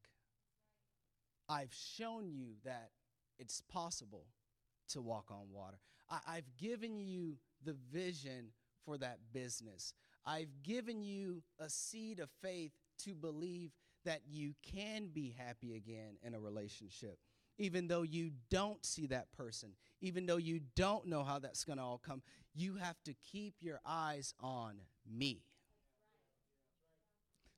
I've 1.48 1.74
shown 1.74 2.30
you 2.30 2.54
that 2.64 2.90
it's 3.38 3.62
possible 3.72 4.26
to 4.90 5.00
walk 5.00 5.30
on 5.30 5.50
water. 5.52 5.78
I, 6.08 6.34
have 6.34 6.56
given 6.58 6.98
you 6.98 7.36
the 7.64 7.76
vision 7.92 8.48
for 8.84 8.98
that 8.98 9.18
business. 9.32 9.94
I've 10.26 10.62
given 10.62 11.02
you 11.02 11.42
a 11.58 11.68
seed 11.68 12.18
of 12.18 12.28
faith 12.42 12.72
to 13.04 13.14
believe 13.14 13.70
that 14.04 14.20
you 14.28 14.54
can 14.62 15.08
be 15.08 15.34
happy 15.36 15.76
again 15.76 16.16
in 16.22 16.34
a 16.34 16.40
relationship, 16.40 17.18
even 17.58 17.88
though 17.88 18.02
you 18.02 18.30
don't 18.50 18.84
see 18.84 19.06
that 19.06 19.32
person, 19.32 19.70
even 20.00 20.26
though 20.26 20.36
you 20.36 20.60
don't 20.76 21.06
know 21.06 21.22
how 21.22 21.38
that's 21.38 21.64
going 21.64 21.78
to 21.78 21.84
all 21.84 22.00
come. 22.04 22.22
You 22.54 22.76
have 22.76 22.96
to 23.04 23.14
keep 23.14 23.54
your 23.60 23.80
eyes 23.84 24.34
on 24.40 24.80
me. 25.10 25.42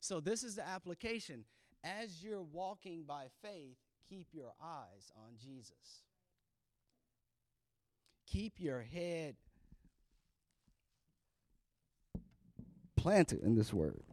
So, 0.01 0.19
this 0.21 0.43
is 0.43 0.57
the 0.57 0.67
application 0.67 1.45
as 1.85 2.23
you're 2.23 2.43
walking 2.43 3.05
by 3.05 3.27
faith, 3.43 3.77
keep 4.09 4.29
your 4.33 4.53
eyes 4.63 5.11
on 5.17 5.37
Jesus. 5.41 6.03
Keep 8.27 8.61
your 8.61 8.81
head 8.81 9.37
planted 12.97 13.43
in 13.43 13.57
this 13.57 13.73
word. 13.73 14.05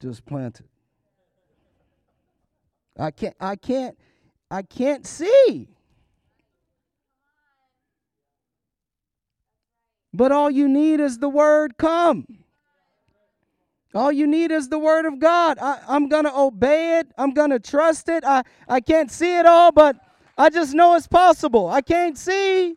Just 0.00 0.24
planted. 0.26 0.66
I 2.98 3.10
can't 3.10 3.34
I 3.40 3.56
can't 3.56 3.96
I 4.50 4.62
can't 4.62 5.06
see. 5.06 5.68
But 10.12 10.30
all 10.30 10.48
you 10.48 10.68
need 10.68 11.00
is 11.00 11.18
the 11.18 11.28
word 11.28 11.76
come. 11.76 12.44
All 13.94 14.10
you 14.10 14.26
need 14.26 14.50
is 14.50 14.68
the 14.68 14.78
word 14.78 15.06
of 15.06 15.20
God. 15.20 15.58
I, 15.60 15.78
am 15.88 16.08
going 16.08 16.24
to 16.24 16.36
obey 16.36 16.98
it. 16.98 17.08
I'm 17.16 17.32
going 17.32 17.50
to 17.50 17.60
trust 17.60 18.08
it. 18.08 18.24
I, 18.24 18.42
I 18.68 18.80
can't 18.80 19.10
see 19.10 19.38
it 19.38 19.46
all, 19.46 19.70
but 19.70 19.96
I 20.36 20.50
just 20.50 20.74
know 20.74 20.96
it's 20.96 21.06
possible. 21.06 21.68
I 21.68 21.80
can't 21.80 22.18
see. 22.18 22.76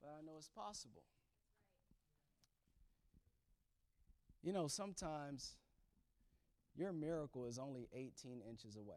But 0.00 0.10
I 0.18 0.24
know 0.24 0.34
it's 0.38 0.50
possible. 0.50 1.02
You 4.42 4.52
know, 4.52 4.68
sometimes 4.68 5.56
your 6.74 6.92
miracle 6.92 7.46
is 7.46 7.58
only 7.58 7.88
18 7.92 8.40
inches 8.48 8.76
away. 8.76 8.96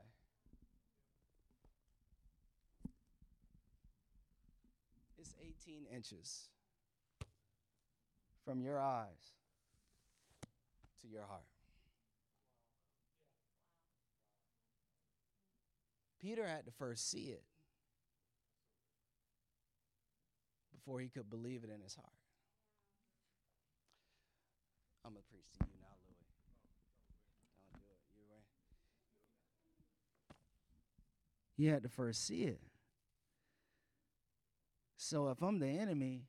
It's 5.18 5.34
18 5.42 5.86
inches 5.94 6.48
from 8.46 8.62
your 8.62 8.80
eyes 8.80 9.34
to 11.02 11.08
your 11.08 11.24
heart. 11.24 11.42
Peter 16.20 16.48
had 16.48 16.66
to 16.66 16.72
first 16.72 17.12
see 17.12 17.32
it 17.32 17.44
before 20.74 21.02
he 21.02 21.10
could 21.10 21.30
believe 21.30 21.66
it 21.66 21.70
in 21.70 21.82
his 21.82 21.96
heart. 21.96 22.23
I'm 25.06 25.14
to 25.14 25.20
preach 25.30 25.52
to 25.60 25.66
you 25.66 25.80
now, 25.82 25.96
Louis. 26.08 26.16
Don't 27.72 27.84
do 27.84 27.92
it. 27.92 28.00
You 28.16 28.24
right? 28.32 28.46
He 31.58 31.66
had 31.68 31.84
to 31.84 31.90
first 31.90 32.26
see 32.26 32.44
it. 32.44 32.62
So 34.98 35.30
if 35.30 35.42
I'm 35.42 35.60
the 35.60 35.68
enemy 35.68 36.24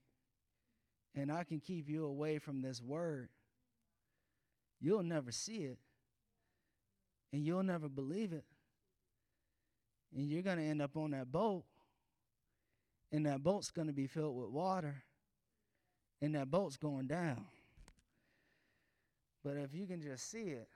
and 1.15 1.31
I 1.31 1.45
can 1.45 1.61
keep 1.61 1.89
you 1.89 2.05
away 2.05 2.39
from 2.39 2.61
this 2.63 2.83
word, 2.83 3.29
you'll 4.81 5.05
never 5.05 5.31
see 5.31 5.59
it 5.59 5.79
and 7.33 7.45
you'll 7.45 7.63
never 7.63 7.89
believe 7.89 8.33
it. 8.33 8.45
And 10.17 10.29
you're 10.29 10.43
going 10.43 10.59
to 10.59 10.63
end 10.63 10.81
up 10.81 10.97
on 10.97 11.11
that 11.11 11.33
boat, 11.33 11.65
and 13.11 13.27
that 13.27 13.43
boat's 13.43 13.73
going 13.73 13.89
to 13.89 13.93
be 13.93 14.07
filled 14.07 14.37
with 14.37 14.51
water, 14.51 15.03
and 16.23 16.37
that 16.37 16.49
boat's 16.49 16.77
going 16.77 17.09
down. 17.09 17.45
But 19.45 19.59
if 19.59 19.75
you 19.75 19.87
can 19.87 20.01
just 20.01 20.31
see 20.31 20.45
it 20.45 20.69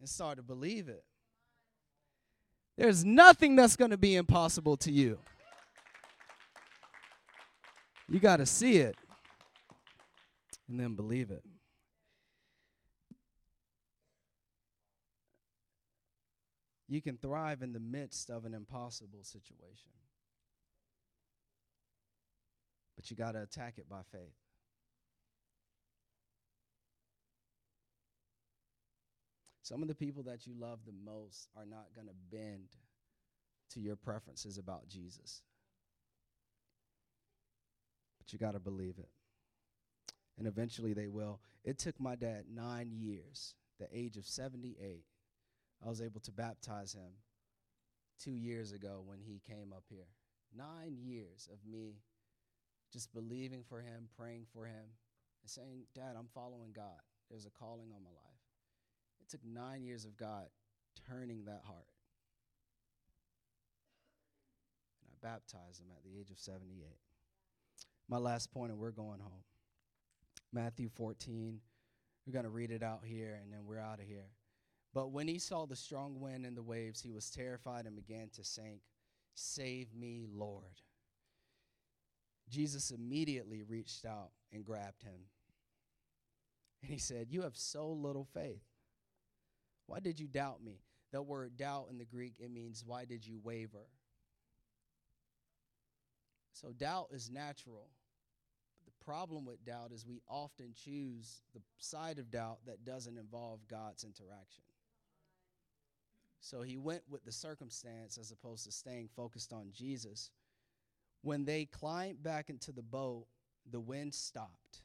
and 0.00 0.08
start 0.08 0.38
to 0.38 0.42
believe 0.42 0.88
it, 0.88 1.04
there's 2.76 3.04
nothing 3.04 3.54
that's 3.54 3.76
going 3.76 3.92
to 3.92 3.96
be 3.96 4.16
impossible 4.16 4.76
to 4.78 4.90
you. 4.90 5.18
You 8.08 8.18
got 8.18 8.38
to 8.38 8.46
see 8.46 8.78
it 8.78 8.96
and 10.68 10.78
then 10.78 10.94
believe 10.94 11.30
it. 11.30 11.44
You 16.88 17.02
can 17.02 17.16
thrive 17.18 17.62
in 17.62 17.72
the 17.72 17.80
midst 17.80 18.30
of 18.30 18.44
an 18.44 18.54
impossible 18.54 19.22
situation. 19.22 19.90
But 22.96 23.10
you 23.10 23.16
got 23.16 23.32
to 23.32 23.42
attack 23.42 23.74
it 23.76 23.88
by 23.88 24.00
faith. 24.10 24.34
Some 29.68 29.82
of 29.82 29.88
the 29.88 29.94
people 29.94 30.22
that 30.22 30.46
you 30.46 30.54
love 30.58 30.78
the 30.86 30.94
most 31.04 31.50
are 31.54 31.66
not 31.66 31.88
going 31.94 32.06
to 32.06 32.14
bend 32.34 32.68
to 33.74 33.80
your 33.80 33.96
preferences 33.96 34.56
about 34.56 34.88
Jesus. 34.88 35.42
But 38.18 38.32
you 38.32 38.38
got 38.38 38.52
to 38.52 38.60
believe 38.60 38.94
it. 38.98 39.10
And 40.38 40.46
eventually 40.46 40.94
they 40.94 41.06
will. 41.06 41.40
It 41.64 41.78
took 41.78 42.00
my 42.00 42.16
dad 42.16 42.44
nine 42.50 42.92
years, 42.94 43.56
the 43.78 43.88
age 43.92 44.16
of 44.16 44.24
78. 44.24 45.04
I 45.84 45.88
was 45.90 46.00
able 46.00 46.20
to 46.20 46.32
baptize 46.32 46.94
him 46.94 47.12
two 48.18 48.30
years 48.30 48.72
ago 48.72 49.02
when 49.04 49.18
he 49.20 49.42
came 49.46 49.74
up 49.76 49.84
here. 49.90 50.08
Nine 50.56 50.96
years 50.98 51.46
of 51.52 51.58
me 51.70 51.96
just 52.90 53.12
believing 53.12 53.64
for 53.68 53.82
him, 53.82 54.08
praying 54.16 54.46
for 54.50 54.64
him, 54.64 54.96
and 55.42 55.50
saying, 55.50 55.82
Dad, 55.94 56.14
I'm 56.18 56.28
following 56.32 56.72
God. 56.74 57.02
There's 57.28 57.44
a 57.44 57.50
calling 57.50 57.92
on 57.94 58.02
my 58.02 58.08
life. 58.08 58.27
It 59.28 59.32
took 59.32 59.44
nine 59.44 59.82
years 59.84 60.04
of 60.06 60.16
God 60.16 60.46
turning 61.08 61.44
that 61.44 61.62
heart. 61.66 61.90
And 65.02 65.10
I 65.12 65.26
baptized 65.26 65.80
him 65.80 65.88
at 65.94 66.02
the 66.02 66.18
age 66.18 66.30
of 66.30 66.38
78. 66.38 66.96
My 68.08 68.16
last 68.16 68.50
point, 68.50 68.72
and 68.72 68.80
we're 68.80 68.90
going 68.90 69.20
home. 69.20 69.44
Matthew 70.52 70.88
14. 70.88 71.60
We're 72.26 72.32
going 72.32 72.44
to 72.44 72.50
read 72.50 72.70
it 72.70 72.82
out 72.82 73.02
here, 73.04 73.38
and 73.42 73.52
then 73.52 73.60
we're 73.66 73.80
out 73.80 74.00
of 74.00 74.06
here. 74.06 74.30
But 74.94 75.12
when 75.12 75.28
he 75.28 75.38
saw 75.38 75.66
the 75.66 75.76
strong 75.76 76.20
wind 76.20 76.46
and 76.46 76.56
the 76.56 76.62
waves, 76.62 77.00
he 77.00 77.10
was 77.10 77.30
terrified 77.30 77.86
and 77.86 77.94
began 77.94 78.30
to 78.34 78.44
sink. 78.44 78.80
Save 79.34 79.94
me, 79.94 80.26
Lord. 80.30 80.82
Jesus 82.48 82.90
immediately 82.90 83.62
reached 83.62 84.06
out 84.06 84.30
and 84.52 84.64
grabbed 84.64 85.02
him. 85.02 85.20
And 86.82 86.90
he 86.90 86.98
said, 86.98 87.26
You 87.30 87.42
have 87.42 87.56
so 87.56 87.88
little 87.88 88.24
faith. 88.24 88.67
Why 89.88 90.00
did 90.00 90.20
you 90.20 90.28
doubt 90.28 90.62
me? 90.62 90.82
That 91.12 91.22
word 91.22 91.56
doubt 91.56 91.86
in 91.90 91.96
the 91.98 92.04
Greek, 92.04 92.34
it 92.38 92.50
means, 92.50 92.84
why 92.86 93.06
did 93.06 93.26
you 93.26 93.40
waver? 93.42 93.88
So 96.52 96.72
doubt 96.72 97.08
is 97.12 97.30
natural. 97.30 97.88
But 98.78 98.84
the 98.84 99.04
problem 99.04 99.46
with 99.46 99.64
doubt 99.64 99.92
is 99.92 100.06
we 100.06 100.20
often 100.28 100.74
choose 100.74 101.40
the 101.54 101.62
side 101.78 102.18
of 102.18 102.30
doubt 102.30 102.58
that 102.66 102.84
doesn't 102.84 103.16
involve 103.16 103.66
God's 103.66 104.04
interaction. 104.04 104.64
So 106.40 106.60
he 106.60 106.76
went 106.76 107.02
with 107.08 107.24
the 107.24 107.32
circumstance 107.32 108.18
as 108.18 108.30
opposed 108.30 108.66
to 108.66 108.72
staying 108.72 109.08
focused 109.16 109.54
on 109.54 109.70
Jesus. 109.72 110.30
When 111.22 111.46
they 111.46 111.64
climbed 111.64 112.22
back 112.22 112.50
into 112.50 112.72
the 112.72 112.82
boat, 112.82 113.26
the 113.70 113.80
wind 113.80 114.14
stopped. 114.14 114.82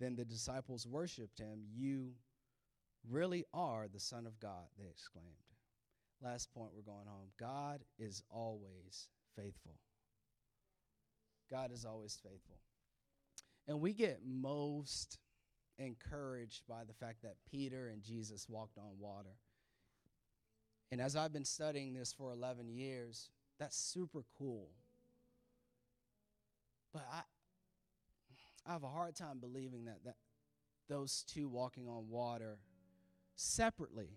Then 0.00 0.16
the 0.16 0.24
disciples 0.24 0.86
worshiped 0.86 1.38
him. 1.38 1.60
You 1.72 2.12
really 3.08 3.44
are 3.52 3.86
the 3.86 4.00
Son 4.00 4.26
of 4.26 4.40
God, 4.40 4.66
they 4.78 4.88
exclaimed. 4.88 5.28
Last 6.22 6.52
point, 6.52 6.70
we're 6.74 6.82
going 6.82 7.06
home. 7.06 7.28
God 7.38 7.80
is 7.98 8.22
always 8.30 9.08
faithful. 9.36 9.76
God 11.50 11.70
is 11.72 11.84
always 11.84 12.18
faithful. 12.22 12.58
And 13.68 13.80
we 13.80 13.92
get 13.92 14.20
most 14.26 15.18
encouraged 15.78 16.62
by 16.68 16.84
the 16.86 16.92
fact 16.92 17.22
that 17.22 17.36
Peter 17.50 17.88
and 17.88 18.02
Jesus 18.02 18.48
walked 18.48 18.78
on 18.78 18.98
water. 18.98 19.36
And 20.90 21.00
as 21.00 21.14
I've 21.14 21.32
been 21.32 21.44
studying 21.44 21.94
this 21.94 22.12
for 22.12 22.32
11 22.32 22.68
years, 22.68 23.30
that's 23.58 23.76
super 23.76 24.24
cool. 24.36 24.70
But 26.92 27.06
I, 27.12 27.20
I 28.70 28.74
have 28.74 28.84
a 28.84 28.88
hard 28.88 29.16
time 29.16 29.40
believing 29.40 29.86
that, 29.86 29.98
that 30.04 30.14
those 30.88 31.24
two 31.26 31.48
walking 31.48 31.88
on 31.88 32.08
water 32.08 32.60
separately 33.34 34.10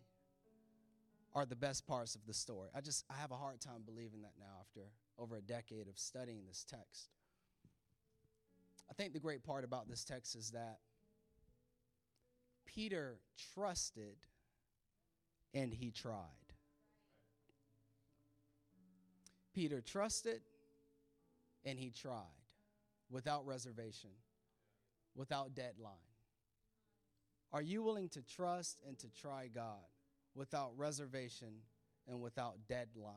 are 1.33 1.43
the 1.47 1.55
best 1.55 1.87
parts 1.87 2.13
of 2.13 2.21
the 2.27 2.35
story. 2.35 2.69
I 2.75 2.81
just 2.81 3.03
I 3.09 3.15
have 3.19 3.31
a 3.31 3.35
hard 3.35 3.59
time 3.59 3.81
believing 3.83 4.21
that 4.21 4.33
now 4.39 4.53
after 4.59 4.81
over 5.17 5.37
a 5.37 5.41
decade 5.41 5.87
of 5.87 5.97
studying 5.97 6.41
this 6.47 6.63
text. 6.69 7.09
I 8.91 8.93
think 8.93 9.13
the 9.13 9.19
great 9.19 9.43
part 9.43 9.63
about 9.63 9.89
this 9.89 10.03
text 10.03 10.35
is 10.35 10.51
that 10.51 10.77
Peter 12.67 13.17
trusted 13.55 14.17
and 15.55 15.73
he 15.73 15.89
tried. 15.89 16.27
Peter 19.51 19.81
trusted 19.81 20.41
and 21.65 21.79
he 21.79 21.89
tried 21.89 22.21
without 23.09 23.47
reservation, 23.47 24.11
without 25.15 25.55
deadline. 25.55 25.93
Are 27.51 27.61
you 27.61 27.83
willing 27.83 28.09
to 28.09 28.21
trust 28.21 28.79
and 28.87 28.97
to 28.99 29.07
try 29.09 29.47
God 29.47 29.85
without 30.35 30.71
reservation 30.75 31.53
and 32.07 32.19
without 32.19 32.55
deadline? 32.67 33.13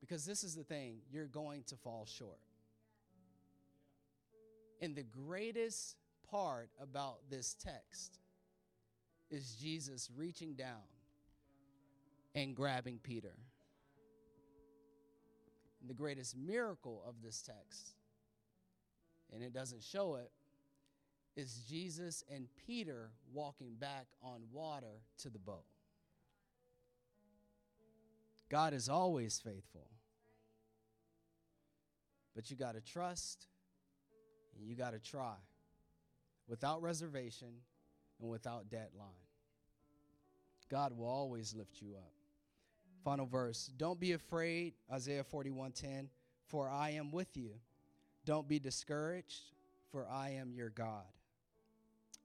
Because 0.00 0.26
this 0.26 0.44
is 0.44 0.54
the 0.54 0.64
thing, 0.64 0.98
you're 1.10 1.26
going 1.26 1.62
to 1.68 1.76
fall 1.76 2.06
short. 2.06 2.40
And 4.82 4.94
the 4.94 5.02
greatest 5.02 5.96
part 6.30 6.68
about 6.78 7.20
this 7.30 7.54
text 7.54 8.18
is 9.30 9.54
Jesus 9.54 10.10
reaching 10.14 10.52
down 10.54 10.82
and 12.34 12.54
grabbing 12.54 12.98
Peter. 13.02 13.32
And 15.80 15.88
the 15.88 15.94
greatest 15.94 16.36
miracle 16.36 17.02
of 17.06 17.14
this 17.22 17.40
text, 17.40 17.94
and 19.32 19.42
it 19.42 19.52
doesn't 19.52 19.82
show 19.82 20.16
it, 20.16 20.30
is 21.36 21.64
Jesus 21.68 22.22
and 22.32 22.46
Peter 22.66 23.10
walking 23.32 23.74
back 23.78 24.06
on 24.22 24.42
water 24.52 25.02
to 25.18 25.30
the 25.30 25.38
boat. 25.38 25.64
God 28.48 28.72
is 28.72 28.88
always 28.88 29.40
faithful. 29.40 29.88
But 32.34 32.50
you 32.50 32.56
got 32.56 32.74
to 32.74 32.80
trust 32.80 33.46
and 34.56 34.68
you 34.68 34.76
got 34.76 34.92
to 34.92 34.98
try 34.98 35.34
without 36.48 36.82
reservation 36.82 37.48
and 38.20 38.30
without 38.30 38.68
deadline. 38.70 39.08
God 40.70 40.96
will 40.96 41.06
always 41.06 41.54
lift 41.54 41.80
you 41.80 41.94
up. 41.96 42.12
Final 43.04 43.26
verse. 43.26 43.70
Don't 43.76 44.00
be 44.00 44.12
afraid, 44.12 44.74
Isaiah 44.90 45.24
41:10, 45.24 46.08
for 46.46 46.68
I 46.68 46.90
am 46.90 47.10
with 47.10 47.36
you. 47.36 47.50
Don't 48.24 48.48
be 48.48 48.58
discouraged, 48.58 49.42
for 49.90 50.06
I 50.08 50.30
am 50.30 50.52
your 50.54 50.70
God. 50.70 51.04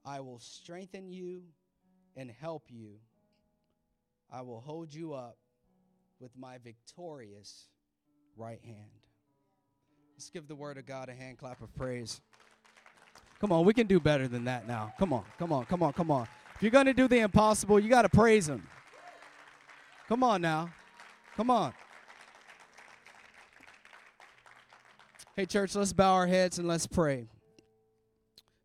I 0.06 0.22
will 0.22 0.40
strengthen 0.40 1.12
you 1.12 1.44
and 2.16 2.32
help 2.32 2.64
you. 2.70 2.96
I 4.32 4.42
will 4.42 4.62
hold 4.62 4.94
you 4.94 5.14
up 5.14 5.38
with 6.20 6.32
my 6.38 6.58
victorious 6.58 7.68
right 8.38 8.60
hand. 8.64 8.78
Let's 10.16 10.30
give 10.30 10.48
the 10.48 10.56
word 10.56 10.78
of 10.78 10.86
God 10.86 11.10
a 11.10 11.14
hand 11.14 11.38
clap 11.38 11.62
of 11.62 11.74
praise. 11.76 12.22
Come 13.40 13.52
on, 13.52 13.66
we 13.66 13.74
can 13.74 13.88
do 13.88 14.00
better 14.00 14.28
than 14.28 14.46
that 14.46 14.68
now. 14.68 14.94
Come 15.00 15.14
on, 15.14 15.24
come 15.38 15.54
on, 15.54 15.66
come 15.66 15.82
on, 15.82 15.94
come 15.94 16.12
on. 16.12 16.28
If 16.56 16.64
you're 16.64 16.72
going 16.72 16.88
to 16.88 16.94
do 16.94 17.08
the 17.08 17.20
impossible, 17.20 17.80
you 17.80 17.90
got 17.90 18.02
to 18.02 18.10
praise 18.10 18.50
Him. 18.50 18.68
Come 20.10 20.24
on 20.24 20.42
now. 20.42 20.70
Come 21.38 21.50
on. 21.50 21.74
Hey, 25.36 25.46
church, 25.46 25.76
let's 25.76 25.94
bow 25.94 26.16
our 26.16 26.28
heads 26.28 26.60
and 26.60 26.68
let's 26.68 26.88
pray. 26.88 27.28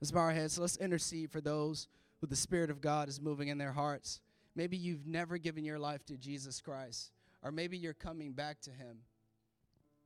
Let's 0.00 0.10
bow 0.10 0.20
our 0.20 0.32
heads. 0.32 0.58
Let's 0.58 0.76
intercede 0.78 1.30
for 1.30 1.40
those 1.40 1.88
who 2.20 2.26
the 2.26 2.34
Spirit 2.34 2.70
of 2.70 2.80
God 2.80 3.08
is 3.08 3.20
moving 3.20 3.48
in 3.48 3.58
their 3.58 3.72
hearts. 3.72 4.20
Maybe 4.56 4.76
you've 4.76 5.06
never 5.06 5.38
given 5.38 5.64
your 5.64 5.78
life 5.78 6.04
to 6.06 6.16
Jesus 6.16 6.60
Christ, 6.60 7.12
or 7.42 7.52
maybe 7.52 7.76
you're 7.76 7.92
coming 7.92 8.32
back 8.32 8.60
to 8.62 8.70
Him. 8.70 8.98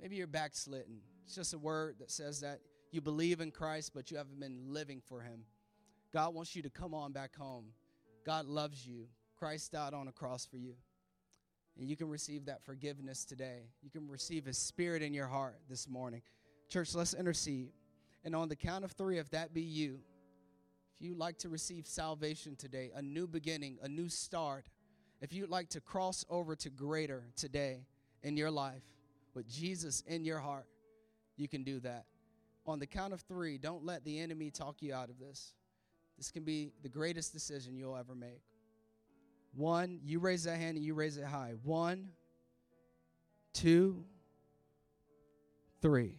Maybe 0.01 0.17
you're 0.17 0.27
backslidden. 0.27 0.99
It's 1.25 1.35
just 1.35 1.55
a 1.55 1.59
word 1.59 1.97
that 2.01 2.11
says 2.11 2.41
that 2.41 2.61
you 2.91 3.01
believe 3.01 3.41
in 3.41 3.51
Christ, 3.51 3.93
but 3.95 4.11
you 4.11 4.17
haven't 4.17 4.41
been 4.41 4.67
living 4.69 5.01
for 5.07 5.23
Him. 5.23 5.45
God 6.13 6.35
wants 6.35 6.57
you 6.57 6.63
to 6.63 6.71
come 6.71 6.93
on 6.93 7.13
back 7.13 7.37
home. 7.37 7.67
God 8.27 8.47
loves 8.47 8.87
you. 8.87 9.07
Christ 9.37 9.73
died 9.73 9.95
on 9.95 10.09
a 10.09 10.13
cross 10.13 10.45
for 10.45 10.57
you. 10.57 10.75
And 11.79 11.89
you 11.89 11.97
can 11.97 12.09
receive 12.09 12.47
that 12.47 12.65
forgiveness 12.65 13.25
today. 13.25 13.71
You 13.83 13.91
can 13.91 14.09
receive 14.09 14.45
His 14.45 14.59
Spirit 14.59 15.03
in 15.03 15.15
your 15.15 15.29
heart 15.29 15.61
this 15.69 15.89
morning. 15.89 16.23
Church, 16.69 16.95
let's 16.95 17.15
intercede. 17.15 17.71
And 18.25 18.35
on 18.37 18.49
the 18.49 18.57
count 18.57 18.85
of 18.85 18.93
three, 18.93 19.19
if 19.19 19.31
that 19.31 19.55
be 19.55 19.63
you, 19.63 20.01
if 20.95 21.07
you'd 21.07 21.19
like 21.19 21.39
to 21.39 21.49
receive 21.49 21.87
salvation 21.87 22.57
today, 22.57 22.91
a 22.95 23.01
new 23.01 23.27
beginning, 23.27 23.79
a 23.83 23.89
new 23.89 24.09
start, 24.09 24.67
if 25.21 25.33
you'd 25.33 25.51
like 25.51 25.69
to 25.71 25.81
cross 25.81 26.25
over 26.29 26.55
to 26.57 26.71
greater 26.71 27.25
today 27.37 27.87
in 28.23 28.37
your 28.37 28.51
life 28.51 28.83
with 29.35 29.49
Jesus 29.49 30.03
in 30.07 30.25
your 30.25 30.39
heart, 30.39 30.67
you 31.37 31.49
can 31.49 31.63
do 31.63 31.81
that. 31.81 32.05
On 32.67 32.79
the 32.79 32.87
count 32.87 33.13
of 33.13 33.21
three, 33.23 33.57
don't 33.57 33.85
let 33.85 34.05
the 34.05 34.19
enemy 34.19 34.51
talk 34.51 34.83
you 34.83 34.93
out 34.93 35.09
of 35.09 35.19
this. 35.19 35.55
This 36.19 36.31
can 36.31 36.43
be 36.43 36.73
the 36.83 36.89
greatest 36.89 37.33
decision 37.33 37.77
you'll 37.77 37.97
ever 37.97 38.15
make. 38.15 38.43
One, 39.55 40.01
you 40.05 40.19
raise 40.19 40.45
that 40.45 40.59
hand 40.59 40.77
and 40.77 40.85
you 40.85 40.95
raise 40.95 41.17
it 41.17 41.25
high. 41.25 41.55
One, 41.63 42.09
two, 43.55 44.05
three. 45.81 46.17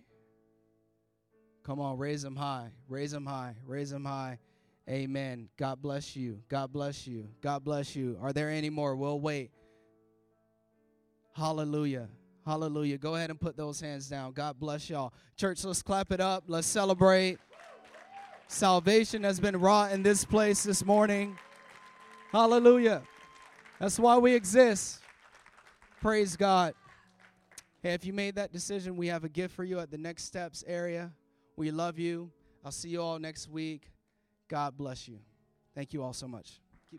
Come 1.70 1.82
on, 1.82 2.00
raise 2.00 2.24
them 2.24 2.36
high. 2.36 2.72
Raise 2.88 3.12
them 3.12 3.28
high. 3.28 3.54
Raise 3.64 3.92
them 3.92 4.04
high. 4.04 4.40
Amen. 4.90 5.50
God 5.56 5.80
bless 5.80 6.16
you. 6.16 6.42
God 6.50 6.74
bless 6.74 7.06
you. 7.06 7.28
God 7.42 7.64
bless 7.64 7.96
you. 7.96 8.18
Are 8.24 8.34
there 8.34 8.50
any 8.50 8.72
more? 8.72 8.96
We'll 8.96 9.20
wait. 9.20 9.52
Hallelujah. 11.36 12.08
Hallelujah. 12.44 12.98
Go 12.98 13.14
ahead 13.14 13.30
and 13.30 13.40
put 13.40 13.56
those 13.56 13.80
hands 13.80 14.10
down. 14.10 14.32
God 14.32 14.60
bless 14.60 14.90
y'all. 14.90 15.14
Church, 15.38 15.64
let's 15.64 15.84
clap 15.84 16.12
it 16.12 16.20
up. 16.20 16.46
Let's 16.48 16.66
celebrate. 16.66 17.38
Salvation 18.48 19.22
has 19.22 19.40
been 19.40 19.56
wrought 19.56 19.92
in 19.92 20.02
this 20.02 20.26
place 20.26 20.64
this 20.64 20.84
morning. 20.84 21.38
Hallelujah. 22.32 23.04
That's 23.78 24.00
why 24.00 24.18
we 24.18 24.34
exist. 24.34 25.02
Praise 26.02 26.36
God. 26.36 26.74
Hey, 27.84 27.94
if 27.94 28.06
you 28.06 28.14
made 28.14 28.34
that 28.38 28.52
decision, 28.52 28.98
we 28.98 29.06
have 29.06 29.24
a 29.24 29.30
gift 29.30 29.56
for 29.56 29.64
you 29.64 29.78
at 29.78 29.92
the 29.92 30.00
Next 30.00 30.24
Steps 30.24 30.64
area. 30.66 31.12
We 31.60 31.72
love 31.72 32.00
you. 32.00 32.32
I'll 32.64 32.72
see 32.72 32.88
you 32.88 33.02
all 33.02 33.20
next 33.20 33.50
week. 33.50 33.92
God 34.48 34.78
bless 34.78 35.10
you. 35.10 35.20
Thank 35.76 35.94
you 35.94 36.02
all 36.02 36.14
so 36.14 36.26
much. 36.26 36.62